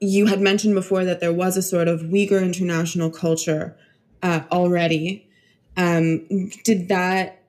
you 0.00 0.26
had 0.26 0.40
mentioned 0.40 0.74
before 0.74 1.04
that 1.04 1.20
there 1.20 1.32
was 1.32 1.56
a 1.56 1.62
sort 1.62 1.88
of 1.88 2.00
Uyghur 2.02 2.42
international 2.42 3.10
culture 3.10 3.76
uh, 4.22 4.40
already. 4.50 5.28
Um, 5.76 6.26
did 6.64 6.88
that 6.88 7.42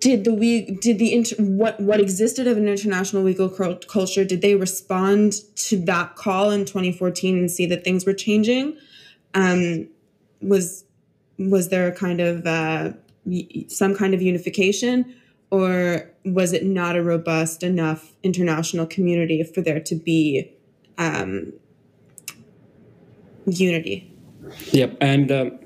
did 0.00 0.24
the 0.24 0.34
we 0.34 0.62
did 0.62 0.98
the 0.98 1.12
inter, 1.12 1.36
what 1.36 1.80
what 1.80 2.00
existed 2.00 2.46
of 2.46 2.56
an 2.56 2.68
international 2.68 3.22
legal 3.22 3.48
culture 3.48 4.24
did 4.24 4.42
they 4.42 4.54
respond 4.54 5.34
to 5.54 5.78
that 5.84 6.16
call 6.16 6.50
in 6.50 6.64
2014 6.64 7.38
and 7.38 7.50
see 7.50 7.66
that 7.66 7.84
things 7.84 8.04
were 8.04 8.12
changing 8.12 8.76
um, 9.34 9.88
was 10.40 10.84
was 11.38 11.68
there 11.68 11.86
a 11.88 11.92
kind 11.92 12.20
of 12.20 12.46
uh, 12.46 12.92
some 13.68 13.94
kind 13.94 14.14
of 14.14 14.22
unification? 14.22 15.14
Or 15.50 16.10
was 16.24 16.52
it 16.52 16.64
not 16.64 16.96
a 16.96 17.02
robust 17.02 17.62
enough 17.62 18.12
international 18.22 18.86
community 18.86 19.44
for 19.44 19.60
there 19.60 19.80
to 19.80 19.94
be 19.94 20.50
um, 20.98 21.52
unity? 23.46 24.12
Yep 24.72 24.96
and 25.00 25.30
um, 25.30 25.58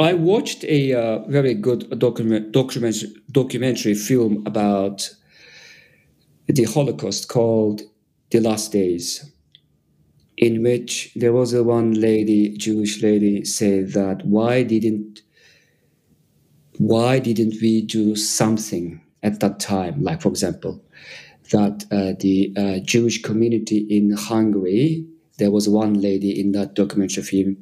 I 0.00 0.14
watched 0.14 0.64
a 0.64 0.94
uh, 0.94 1.18
very 1.28 1.52
good 1.52 1.98
document, 1.98 2.52
documentary, 2.52 3.14
documentary 3.32 3.94
film 3.94 4.42
about 4.46 5.10
the 6.46 6.64
Holocaust 6.64 7.28
called 7.28 7.82
The 8.30 8.40
Last 8.40 8.72
Days, 8.72 9.30
in 10.40 10.62
which 10.62 11.12
there 11.14 11.32
was 11.32 11.52
a 11.52 11.62
one 11.62 11.92
lady, 11.92 12.56
Jewish 12.56 13.02
lady, 13.02 13.44
say 13.44 13.82
that 13.82 14.24
why 14.24 14.62
didn't 14.62 15.20
why 16.78 17.18
didn't 17.18 17.54
we 17.60 17.82
do 17.82 18.16
something 18.16 19.02
at 19.22 19.40
that 19.40 19.60
time? 19.60 20.02
Like, 20.02 20.22
for 20.22 20.30
example, 20.30 20.82
that 21.52 21.84
uh, 21.92 22.14
the 22.18 22.54
uh, 22.56 22.78
Jewish 22.82 23.22
community 23.22 23.78
in 23.90 24.12
Hungary, 24.12 25.04
there 25.38 25.50
was 25.50 25.68
one 25.68 26.00
lady 26.00 26.40
in 26.40 26.52
that 26.52 26.74
documentary 26.74 27.22
film 27.22 27.58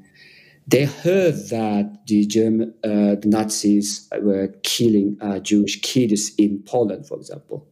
they 0.68 0.84
heard 0.84 1.34
that 1.48 2.06
the 2.06 2.26
German 2.26 2.74
uh, 2.84 3.16
the 3.16 3.26
Nazis 3.26 4.06
were 4.20 4.48
killing 4.62 5.16
uh, 5.20 5.38
Jewish 5.38 5.80
kids 5.80 6.32
in 6.36 6.62
Poland, 6.66 7.06
for 7.08 7.16
example, 7.16 7.66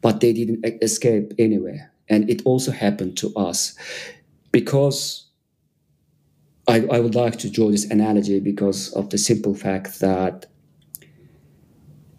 but 0.00 0.20
they 0.20 0.32
didn't 0.32 0.64
escape 0.80 1.32
anywhere. 1.38 1.92
And 2.08 2.30
it 2.30 2.40
also 2.44 2.70
happened 2.70 3.16
to 3.18 3.34
us 3.34 3.76
because 4.52 5.26
I, 6.66 6.86
I 6.90 7.00
would 7.00 7.14
like 7.14 7.38
to 7.38 7.50
draw 7.50 7.70
this 7.70 7.90
analogy 7.90 8.40
because 8.40 8.92
of 8.92 9.10
the 9.10 9.18
simple 9.18 9.54
fact 9.54 10.00
that 10.00 10.46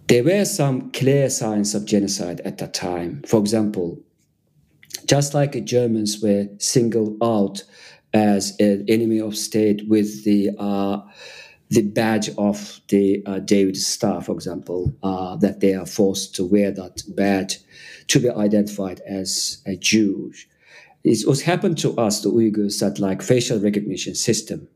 there 0.07 0.23
were 0.23 0.45
some 0.45 0.91
clear 0.91 1.29
signs 1.29 1.75
of 1.75 1.85
genocide 1.85 2.41
at 2.41 2.57
that 2.57 2.73
time. 2.73 3.21
For 3.27 3.39
example, 3.39 3.99
just 5.05 5.35
like 5.35 5.51
the 5.51 5.61
Germans 5.61 6.19
were 6.21 6.47
singled 6.57 7.17
out 7.21 7.63
as 8.11 8.59
an 8.59 8.85
enemy 8.87 9.19
of 9.19 9.37
state 9.37 9.87
with 9.87 10.23
the 10.25 10.49
uh, 10.57 11.01
the 11.69 11.83
badge 11.83 12.29
of 12.37 12.81
the 12.87 13.21
uh, 13.27 13.37
David 13.37 13.77
Star, 13.77 14.21
for 14.21 14.31
example, 14.31 14.91
uh, 15.03 15.35
that 15.35 15.59
they 15.59 15.75
are 15.75 15.85
forced 15.85 16.35
to 16.35 16.43
wear 16.43 16.71
that 16.71 17.03
badge 17.09 17.59
to 18.07 18.19
be 18.19 18.29
identified 18.31 19.01
as 19.01 19.61
a 19.67 19.75
Jew. 19.75 20.33
It 21.03 21.27
was 21.27 21.41
happened 21.41 21.77
to 21.79 21.95
us, 21.97 22.21
the 22.21 22.29
Uyghurs, 22.29 22.79
that 22.79 22.99
like 22.99 23.21
facial 23.21 23.59
recognition 23.59 24.15
system 24.15 24.67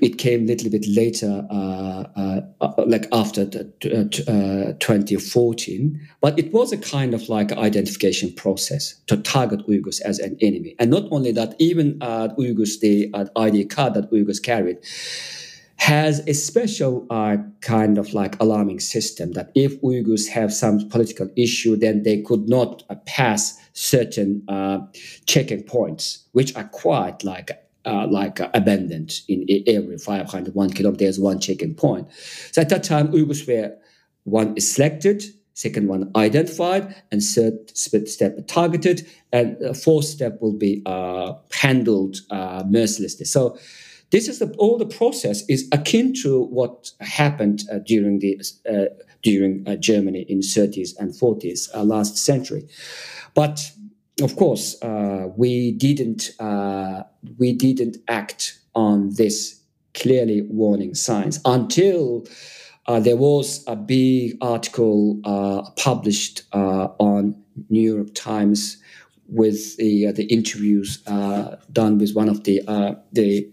it 0.00 0.18
came 0.18 0.42
a 0.42 0.46
little 0.46 0.70
bit 0.70 0.86
later, 0.88 1.46
uh, 1.50 2.04
uh, 2.16 2.40
uh 2.60 2.84
like 2.86 3.06
after 3.12 3.44
the, 3.44 3.64
2014, 4.78 6.00
uh, 6.00 6.14
but 6.20 6.38
it 6.38 6.52
was 6.52 6.72
a 6.72 6.78
kind 6.78 7.12
of 7.14 7.28
like 7.28 7.50
identification 7.52 8.32
process 8.32 8.94
to 9.06 9.16
target 9.16 9.66
Uyghurs 9.66 10.00
as 10.02 10.18
an 10.18 10.36
enemy. 10.40 10.76
And 10.78 10.90
not 10.90 11.04
only 11.10 11.32
that, 11.32 11.56
even 11.58 11.98
uh, 12.00 12.28
Uyghurs, 12.38 12.80
the 12.80 13.12
ID 13.36 13.64
card 13.66 13.94
that 13.94 14.10
Uyghurs 14.12 14.42
carried, 14.42 14.78
has 15.76 16.20
a 16.28 16.34
special 16.34 17.04
uh, 17.10 17.36
kind 17.60 17.98
of 17.98 18.14
like 18.14 18.40
alarming 18.40 18.78
system 18.78 19.32
that 19.32 19.50
if 19.56 19.80
Uyghurs 19.82 20.28
have 20.28 20.52
some 20.52 20.88
political 20.88 21.28
issue, 21.36 21.76
then 21.76 22.04
they 22.04 22.22
could 22.22 22.48
not 22.48 22.84
uh, 22.88 22.94
pass 23.06 23.58
certain 23.74 24.42
uh, 24.48 24.78
checking 25.26 25.62
points, 25.62 26.24
which 26.32 26.56
are 26.56 26.64
quite 26.64 27.22
like 27.22 27.50
uh, 27.84 28.06
like 28.06 28.40
uh, 28.40 28.48
abandoned 28.54 29.20
in 29.28 29.46
every 29.66 29.98
500 29.98 30.54
one 30.54 30.70
kilometer. 30.70 31.04
There's 31.04 31.20
one 31.20 31.38
checking 31.38 31.74
point. 31.74 32.08
So 32.52 32.62
at 32.62 32.70
that 32.70 32.82
time, 32.82 33.08
Uyghurs 33.08 33.46
were 33.46 33.76
one 34.22 34.54
is 34.56 34.72
selected, 34.72 35.22
second 35.52 35.88
one 35.88 36.10
identified, 36.16 36.94
and 37.12 37.22
third 37.22 37.76
step 37.76 38.46
targeted, 38.46 39.06
and 39.32 39.76
fourth 39.76 40.06
step 40.06 40.40
will 40.40 40.56
be 40.56 40.82
uh, 40.86 41.34
handled 41.52 42.16
uh, 42.30 42.64
mercilessly. 42.66 43.26
So 43.26 43.58
this 44.10 44.28
is 44.28 44.38
the, 44.38 44.54
all 44.58 44.78
the 44.78 44.86
process 44.86 45.42
is 45.48 45.68
akin 45.72 46.14
to 46.22 46.44
what 46.44 46.92
happened 47.00 47.64
uh, 47.70 47.78
during 47.78 48.20
the 48.20 48.40
uh, 48.70 48.84
during 49.22 49.64
Germany 49.80 50.26
in 50.28 50.40
30s 50.40 50.90
and 50.98 51.10
40s 51.10 51.70
last 51.74 52.18
century, 52.18 52.68
but 53.34 53.70
of 54.22 54.36
course, 54.36 54.80
uh, 54.82 55.28
we 55.36 55.72
didn't 55.72 56.30
uh, 56.38 57.02
we 57.38 57.52
didn't 57.52 57.96
act 58.08 58.58
on 58.74 59.10
this 59.14 59.60
clearly 59.94 60.42
warning 60.42 60.94
signs 60.94 61.40
until 61.44 62.26
uh, 62.86 63.00
there 63.00 63.16
was 63.16 63.64
a 63.66 63.74
big 63.76 64.36
article 64.40 65.20
uh, 65.24 65.68
published 65.76 66.42
uh, 66.52 66.88
on 66.98 67.34
New 67.70 67.94
York 67.96 68.14
Times 68.14 68.76
with 69.28 69.76
the 69.78 70.08
uh, 70.08 70.12
the 70.12 70.24
interviews 70.24 70.98
done 71.72 71.98
with 71.98 72.14
one 72.14 72.28
of 72.28 72.44
the 72.44 72.62
the 73.12 73.48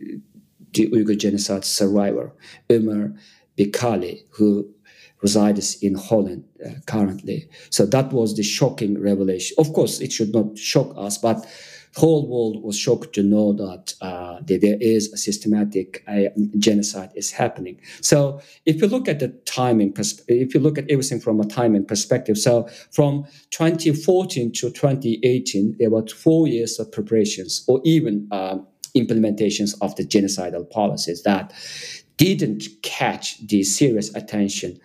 the 0.74 0.88
Uyghur 0.90 1.18
genocide 1.18 1.66
survivor, 1.66 2.32
Omir 2.70 3.18
Bekali, 3.58 4.24
who 4.30 4.70
resides 5.22 5.76
in 5.82 5.96
Holland 5.96 6.44
uh, 6.66 6.72
currently. 6.86 7.48
So 7.70 7.86
that 7.86 8.12
was 8.12 8.36
the 8.36 8.44
shocking 8.44 9.00
revelation. 9.00 9.56
Of 9.58 9.74
course, 9.74 10.00
it 10.00 10.12
should 10.12 10.34
not 10.34 10.58
shock 10.58 10.94
us, 10.98 11.18
but 11.18 11.46
whole 11.96 12.28
world 12.28 12.64
was 12.64 12.78
shocked 12.78 13.14
to 13.14 13.24
know 13.24 13.54
that, 13.54 13.94
uh, 14.02 14.40
that 14.46 14.62
there 14.62 14.78
is 14.80 15.12
a 15.12 15.18
systematic 15.18 16.04
uh, 16.08 16.30
genocide 16.58 17.12
is 17.16 17.32
happening. 17.32 17.80
So 18.02 18.42
if 18.66 18.82
you 18.82 18.88
look 18.88 19.08
at 19.08 19.20
the 19.20 19.30
timing, 19.46 19.94
if 20.28 20.54
you 20.54 20.60
look 20.60 20.78
at 20.78 20.90
everything 20.90 21.20
from 21.20 21.40
a 21.40 21.46
timing 21.46 21.86
perspective, 21.86 22.38
so 22.38 22.68
from 22.92 23.26
2014 23.52 24.54
to 24.54 24.70
2018, 24.70 25.76
there 25.80 25.90
were 25.90 26.08
four 26.08 26.48
years 26.48 26.80
of 26.80 26.92
preparations 26.92 27.66
or 27.68 27.82
even 27.84 28.28
um, 28.32 28.66
implementations 28.96 29.76
of 29.82 29.96
the 29.96 30.04
genocidal 30.04 30.70
policies 30.70 31.24
that 31.24 31.54
didn't 32.18 32.64
catch 32.84 33.46
the 33.48 33.64
serious 33.64 34.14
attention 34.16 34.80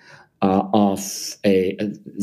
uh, 0.47 0.69
of 0.73 1.01
a, 1.45 1.77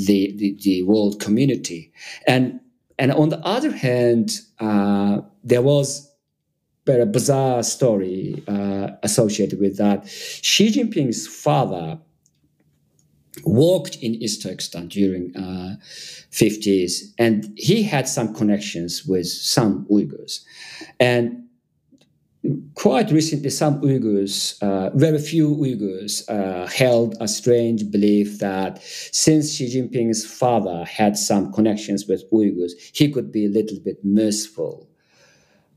the, 0.08 0.34
the, 0.38 0.58
the 0.62 0.84
world 0.84 1.20
community. 1.20 1.92
And 2.28 2.60
and 3.00 3.12
on 3.12 3.30
the 3.30 3.40
other 3.40 3.72
hand, 3.72 4.40
uh, 4.60 5.22
there 5.44 5.62
was 5.62 6.12
a 6.88 7.06
bizarre 7.06 7.64
story 7.64 8.44
uh, 8.48 8.90
associated 9.02 9.60
with 9.60 9.78
that. 9.78 10.08
Xi 10.08 10.70
Jinping's 10.72 11.28
father 11.28 12.00
worked 13.46 13.96
in 13.96 14.14
East 14.16 14.44
Turkestan 14.44 14.90
during 14.90 15.36
uh, 15.36 15.76
50s, 16.32 17.14
and 17.18 17.52
he 17.58 17.82
had 17.82 18.08
some 18.08 18.34
connections 18.34 19.06
with 19.06 19.28
some 19.28 19.86
Uyghurs. 19.90 20.44
And 21.00 21.43
quite 22.76 23.12
recently, 23.12 23.50
some 23.50 23.82
Uyghurs, 23.82 24.62
uh, 24.62 24.90
very 24.96 25.20
few 25.20 25.56
Uyghurs, 25.56 26.28
uh, 26.30 26.68
held 26.68 27.16
a 27.20 27.28
strange 27.28 27.90
belief 27.90 28.40
that 28.40 28.82
since 28.84 29.56
Xi 29.56 29.68
Jinping's 29.68 30.26
father 30.26 30.84
had 30.86 31.18
some 31.18 31.54
connections 31.54 32.06
with 32.06 32.30
Uyghurs, 32.32 32.72
he 32.94 33.10
could 33.10 33.32
be 33.32 33.46
a 33.46 33.50
little 33.50 33.80
bit 33.80 34.04
merciful 34.04 34.90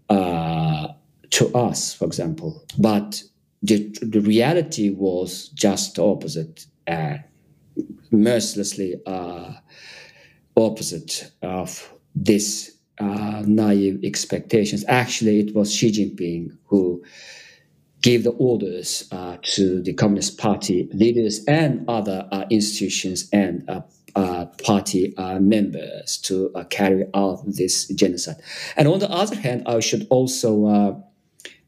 uh, 0.08 0.88
to 1.30 1.54
us, 1.54 1.94
for 1.94 2.06
example. 2.06 2.64
But 2.78 3.22
the, 3.62 3.88
the 4.02 4.20
reality 4.20 4.90
was 4.90 5.48
just 5.50 5.98
opposite, 5.98 6.66
uh, 6.86 7.18
mercilessly 8.10 8.96
uh, 9.06 9.52
opposite 10.56 11.30
of 11.42 11.92
this 12.14 12.75
uh, 12.98 13.42
naive 13.46 14.00
expectations. 14.02 14.84
Actually, 14.88 15.40
it 15.40 15.54
was 15.54 15.74
Xi 15.74 15.90
Jinping 15.90 16.56
who 16.66 17.02
gave 18.02 18.24
the 18.24 18.30
orders 18.30 19.08
uh, 19.10 19.36
to 19.42 19.82
the 19.82 19.92
Communist 19.92 20.38
Party 20.38 20.88
leaders 20.92 21.44
and 21.48 21.84
other 21.88 22.28
uh, 22.30 22.44
institutions 22.50 23.28
and 23.32 23.68
uh, 23.68 23.80
uh, 24.14 24.46
party 24.64 25.12
uh, 25.16 25.38
members 25.40 26.16
to 26.18 26.50
carry 26.70 27.04
out 27.14 27.42
this 27.46 27.88
genocide. 27.88 28.36
And 28.76 28.88
on 28.88 29.00
the 29.00 29.10
other 29.10 29.36
hand, 29.36 29.64
I 29.66 29.80
should 29.80 30.06
also 30.08 31.02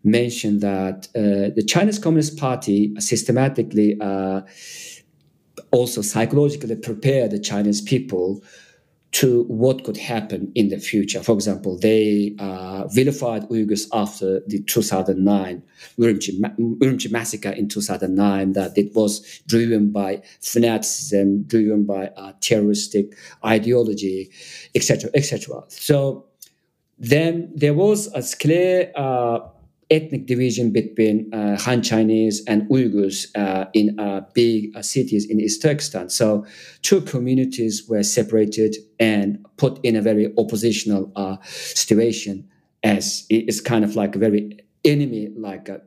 mention 0.05 0.61
that 0.61 1.09
the 1.13 1.65
Chinese 1.67 1.99
Communist 1.99 2.39
Party 2.39 2.95
systematically 3.01 3.99
also 5.71 6.01
psychologically 6.03 6.77
prepared 6.77 7.33
the 7.33 7.39
Chinese 7.39 7.81
people 7.83 8.43
to 9.11 9.45
what 9.45 9.85
could 9.85 9.97
happen 9.97 10.53
in 10.55 10.69
the 10.69 10.79
future. 10.79 11.23
For 11.23 11.33
example, 11.33 11.79
they 11.79 12.35
uh, 12.39 12.87
vilified 12.89 13.49
Uyghurs 13.49 13.89
after 13.93 14.41
the 14.47 14.63
2009 14.63 15.63
Urumqi, 15.99 17.11
massacre 17.11 17.51
in 17.51 17.69
2009, 17.69 18.53
that 18.53 18.77
it 18.77 18.95
was 18.95 19.41
driven 19.47 19.91
by 19.91 20.23
fanaticism, 20.41 21.45
driven 21.45 21.85
by 21.85 22.09
uh, 22.17 22.33
terroristic 22.41 23.17
ideology, 23.45 24.31
etc., 24.75 25.11
etc. 25.15 25.65
So 25.69 26.27
then 26.99 27.51
there 27.55 27.75
was 27.75 28.09
a 28.15 28.23
clear 28.37 28.93
uh, 28.95 29.41
ethnic 29.91 30.27
division 30.27 30.71
between 30.71 31.33
uh, 31.33 31.59
Han 31.61 31.83
Chinese 31.83 32.45
and 32.47 32.69
Uyghurs 32.69 33.27
uh, 33.37 33.67
in 33.73 33.99
uh, 33.99 34.21
big 34.35 34.77
uh, 34.77 34.83
cities 34.83 35.29
in 35.29 35.41
East 35.41 35.63
Turkestan. 35.63 36.11
So 36.11 36.45
two 36.83 37.01
communities 37.01 37.89
were 37.89 38.03
separated 38.03 38.77
and 39.01 39.45
put 39.57 39.81
in 39.83 39.97
a 39.97 40.03
very 40.03 40.33
oppositional 40.37 41.11
uh, 41.17 41.37
situation 41.43 42.49
as 42.83 43.27
it's 43.29 43.61
kind 43.61 43.85
of 43.85 43.97
like 43.97 44.15
a 44.15 44.19
very 44.19 44.59
enemy 44.85 45.31
like 45.37 45.69
uh, 45.69 45.79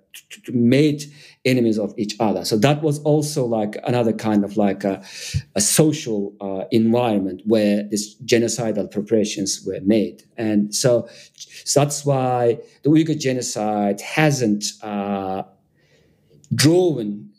made 0.52 1.04
enemies 1.46 1.80
of 1.80 1.94
each 1.98 2.16
other. 2.20 2.46
So 2.46 2.58
that 2.58 2.82
was 2.84 3.00
also 3.00 3.46
like 3.46 3.78
another 3.86 4.14
kind 4.14 4.44
of 4.44 4.58
like 4.58 4.84
a, 4.84 5.04
a 5.56 5.62
social 5.62 6.36
uh, 6.40 6.66
environment 6.72 7.42
where 7.46 7.84
these 7.84 8.16
genocidal 8.24 8.92
preparations 8.92 9.64
were 9.66 9.80
made. 9.84 10.24
And 10.38 10.74
so, 10.74 11.08
so 11.66 11.80
that's 11.80 12.06
why 12.06 12.60
the 12.84 12.90
uyghur 12.90 13.20
genocide 13.20 14.02
hasn't 14.02 14.66
uh, 14.84 15.44
drawn 16.54 17.30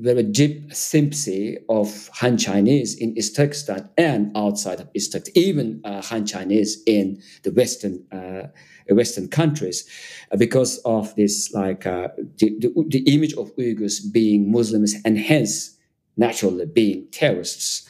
very 0.00 0.22
deep 0.22 0.72
sympathy 0.74 1.58
of 1.68 2.08
Han 2.14 2.38
Chinese 2.38 2.96
in 2.96 3.16
East 3.18 3.36
Turkestan 3.36 3.88
and 3.98 4.34
outside 4.36 4.80
of 4.80 4.88
East 4.94 5.12
Turkestan, 5.12 5.42
even 5.42 5.80
uh, 5.84 6.00
Han 6.02 6.26
Chinese 6.26 6.82
in 6.86 7.22
the 7.42 7.50
Western 7.52 8.04
uh, 8.10 8.48
Western 8.88 9.28
countries, 9.28 9.88
uh, 10.32 10.36
because 10.36 10.78
of 10.78 11.14
this 11.14 11.52
like 11.52 11.86
uh, 11.86 12.08
the, 12.38 12.58
the, 12.58 12.84
the, 12.88 13.14
image 13.14 13.34
of 13.34 13.54
Uyghurs 13.56 14.00
being 14.12 14.50
Muslims 14.50 14.94
and 15.04 15.16
hence 15.16 15.76
naturally 16.16 16.66
being 16.66 17.06
terrorists 17.12 17.88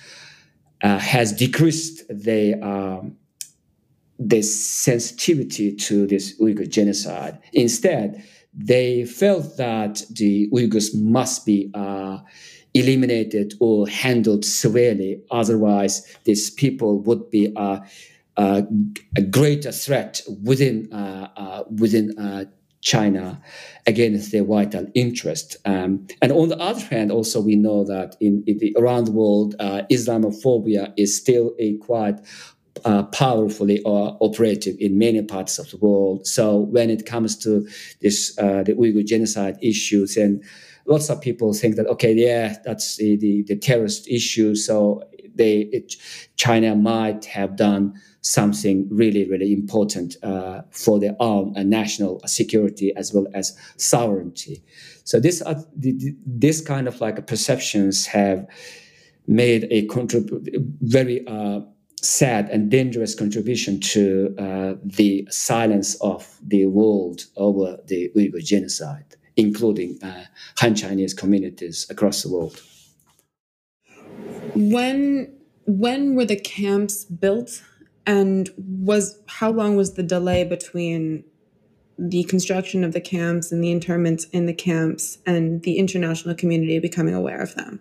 uh, 0.83 0.99
has 0.99 1.33
decreased 1.33 2.07
the 2.09 2.55
um, 2.61 3.17
the 4.19 4.43
sensitivity 4.43 5.75
to 5.75 6.07
this 6.07 6.39
Uyghur 6.39 6.69
genocide. 6.69 7.39
Instead 7.55 8.23
they 8.53 9.05
felt 9.05 9.57
that 9.57 10.03
the 10.11 10.49
Uyghurs 10.51 10.95
must 10.95 11.47
be 11.47 11.71
uh, 11.75 12.19
eliminated 12.75 13.55
or 13.61 13.89
handled 13.89 14.45
severely. 14.45 15.23
Otherwise, 15.31 16.17
these 16.25 16.51
people 16.51 17.01
would 17.01 17.31
be 17.31 17.53
uh, 17.57 17.81
uh, 18.37 18.63
a 19.17 19.23
greater 19.23 19.73
threat 19.73 20.23
within 20.43 20.91
uh, 20.93 21.29
uh, 21.37 21.65
within 21.79 22.19
uh, 22.19 22.45
China 22.81 23.43
against 23.87 24.33
their 24.33 24.45
vital 24.45 24.87
interest. 24.95 25.57
Um, 25.67 26.07
and 26.23 26.33
on 26.33 26.49
the 26.49 26.59
other 26.59 26.81
hand, 26.81 27.13
also 27.13 27.41
we 27.41 27.57
know 27.57 27.85
that 27.85 28.17
in, 28.21 28.43
in 28.47 28.57
the, 28.57 28.75
around 28.79 29.05
the 29.05 29.13
world, 29.13 29.55
Islamophobia 29.59 30.95
is 30.97 31.15
still 31.15 31.55
a 31.59 31.77
quite 31.79 32.21
uh, 32.85 33.05
powerfully 33.05 33.83
or 33.83 34.17
operative 34.21 34.77
in 34.79 34.99
many 34.99 35.23
parts 35.23 35.59
of 35.59 35.71
the 35.71 35.77
world. 35.79 36.27
So 36.27 36.59
when 36.59 36.91
it 36.91 37.07
comes 37.07 37.37
to 37.39 37.67
this 38.01 38.37
uh, 38.39 38.63
the 38.63 38.75
Uyghur 38.75 39.05
genocide 39.05 39.59
issues, 39.63 40.17
and 40.17 40.43
lots 40.87 41.09
of 41.11 41.21
people 41.21 41.53
think 41.53 41.77
that 41.77 41.87
okay, 41.87 42.13
yeah, 42.15 42.57
that's 42.65 42.97
the 42.97 43.17
the, 43.17 43.43
the 43.43 43.57
terrorist 43.57 44.09
issue. 44.09 44.55
So 44.55 45.03
they 45.35 45.69
it, 45.73 45.95
China 46.37 46.75
might 46.75 47.25
have 47.27 47.57
done 47.57 47.95
something 48.23 48.87
really 48.91 49.29
really 49.29 49.53
important 49.53 50.17
uh, 50.23 50.63
for 50.71 51.01
their 51.01 51.17
own 51.21 51.57
uh, 51.57 51.63
national 51.63 52.21
security 52.27 52.93
as 52.97 53.15
well 53.15 53.27
as 53.35 53.57
sovereignty. 53.77 54.63
So 55.05 55.21
this 55.21 55.43
uh, 55.43 55.63
the, 55.77 56.15
this 56.27 56.61
kind 56.61 56.89
of 56.89 57.01
like 57.01 57.27
perceptions 57.27 58.07
have 58.07 58.47
made 59.27 59.69
a 59.71 59.87
contrib- 59.87 60.45
very 60.81 61.27
uh, 61.27 61.61
sad 62.03 62.49
and 62.51 62.71
dangerous 62.71 63.15
contribution 63.15 63.81
to 63.81 64.35
uh, 64.39 64.75
the 64.85 65.27
silence 65.31 65.95
of 65.97 66.39
the 66.43 66.67
world 66.67 67.27
over 67.37 67.79
the 67.87 68.11
Uyghur 68.17 68.43
genocide, 68.45 69.17
including 69.37 69.99
uh, 70.03 70.25
Han 70.59 70.75
Chinese 70.75 71.15
communities 71.15 71.87
across 71.91 72.23
the 72.23 72.31
world. 72.31 72.61
When 74.55 75.37
when 75.67 76.17
were 76.17 76.25
the 76.25 76.41
camps 76.41 77.05
built, 77.05 77.63
and 78.07 78.51
was 78.57 79.21
how 79.27 79.51
long 79.51 79.77
was 79.77 79.95
the 79.95 80.03
delay 80.03 80.45
between 80.45 81.25
the 81.99 82.25
construction 82.25 82.83
of 82.83 82.93
the 82.93 83.01
camps 83.01 83.53
and 83.53 83.63
the 83.63 83.71
internments 83.71 84.25
in 84.33 84.47
the 84.47 84.55
camps 84.55 85.19
and 85.27 85.63
the 85.63 85.79
international 85.79 86.35
community 86.35 86.79
becoming 86.79 87.15
aware 87.15 87.41
of 87.41 87.55
them? 87.55 87.81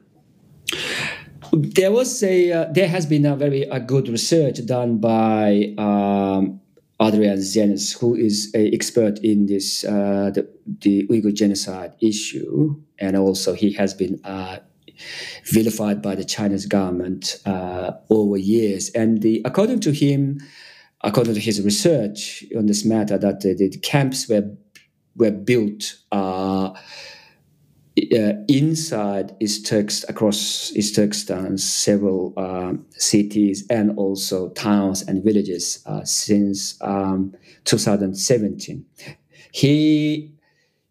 There 1.51 1.91
was 1.91 2.21
a 2.23 2.51
uh, 2.51 2.65
there 2.71 2.87
has 2.87 3.05
been 3.05 3.25
a 3.25 3.35
very 3.35 3.63
a 3.63 3.79
good 3.79 4.07
research 4.07 4.65
done 4.65 4.99
by 4.99 5.73
um, 5.77 6.61
Adrian 7.01 7.37
Zenz, 7.37 7.97
who 7.97 8.15
is 8.15 8.51
an 8.53 8.69
expert 8.73 9.19
in 9.19 9.47
this 9.47 9.83
uh, 9.83 10.31
the, 10.33 10.47
the 10.81 11.07
Uyghur 11.07 11.33
genocide 11.33 11.93
issue, 12.01 12.75
and 12.99 13.17
also 13.17 13.53
he 13.53 13.73
has 13.73 13.93
been 13.93 14.19
uh, 14.23 14.59
vilified 15.45 16.01
by 16.01 16.15
the 16.15 16.25
Chinese 16.25 16.65
government 16.65 17.37
uh, 17.45 17.91
over 18.09 18.37
years. 18.37 18.89
And 18.91 19.21
the, 19.21 19.41
according 19.45 19.79
to 19.81 19.91
him, 19.91 20.39
according 21.01 21.33
to 21.33 21.39
his 21.39 21.61
research 21.61 22.43
on 22.55 22.65
this 22.67 22.85
matter, 22.85 23.17
that 23.17 23.41
the, 23.41 23.53
the 23.53 23.77
camps 23.79 24.27
were 24.29 24.55
were 25.15 25.31
built 25.31 25.95
uh, 28.13 28.33
inside 28.47 29.35
Turks 29.61 30.05
across 30.07 30.71
several 31.57 32.33
uh, 32.37 32.73
cities 32.91 33.65
and 33.69 33.97
also 33.97 34.49
towns 34.49 35.01
and 35.01 35.23
villages 35.23 35.83
uh, 35.85 36.03
since 36.03 36.77
um, 36.81 37.33
2017. 37.65 38.85
He 39.51 40.33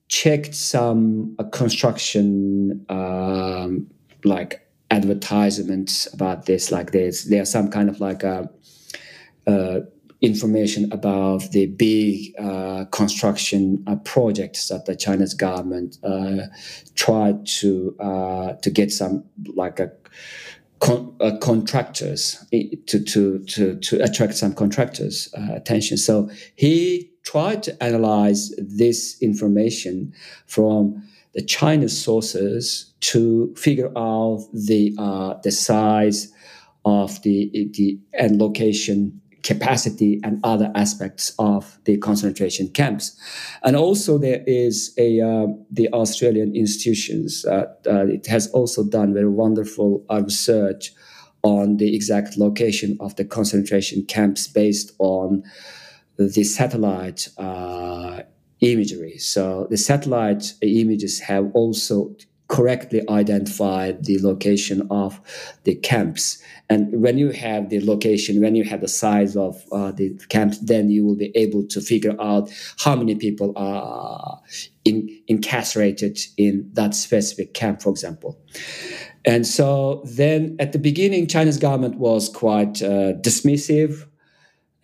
checked 0.09 0.55
some 0.55 1.37
uh, 1.39 1.45
construction 1.45 2.85
um, 2.89 3.89
like 4.25 4.67
advertisements 4.91 6.13
about 6.13 6.47
this, 6.47 6.73
like 6.73 6.93
there's 6.93 7.25
are 7.43 7.47
some 7.47 7.71
kind 7.71 7.89
of 7.89 8.01
like 8.01 8.23
a, 8.23 8.51
uh, 9.47 9.81
information 10.21 10.91
about 10.93 11.51
the 11.53 11.67
big 11.67 12.35
uh, 12.39 12.85
construction 12.87 13.85
uh, 13.87 13.97
projects 13.97 14.69
that 14.69 14.87
the 14.87 14.97
Chinese 14.97 15.35
government 15.35 15.99
uh, 16.03 16.47
tried 16.95 17.47
to 17.47 17.95
uh, 18.01 18.55
to 18.55 18.71
get 18.71 18.93
some 18.93 19.25
like 19.55 19.81
a 19.81 19.93
Con, 20.81 21.13
uh, 21.19 21.37
contractors 21.39 22.47
to, 22.53 23.01
to, 23.01 23.41
to, 23.47 23.75
to 23.81 24.01
attract 24.01 24.35
some 24.37 24.55
contractors' 24.55 25.29
uh, 25.37 25.49
attention. 25.53 25.97
So 25.97 26.31
he 26.55 27.11
tried 27.25 27.65
to 27.65 27.83
analyze 27.83 28.55
this 28.59 29.21
information 29.21 30.15
from 30.47 31.03
the 31.35 31.43
Chinese 31.43 32.01
sources 32.01 32.95
to 33.01 33.53
figure 33.57 33.91
out 33.99 34.47
the 34.53 34.95
the 35.43 35.51
size 35.51 36.33
of 36.85 37.21
the 37.23 37.51
the 37.75 37.99
and 38.13 38.41
location 38.41 39.21
capacity 39.49 40.21
and 40.23 40.39
other 40.45 40.71
aspects 40.75 41.33
of 41.39 41.79
the 41.87 41.97
concentration 41.97 42.69
camps. 42.69 43.19
And 43.65 43.75
also 43.77 44.19
there 44.19 44.43
is 44.47 44.95
a 44.99 45.23
uh, 45.23 45.47
the 45.71 45.89
Australian 46.03 46.55
institutions. 46.55 47.47
Uh, 47.47 47.65
uh, 47.87 48.07
it 48.19 48.27
has 48.27 48.45
also 48.59 48.85
done 48.85 49.15
very 49.15 49.33
wonderful 49.45 50.05
research 50.11 50.93
on 51.43 51.79
the 51.79 51.97
exact 51.97 52.37
location 52.37 52.99
of 53.01 53.17
the 53.17 53.25
concentration 53.25 54.05
camps 54.05 54.47
based 54.49 54.93
on 54.99 55.43
the 56.19 56.45
satellite 56.45 57.29
uh, 57.39 58.21
imagery. 58.61 59.17
So 59.19 59.67
the 59.71 59.79
satellite 59.79 60.45
images 60.61 61.21
have 61.21 61.45
also 61.55 62.15
correctly 62.49 63.03
identify 63.11 63.93
the 63.93 64.19
location 64.21 64.87
of 64.91 65.21
the 65.65 65.75
camps. 65.75 66.43
And 66.71 67.03
when 67.03 67.19
you 67.19 67.31
have 67.31 67.69
the 67.69 67.81
location, 67.81 68.41
when 68.41 68.55
you 68.55 68.65
have 68.65 68.81
the 68.81 68.89
size 68.89 69.37
of 69.37 69.63
uh, 69.71 69.93
the 69.93 70.19
camps, 70.31 70.59
then 70.59 70.89
you 70.91 71.05
will 71.05 71.17
be 71.17 71.31
able 71.35 71.67
to 71.69 71.81
figure 71.81 72.17
out 72.21 72.51
how 72.79 72.97
many 72.97 73.15
people 73.15 73.53
are 73.57 74.41
in, 74.85 75.09
incarcerated 75.29 76.19
in 76.37 76.71
that 76.73 76.95
specific 76.95 77.53
camp, 77.53 77.83
for 77.83 77.91
example. 77.91 78.41
And 79.25 79.47
so 79.47 80.03
then 80.07 80.57
at 80.59 80.73
the 80.73 80.79
beginning, 80.79 81.27
China's 81.27 81.59
government 81.59 81.99
was 81.99 82.31
quite 82.31 82.83
uh, 82.83 83.13
dismissive 83.21 84.07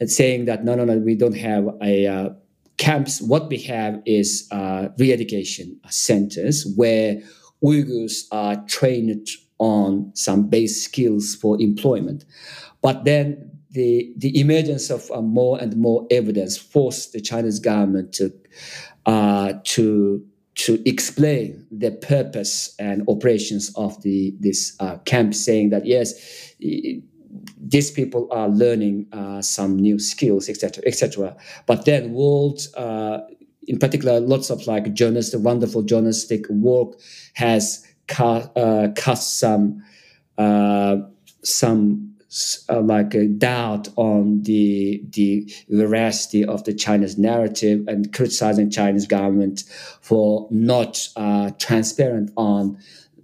and 0.00 0.10
saying 0.10 0.44
that, 0.46 0.64
no, 0.64 0.74
no, 0.74 0.84
no, 0.84 0.98
we 0.98 1.14
don't 1.14 1.36
have 1.36 1.66
a 1.82 2.06
uh, 2.06 2.28
camps. 2.76 3.22
What 3.22 3.48
we 3.48 3.58
have 3.60 4.02
is 4.04 4.46
uh, 4.50 4.88
re-education 4.98 5.80
centers 5.88 6.66
where 6.76 7.22
Uyghurs 7.62 8.24
are 8.32 8.64
trained 8.66 9.28
on 9.58 10.10
some 10.14 10.48
base 10.48 10.82
skills 10.82 11.34
for 11.34 11.60
employment. 11.60 12.24
But 12.82 13.04
then 13.04 13.50
the, 13.70 14.12
the 14.16 14.38
emergence 14.38 14.90
of 14.90 15.10
uh, 15.10 15.20
more 15.20 15.60
and 15.60 15.76
more 15.76 16.06
evidence 16.10 16.56
forced 16.56 17.12
the 17.12 17.20
Chinese 17.20 17.58
government 17.58 18.12
to, 18.14 18.32
uh, 19.06 19.54
to, 19.64 20.24
to 20.56 20.88
explain 20.88 21.66
the 21.70 21.90
purpose 21.90 22.74
and 22.78 23.02
operations 23.08 23.72
of 23.76 24.00
the, 24.02 24.34
this 24.38 24.76
uh, 24.80 24.98
camp, 24.98 25.34
saying 25.34 25.70
that 25.70 25.86
yes, 25.86 26.14
these 27.58 27.90
people 27.90 28.28
are 28.30 28.48
learning 28.48 29.06
uh, 29.12 29.42
some 29.42 29.76
new 29.76 29.98
skills, 29.98 30.48
etc., 30.48 30.84
etc. 30.86 31.36
But 31.66 31.84
then 31.84 32.12
world 32.12 32.60
uh, 32.76 33.18
in 33.66 33.78
particular, 33.78 34.20
lots 34.20 34.50
of 34.50 34.66
like 34.66 34.92
journalistic, 34.94 35.40
wonderful 35.40 35.82
journalistic 35.82 36.48
work 36.48 36.94
has 37.34 37.86
cast, 38.06 38.50
uh, 38.56 38.88
cast 38.96 39.38
some 39.38 39.82
uh, 40.38 40.96
some 41.42 42.14
uh, 42.68 42.80
like 42.80 43.14
a 43.14 43.26
doubt 43.28 43.88
on 43.96 44.42
the 44.42 45.02
the 45.10 45.50
veracity 45.68 46.44
of 46.44 46.64
the 46.64 46.74
Chinese 46.74 47.16
narrative 47.16 47.86
and 47.86 48.12
criticizing 48.12 48.70
Chinese 48.70 49.06
government 49.06 49.62
for 50.00 50.48
not 50.50 51.08
uh, 51.16 51.50
transparent 51.58 52.30
on 52.36 52.76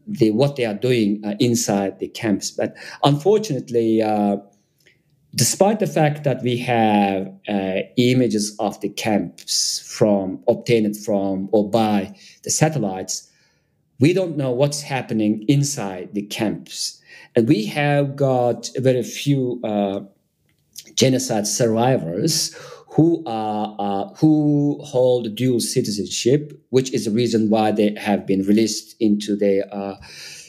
the 0.06 0.30
what 0.30 0.56
they 0.56 0.64
are 0.64 0.74
doing 0.74 1.20
uh, 1.24 1.34
inside 1.40 1.98
the 1.98 2.08
camps. 2.08 2.50
But 2.50 2.76
unfortunately 3.02 4.00
uh, 4.00 4.36
despite 5.34 5.78
the 5.78 5.86
fact 5.86 6.24
that 6.24 6.42
we 6.42 6.56
have 6.58 7.32
uh, 7.48 7.80
images 7.96 8.56
of 8.58 8.80
the 8.80 8.88
camps 8.88 9.80
from 9.86 10.42
obtained 10.48 10.96
from 10.96 11.48
or 11.52 11.70
by 11.70 12.14
the 12.42 12.50
satellites, 12.50 13.30
we 14.00 14.12
don't 14.12 14.36
know 14.36 14.50
what's 14.50 14.82
happening 14.82 15.44
inside 15.46 16.14
the 16.14 16.22
camps, 16.22 17.00
and 17.36 17.46
we 17.46 17.66
have 17.66 18.16
got 18.16 18.70
very 18.78 19.02
few 19.02 19.60
uh, 19.62 20.00
genocide 20.94 21.46
survivors 21.46 22.56
who 22.88 23.22
are 23.26 23.76
uh, 23.78 24.14
who 24.14 24.80
hold 24.82 25.34
dual 25.36 25.60
citizenship, 25.60 26.58
which 26.70 26.92
is 26.92 27.04
the 27.04 27.10
reason 27.10 27.50
why 27.50 27.70
they 27.70 27.94
have 27.94 28.26
been 28.26 28.42
released 28.42 28.96
into 29.00 29.36
their 29.36 29.64
uh, 29.72 29.96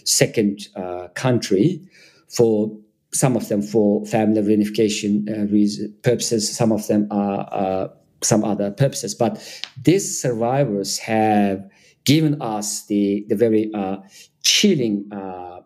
second 0.06 0.68
uh, 0.76 1.10
country 1.14 1.82
for 2.30 2.72
some 3.14 3.36
of 3.36 3.50
them 3.50 3.62
for 3.62 4.06
family 4.06 4.42
reunification 4.42 5.28
uh, 5.30 5.88
purposes, 6.02 6.56
some 6.56 6.72
of 6.72 6.88
them 6.88 7.08
are 7.12 7.48
uh, 7.52 7.88
some 8.22 8.44
other 8.44 8.72
purposes. 8.72 9.14
But 9.16 9.42
these 9.82 10.22
survivors 10.22 11.00
have 11.00 11.70
given 12.06 12.42
us 12.42 12.86
the, 12.86 13.26
the 13.28 13.36
very 13.36 13.72
uh, 13.74 13.98
chilling 14.44 15.12
uh, 15.12 15.62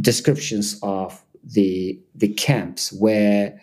descriptions 0.00 0.78
of 0.82 1.22
the, 1.44 2.00
the 2.14 2.28
camps 2.28 2.92
where 2.92 3.60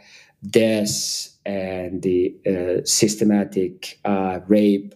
deaths 0.48 1.38
and 1.46 2.02
the 2.02 2.36
uh, 2.46 2.86
systematic 2.86 4.00
uh, 4.06 4.40
rape, 4.48 4.94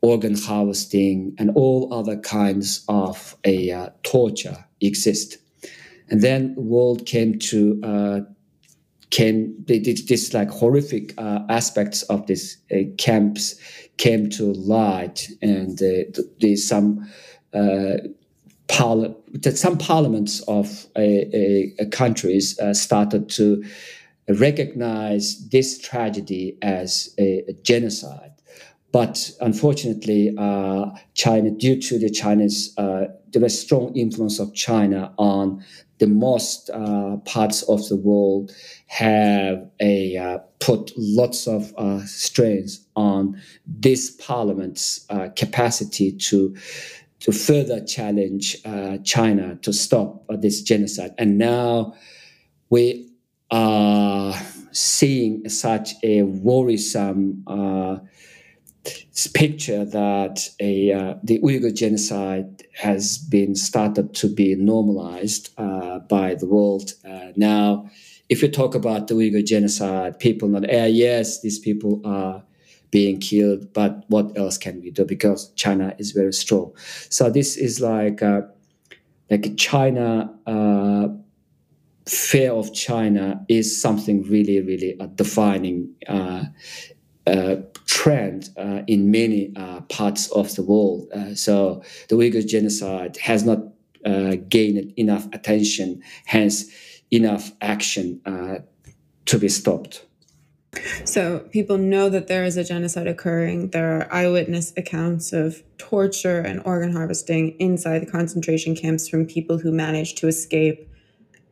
organ 0.00 0.36
harvesting, 0.36 1.34
and 1.38 1.50
all 1.54 1.92
other 1.92 2.16
kinds 2.18 2.84
of 2.88 3.36
a 3.44 3.90
torture 4.02 4.64
exist 4.80 5.38
and 6.10 6.22
then 6.22 6.54
the 6.54 6.60
world 6.60 7.06
came 7.06 7.38
to 7.38 7.80
uh, 7.82 8.20
came 9.10 9.54
this 9.66 10.34
like 10.34 10.50
horrific 10.50 11.14
uh, 11.18 11.40
aspects 11.48 12.02
of 12.04 12.26
this 12.26 12.56
uh, 12.72 12.78
camps 12.98 13.54
came 13.96 14.28
to 14.30 14.52
light, 14.52 15.28
and 15.42 15.80
uh, 15.82 16.20
the, 16.40 16.56
some. 16.56 17.08
Uh, 17.52 17.98
parli- 18.66 19.14
some 19.56 19.76
parliaments 19.78 20.40
of 20.48 20.86
countries 21.92 22.58
uh, 22.58 22.72
started 22.72 23.28
to 23.28 23.62
recognize 24.28 25.48
this 25.50 25.78
tragedy 25.78 26.56
as 26.62 27.14
a, 27.18 27.44
a 27.48 27.52
genocide. 27.62 28.32
But 28.92 29.32
unfortunately, 29.40 30.34
uh, 30.38 30.90
China, 31.14 31.50
due 31.50 31.80
to 31.80 31.98
the 31.98 32.08
Chinese, 32.08 32.72
uh, 32.78 33.06
there 33.32 33.42
was 33.42 33.60
strong 33.60 33.94
influence 33.96 34.38
of 34.38 34.54
China 34.54 35.12
on 35.18 35.64
the 35.98 36.06
most 36.06 36.70
uh, 36.70 37.16
parts 37.24 37.62
of 37.64 37.88
the 37.88 37.96
world 37.96 38.52
have 38.86 39.70
a 39.80 40.16
uh, 40.16 40.38
put 40.60 40.92
lots 40.96 41.46
of 41.46 41.72
uh, 41.76 42.04
strains 42.04 42.86
on 42.96 43.40
this 43.66 44.10
parliament's 44.10 45.06
uh, 45.10 45.28
capacity 45.36 46.12
to 46.12 46.56
to 47.20 47.32
further 47.32 47.82
challenge 47.84 48.56
uh, 48.66 48.98
China 48.98 49.56
to 49.62 49.72
stop 49.72 50.24
uh, 50.28 50.36
this 50.36 50.60
genocide. 50.60 51.14
And 51.16 51.38
now 51.38 51.94
we 52.68 53.08
are 53.50 54.34
seeing 54.72 55.48
such 55.48 55.94
a 56.02 56.22
worrisome 56.22 57.44
picture 59.32 59.84
that 59.84 60.48
a 60.60 60.92
uh, 60.92 61.14
the 61.22 61.38
Uyghur 61.40 61.74
genocide 61.74 62.64
has 62.74 63.18
been 63.18 63.54
started 63.54 64.14
to 64.14 64.28
be 64.28 64.54
normalized 64.54 65.50
uh, 65.58 65.98
by 66.00 66.34
the 66.34 66.46
world. 66.46 66.92
Uh, 67.04 67.32
now, 67.36 67.88
if 68.28 68.42
you 68.42 68.48
talk 68.48 68.74
about 68.74 69.08
the 69.08 69.14
Uyghur 69.14 69.44
genocide, 69.44 70.18
people 70.18 70.48
not, 70.48 70.64
uh, 70.64 70.84
yes, 70.84 71.40
these 71.42 71.58
people 71.58 72.00
are 72.04 72.42
being 72.90 73.18
killed, 73.18 73.72
but 73.72 74.04
what 74.08 74.36
else 74.36 74.56
can 74.56 74.80
we 74.80 74.90
do? 74.90 75.04
Because 75.04 75.50
China 75.54 75.94
is 75.98 76.12
very 76.12 76.32
strong. 76.32 76.72
So 77.10 77.30
this 77.30 77.56
is 77.56 77.80
like 77.80 78.22
uh, 78.22 78.42
like 79.30 79.56
China. 79.56 80.32
Uh, 80.46 81.08
fear 82.06 82.52
of 82.52 82.70
China 82.74 83.42
is 83.48 83.80
something 83.80 84.22
really, 84.24 84.60
really 84.60 84.94
defining 85.14 85.88
trend 87.86 88.50
uh, 88.56 88.82
in 88.86 89.10
many 89.10 89.52
uh, 89.56 89.80
parts 89.82 90.30
of 90.32 90.54
the 90.56 90.62
world. 90.62 91.08
Uh, 91.14 91.34
so 91.34 91.82
the 92.08 92.16
Uyghur 92.16 92.46
genocide 92.46 93.16
has 93.18 93.44
not 93.44 93.58
uh, 94.04 94.36
gained 94.48 94.92
enough 94.96 95.26
attention, 95.32 96.02
hence 96.26 96.64
enough 97.10 97.52
action 97.60 98.20
uh, 98.26 98.56
to 99.26 99.38
be 99.38 99.48
stopped. 99.48 100.04
So 101.04 101.40
people 101.50 101.78
know 101.78 102.08
that 102.10 102.26
there 102.26 102.44
is 102.44 102.56
a 102.56 102.64
genocide 102.64 103.06
occurring. 103.06 103.70
There 103.70 103.98
are 103.98 104.12
eyewitness 104.12 104.72
accounts 104.76 105.32
of 105.32 105.62
torture 105.78 106.40
and 106.40 106.60
organ 106.64 106.92
harvesting 106.92 107.50
inside 107.60 108.00
the 108.00 108.10
concentration 108.10 108.74
camps 108.74 109.08
from 109.08 109.26
people 109.26 109.58
who 109.58 109.70
managed 109.70 110.18
to 110.18 110.28
escape 110.28 110.88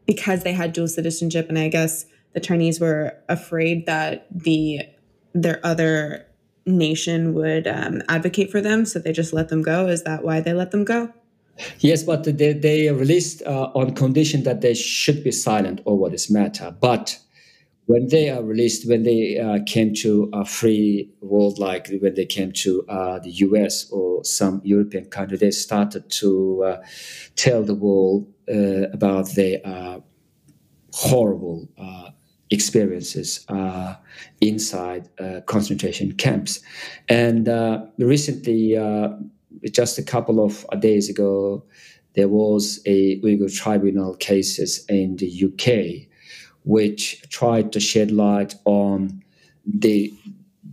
because 0.06 0.42
they 0.42 0.52
had 0.52 0.72
dual 0.72 0.88
citizenship. 0.88 1.48
And 1.48 1.58
I 1.58 1.68
guess 1.68 2.06
the 2.34 2.40
Chinese 2.40 2.80
were 2.80 3.16
afraid 3.28 3.86
that 3.86 4.26
the 4.30 4.82
their 5.34 5.60
other 5.64 6.26
nation 6.66 7.34
would 7.34 7.66
um, 7.66 8.02
advocate 8.08 8.50
for 8.50 8.60
them, 8.60 8.84
so 8.84 8.98
they 8.98 9.12
just 9.12 9.32
let 9.32 9.48
them 9.48 9.62
go. 9.62 9.86
Is 9.88 10.04
that 10.04 10.24
why 10.24 10.40
they 10.40 10.52
let 10.52 10.70
them 10.70 10.84
go? 10.84 11.12
Yes, 11.80 12.02
but 12.02 12.24
they, 12.24 12.52
they 12.52 12.90
released 12.90 13.42
uh, 13.42 13.70
on 13.74 13.94
condition 13.94 14.42
that 14.44 14.60
they 14.60 14.74
should 14.74 15.22
be 15.22 15.32
silent 15.32 15.80
over 15.86 16.08
this 16.08 16.30
matter. 16.30 16.74
But 16.80 17.18
when 17.86 18.08
they 18.08 18.30
are 18.30 18.42
released, 18.42 18.88
when 18.88 19.02
they 19.02 19.38
uh, 19.38 19.58
came 19.66 19.92
to 19.94 20.30
a 20.32 20.44
free 20.44 21.10
world, 21.20 21.58
like 21.58 21.90
when 22.00 22.14
they 22.14 22.24
came 22.24 22.52
to 22.52 22.84
uh, 22.88 23.18
the 23.18 23.30
US 23.30 23.90
or 23.90 24.24
some 24.24 24.60
European 24.64 25.06
country, 25.06 25.36
they 25.36 25.50
started 25.50 26.08
to 26.10 26.64
uh, 26.64 26.82
tell 27.36 27.62
the 27.62 27.74
world 27.74 28.32
uh, 28.48 28.88
about 28.92 29.34
their 29.34 29.60
uh, 29.64 29.98
horrible 32.52 32.98
uh, 33.48 33.94
experiences 33.94 34.08
inside 34.40 35.08
concentration 35.46 36.12
camps. 36.12 36.60
And 37.08 37.48
recently, 37.98 38.76
just 39.70 39.98
a 39.98 40.02
couple 40.02 40.44
of 40.44 40.66
days 40.80 41.08
ago, 41.08 41.64
there 42.14 42.28
was 42.28 42.80
a 42.86 43.20
Uyghur 43.20 43.50
tribunal 43.54 44.14
cases 44.16 44.84
in 44.88 45.16
the 45.16 45.44
UK 45.44 46.08
which 46.64 47.22
tried 47.28 47.72
to 47.72 47.80
shed 47.80 48.10
light 48.10 48.54
on 48.64 49.22
the 49.64 50.12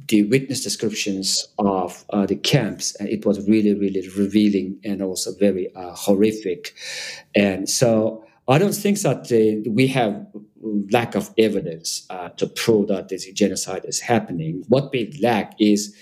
the 0.10 0.24
witness 0.24 0.64
descriptions 0.64 1.48
of 1.60 2.04
uh, 2.10 2.26
the 2.26 2.36
camps, 2.36 2.96
and 2.96 3.08
it 3.10 3.26
was 3.28 3.48
really, 3.48 3.76
really 3.76 4.10
revealing 4.18 4.80
and 4.84 5.04
also 5.04 5.32
very 5.36 5.74
uh, 5.76 5.94
horrific. 5.94 6.74
And 7.36 7.70
so, 7.70 8.26
I 8.50 8.58
don't 8.58 8.74
think 8.74 9.00
that 9.02 9.32
uh, 9.32 9.70
we 9.70 9.88
have 9.88 10.26
lack 10.92 11.16
of 11.16 11.32
evidence 11.38 12.06
uh, 12.10 12.30
to 12.30 12.48
prove 12.48 12.88
that 12.88 13.10
this 13.10 13.32
genocide 13.32 13.86
is 13.86 14.00
happening. 14.00 14.64
What 14.68 14.92
we 14.92 15.18
lack 15.22 15.54
is 15.60 15.96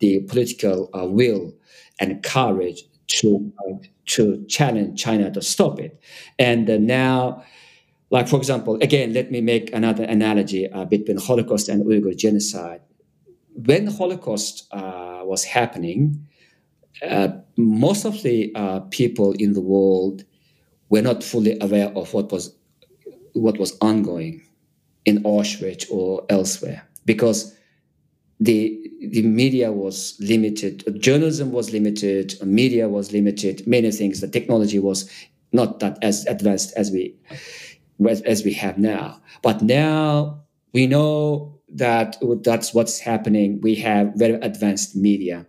the 0.00 0.20
political 0.20 0.90
uh, 0.94 1.06
will 1.06 1.54
and 1.98 2.22
courage 2.22 2.84
to 3.06 3.52
uh, 3.58 3.74
to 4.06 4.44
challenge 4.46 5.02
China 5.02 5.30
to 5.30 5.40
stop 5.40 5.80
it. 5.80 5.98
And 6.38 6.66
now 6.86 7.42
like, 8.10 8.28
for 8.28 8.36
example, 8.36 8.76
again, 8.80 9.12
let 9.12 9.32
me 9.32 9.40
make 9.40 9.74
another 9.74 10.04
analogy 10.04 10.70
uh, 10.70 10.84
between 10.84 11.16
Holocaust 11.16 11.68
and 11.68 11.84
Uyghur 11.84 12.16
genocide. 12.16 12.80
When 13.54 13.88
Holocaust 13.88 14.68
uh, 14.72 15.22
was 15.24 15.42
happening, 15.42 16.24
uh, 17.02 17.28
most 17.56 18.04
of 18.04 18.22
the 18.22 18.52
uh, 18.54 18.80
people 18.90 19.32
in 19.32 19.54
the 19.54 19.60
world 19.60 20.24
were 20.94 21.02
not 21.02 21.24
fully 21.24 21.58
aware 21.60 21.88
of 21.96 22.14
what 22.14 22.30
was 22.30 22.54
what 23.32 23.58
was 23.58 23.76
ongoing 23.80 24.40
in 25.04 25.20
Auschwitz 25.24 25.90
or 25.90 26.24
elsewhere 26.30 26.86
because 27.04 27.52
the 28.38 28.80
the 29.00 29.22
media 29.22 29.72
was 29.72 30.16
limited, 30.20 30.84
journalism 31.00 31.50
was 31.50 31.72
limited, 31.72 32.34
media 32.44 32.88
was 32.88 33.12
limited, 33.12 33.66
many 33.66 33.90
things. 33.90 34.20
The 34.20 34.28
technology 34.28 34.78
was 34.78 35.10
not 35.52 35.80
that 35.80 35.98
as 36.00 36.24
advanced 36.26 36.72
as 36.76 36.92
we 36.92 37.16
as 38.24 38.44
we 38.44 38.52
have 38.52 38.78
now. 38.78 39.20
But 39.42 39.62
now 39.62 40.44
we 40.72 40.86
know 40.86 41.58
that 41.70 42.18
that's 42.42 42.72
what's 42.72 43.00
happening. 43.00 43.60
We 43.62 43.74
have 43.86 44.12
very 44.14 44.34
advanced 44.34 44.94
media, 44.94 45.44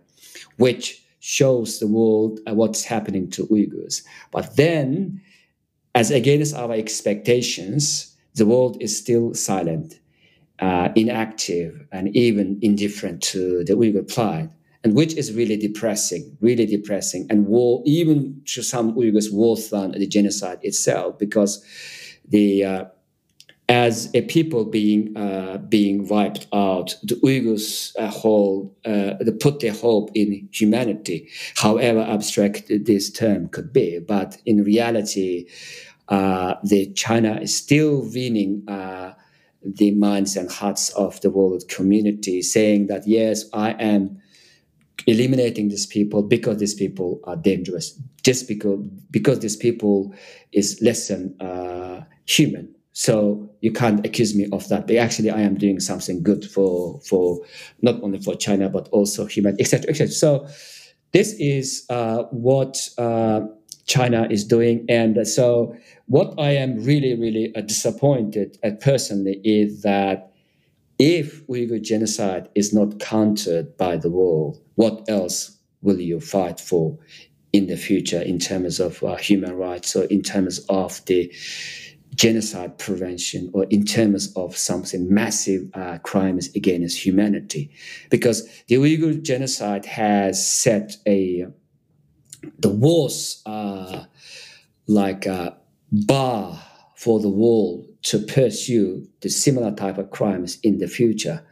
which 0.56 1.04
shows 1.20 1.78
the 1.78 1.86
world 1.86 2.40
uh, 2.48 2.54
what's 2.54 2.84
happening 2.84 3.30
to 3.30 3.46
Uyghurs. 3.46 4.02
But 4.32 4.56
then, 4.56 5.20
as 5.96 6.10
against 6.10 6.54
our 6.54 6.72
expectations, 6.74 8.14
the 8.34 8.44
world 8.44 8.76
is 8.82 8.96
still 8.96 9.32
silent, 9.32 9.98
uh, 10.58 10.90
inactive, 10.94 11.86
and 11.90 12.14
even 12.14 12.58
indifferent 12.60 13.22
to 13.22 13.64
the 13.64 13.72
Uyghur 13.72 14.06
plight. 14.06 14.50
And 14.84 14.94
which 14.94 15.14
is 15.14 15.32
really 15.32 15.56
depressing, 15.56 16.36
really 16.40 16.66
depressing, 16.66 17.26
and 17.28 17.46
war, 17.46 17.82
even 17.86 18.40
to 18.54 18.62
some 18.62 18.94
Uyghurs 18.94 19.32
worse 19.32 19.70
than 19.70 19.92
the 19.92 20.06
genocide 20.06 20.58
itself, 20.62 21.18
because 21.18 21.64
the 22.28 22.64
uh, 22.64 22.84
as 23.68 24.08
a 24.14 24.22
people 24.22 24.64
being 24.64 25.16
uh, 25.16 25.58
being 25.58 26.06
wiped 26.06 26.46
out, 26.52 26.94
the 27.02 27.16
Uyghurs 27.16 27.92
uh, 27.98 28.10
hold 28.10 28.72
uh, 28.84 29.14
they 29.20 29.32
put 29.32 29.58
their 29.60 29.72
hope 29.72 30.10
in 30.14 30.48
humanity, 30.52 31.28
however 31.56 32.00
abstract 32.00 32.62
this 32.68 33.10
term 33.10 33.48
could 33.48 33.72
be. 33.72 33.98
But 33.98 34.38
in 34.46 34.62
reality, 34.62 35.46
the 36.08 36.92
China 36.94 37.38
is 37.40 37.56
still 37.56 38.02
winning 38.12 38.64
uh, 38.68 39.14
the 39.62 39.90
minds 39.92 40.36
and 40.36 40.50
hearts 40.50 40.90
of 40.90 41.20
the 41.20 41.30
world 41.30 41.64
community, 41.68 42.42
saying 42.42 42.86
that 42.86 43.06
yes, 43.06 43.44
I 43.52 43.70
am 43.72 44.20
eliminating 45.06 45.68
these 45.68 45.86
people 45.86 46.22
because 46.22 46.58
these 46.58 46.74
people 46.74 47.20
are 47.24 47.36
dangerous, 47.36 47.98
just 48.22 48.48
because 48.48 48.80
because 49.10 49.40
these 49.40 49.56
people 49.56 50.14
is 50.52 50.78
less 50.82 51.08
than 51.08 51.34
uh, 51.40 52.02
human. 52.26 52.72
So 52.92 53.50
you 53.60 53.72
can't 53.72 54.04
accuse 54.06 54.34
me 54.34 54.48
of 54.52 54.66
that. 54.68 54.86
But 54.86 54.96
actually, 54.96 55.30
I 55.30 55.40
am 55.40 55.56
doing 55.56 55.80
something 55.80 56.22
good 56.22 56.44
for 56.44 57.00
for 57.00 57.40
not 57.82 58.02
only 58.02 58.20
for 58.20 58.34
China 58.34 58.68
but 58.68 58.88
also 58.88 59.26
human, 59.26 59.56
etc., 59.60 59.90
etc. 59.90 60.08
So 60.12 60.46
this 61.12 61.34
is 61.38 61.84
uh, 61.90 62.24
what 62.30 62.88
uh, 62.98 63.40
China 63.86 64.26
is 64.30 64.44
doing, 64.44 64.84
and 64.88 65.26
so 65.26 65.76
what 66.06 66.34
I 66.38 66.50
am 66.50 66.84
really, 66.84 67.14
really 67.14 67.54
uh, 67.54 67.60
disappointed 67.60 68.58
at 68.62 68.80
personally 68.80 69.40
is 69.44 69.82
that 69.82 70.32
if 70.98 71.46
Uyghur 71.46 71.82
genocide 71.82 72.48
is 72.54 72.72
not 72.72 73.00
countered 73.00 73.76
by 73.76 73.96
the 73.96 74.10
world, 74.10 74.60
what 74.76 75.04
else 75.08 75.56
will 75.82 76.00
you 76.00 76.20
fight 76.20 76.58
for 76.58 76.98
in 77.52 77.66
the 77.66 77.76
future 77.76 78.20
in 78.20 78.38
terms 78.38 78.80
of 78.80 79.02
uh, 79.02 79.16
human 79.16 79.54
rights 79.54 79.94
or 79.94 80.04
in 80.04 80.22
terms 80.22 80.58
of 80.68 81.04
the 81.06 81.32
genocide 82.14 82.78
prevention 82.78 83.50
or 83.52 83.64
in 83.64 83.84
terms 83.84 84.32
of 84.36 84.56
something 84.56 85.12
massive 85.12 85.68
uh, 85.74 85.98
crimes 85.98 86.48
against 86.54 87.04
humanity? 87.04 87.70
Because 88.10 88.48
the 88.68 88.76
uyghur 88.76 89.22
genocide 89.22 89.84
has 89.84 90.46
set 90.46 90.96
a 91.06 91.46
the 92.58 92.70
worst 92.70 93.42
are 93.46 94.08
like 94.86 95.26
a 95.26 95.56
bar 95.92 96.60
for 96.94 97.20
the 97.20 97.28
world 97.28 97.86
to 98.02 98.18
pursue 98.18 99.06
the 99.20 99.28
similar 99.28 99.72
type 99.72 99.98
of 99.98 100.10
crimes 100.10 100.58
in 100.62 100.78
the 100.78 100.86
future. 100.88 101.44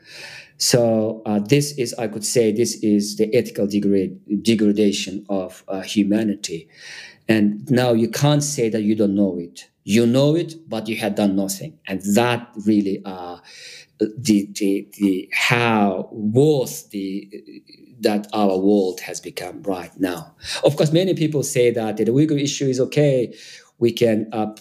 So 0.57 1.20
uh, 1.26 1.40
this 1.40 1.76
is 1.78 1.95
i 1.95 2.07
could 2.07 2.24
say 2.24 2.53
this 2.53 2.76
is 2.82 3.16
the 3.16 3.34
ethical 3.34 3.66
degrade, 3.66 4.18
degradation 4.42 5.26
of 5.28 5.64
uh, 5.68 5.80
humanity. 5.82 6.68
And 7.28 7.68
now 7.70 7.92
you 7.92 8.09
can't 8.09 8.42
say 8.42 8.68
that 8.68 8.82
you 8.82 8.95
don't 8.95 9.14
know 9.14 9.38
it. 9.38 9.68
You 9.84 10.07
know 10.07 10.34
it, 10.36 10.68
but 10.68 10.88
you 10.88 10.97
had 10.97 11.14
done 11.14 11.36
nothing, 11.36 11.78
and 11.86 12.01
that 12.14 12.49
really 12.64 13.03
uh, 13.05 13.38
the, 13.99 14.49
the 14.53 14.88
the 14.99 15.28
how 15.32 16.09
worth 16.11 16.90
the 16.90 17.30
that 18.01 18.26
our 18.32 18.59
world 18.59 19.01
has 19.01 19.20
become 19.20 19.62
right 19.62 19.92
now. 19.99 20.34
Of 20.64 20.76
course, 20.76 20.92
many 20.92 21.14
people 21.14 21.42
say 21.42 21.70
that 21.70 21.97
the 21.97 22.05
Uyghur 22.05 22.40
issue 22.40 22.66
is 22.66 22.80
okay. 22.80 23.34
We 23.78 23.92
can 23.92 24.28
uh, 24.32 24.55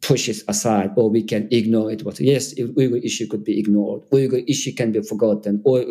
push 0.00 0.28
it 0.28 0.42
aside 0.48 0.92
or 0.96 1.10
we 1.10 1.22
can 1.22 1.48
ignore 1.50 1.90
it. 1.90 2.04
But 2.04 2.20
yes, 2.20 2.54
Uyghur 2.54 3.02
issue 3.04 3.26
could 3.26 3.44
be 3.44 3.58
ignored. 3.58 4.02
Uyghur 4.10 4.44
issue 4.48 4.72
can 4.72 4.92
be 4.92 5.02
forgotten, 5.02 5.62
or 5.64 5.84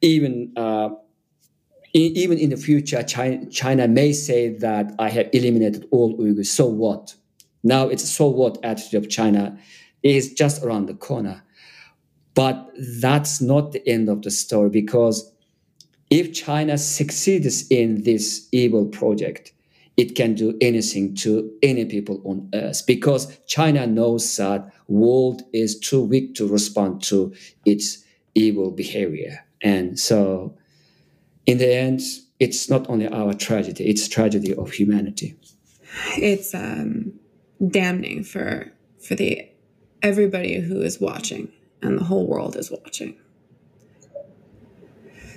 even. 0.00 0.52
Uh, 0.56 0.90
even 1.92 2.38
in 2.38 2.50
the 2.50 2.56
future, 2.56 3.02
China, 3.02 3.44
China 3.50 3.88
may 3.88 4.12
say 4.12 4.50
that 4.58 4.94
I 5.00 5.08
have 5.08 5.28
eliminated 5.32 5.88
all 5.90 6.16
Uyghurs. 6.18 6.46
So 6.46 6.66
what? 6.66 7.16
Now 7.64 7.88
it's 7.88 8.08
so 8.08 8.28
what 8.28 8.64
attitude 8.64 9.02
of 9.02 9.10
China 9.10 9.58
is 10.02 10.32
just 10.32 10.62
around 10.62 10.86
the 10.86 10.94
corner. 10.94 11.42
But 12.40 12.70
that's 13.02 13.42
not 13.42 13.72
the 13.72 13.86
end 13.86 14.08
of 14.08 14.22
the 14.22 14.30
story 14.30 14.70
because 14.70 15.30
if 16.08 16.32
China 16.32 16.78
succeeds 16.78 17.68
in 17.70 18.04
this 18.04 18.48
evil 18.50 18.86
project, 18.86 19.52
it 19.98 20.16
can 20.16 20.36
do 20.36 20.56
anything 20.62 21.14
to 21.16 21.52
any 21.62 21.84
people 21.84 22.22
on 22.24 22.48
earth 22.54 22.86
because 22.86 23.38
China 23.46 23.86
knows 23.86 24.38
that 24.38 24.72
world 24.88 25.42
is 25.52 25.78
too 25.78 26.00
weak 26.02 26.34
to 26.36 26.48
respond 26.48 27.02
to 27.02 27.34
its 27.66 28.02
evil 28.34 28.70
behavior. 28.70 29.44
And 29.62 30.00
so, 30.00 30.56
in 31.44 31.58
the 31.58 31.70
end, 31.70 32.00
it's 32.38 32.70
not 32.70 32.88
only 32.88 33.06
our 33.06 33.34
tragedy; 33.34 33.84
it's 33.84 34.08
tragedy 34.08 34.54
of 34.54 34.70
humanity. 34.72 35.36
It's 36.16 36.54
um, 36.54 37.12
damning 37.68 38.24
for 38.24 38.72
for 38.98 39.14
the 39.14 39.46
everybody 40.02 40.58
who 40.58 40.80
is 40.80 40.98
watching 40.98 41.52
and 41.82 41.98
the 41.98 42.04
whole 42.04 42.26
world 42.26 42.56
is 42.56 42.70
watching. 42.70 43.18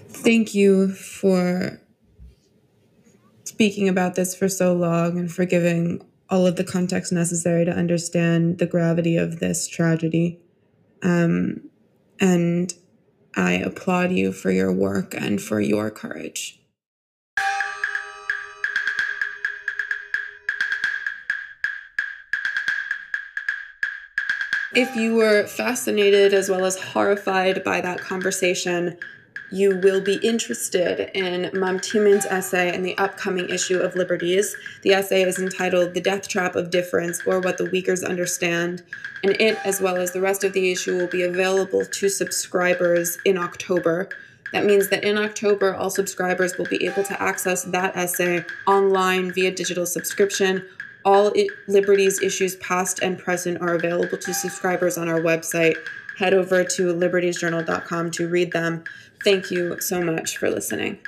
Thank 0.09 0.53
you 0.53 0.93
for 0.93 1.81
speaking 3.43 3.89
about 3.89 4.15
this 4.15 4.35
for 4.35 4.47
so 4.47 4.73
long 4.73 5.17
and 5.17 5.31
for 5.31 5.45
giving 5.45 6.05
all 6.29 6.47
of 6.47 6.55
the 6.55 6.63
context 6.63 7.11
necessary 7.11 7.65
to 7.65 7.71
understand 7.71 8.57
the 8.57 8.65
gravity 8.65 9.17
of 9.17 9.39
this 9.39 9.67
tragedy. 9.67 10.39
Um, 11.01 11.69
and 12.19 12.73
I 13.35 13.53
applaud 13.53 14.11
you 14.11 14.31
for 14.31 14.51
your 14.51 14.71
work 14.71 15.13
and 15.13 15.41
for 15.41 15.59
your 15.59 15.91
courage. 15.91 16.62
If 24.75 24.95
you 24.95 25.13
were 25.13 25.45
fascinated 25.45 26.33
as 26.33 26.49
well 26.49 26.65
as 26.65 26.81
horrified 26.81 27.63
by 27.63 27.79
that 27.81 27.99
conversation, 27.99 28.97
you 29.51 29.77
will 29.77 30.01
be 30.01 30.15
interested 30.15 31.11
in 31.13 31.51
Mamtimin's 31.53 32.25
essay 32.25 32.73
in 32.73 32.81
the 32.81 32.97
upcoming 32.97 33.49
issue 33.49 33.77
of 33.77 33.95
Liberties. 33.95 34.55
The 34.81 34.93
essay 34.93 35.21
is 35.21 35.37
entitled 35.37 35.93
The 35.93 36.01
Death 36.01 36.27
Trap 36.27 36.55
of 36.55 36.71
Difference 36.71 37.21
or 37.27 37.39
What 37.39 37.59
the 37.59 37.65
Uyghurs 37.65 38.03
Understand, 38.03 38.81
and 39.23 39.39
it, 39.39 39.59
as 39.63 39.79
well 39.79 39.97
as 39.97 40.11
the 40.11 40.21
rest 40.21 40.43
of 40.43 40.53
the 40.53 40.71
issue, 40.71 40.97
will 40.97 41.07
be 41.07 41.21
available 41.21 41.85
to 41.85 42.09
subscribers 42.09 43.19
in 43.25 43.37
October. 43.37 44.09
That 44.53 44.65
means 44.65 44.89
that 44.89 45.03
in 45.03 45.19
October, 45.19 45.75
all 45.75 45.91
subscribers 45.91 46.57
will 46.57 46.65
be 46.65 46.83
able 46.83 47.03
to 47.03 47.21
access 47.21 47.63
that 47.65 47.95
essay 47.95 48.43
online 48.65 49.31
via 49.33 49.51
digital 49.51 49.85
subscription. 49.85 50.67
All 51.05 51.33
Liberties 51.67 52.21
issues, 52.21 52.55
past 52.57 52.99
and 53.01 53.17
present, 53.17 53.61
are 53.61 53.75
available 53.75 54.17
to 54.17 54.33
subscribers 54.33 54.97
on 54.97 55.09
our 55.09 55.19
website. 55.19 55.75
Head 56.17 56.33
over 56.33 56.63
to 56.63 56.93
libertiesjournal.com 56.93 58.11
to 58.11 58.27
read 58.27 58.51
them. 58.51 58.83
Thank 59.23 59.51
you 59.51 59.79
so 59.79 60.01
much 60.01 60.37
for 60.37 60.49
listening. 60.49 60.99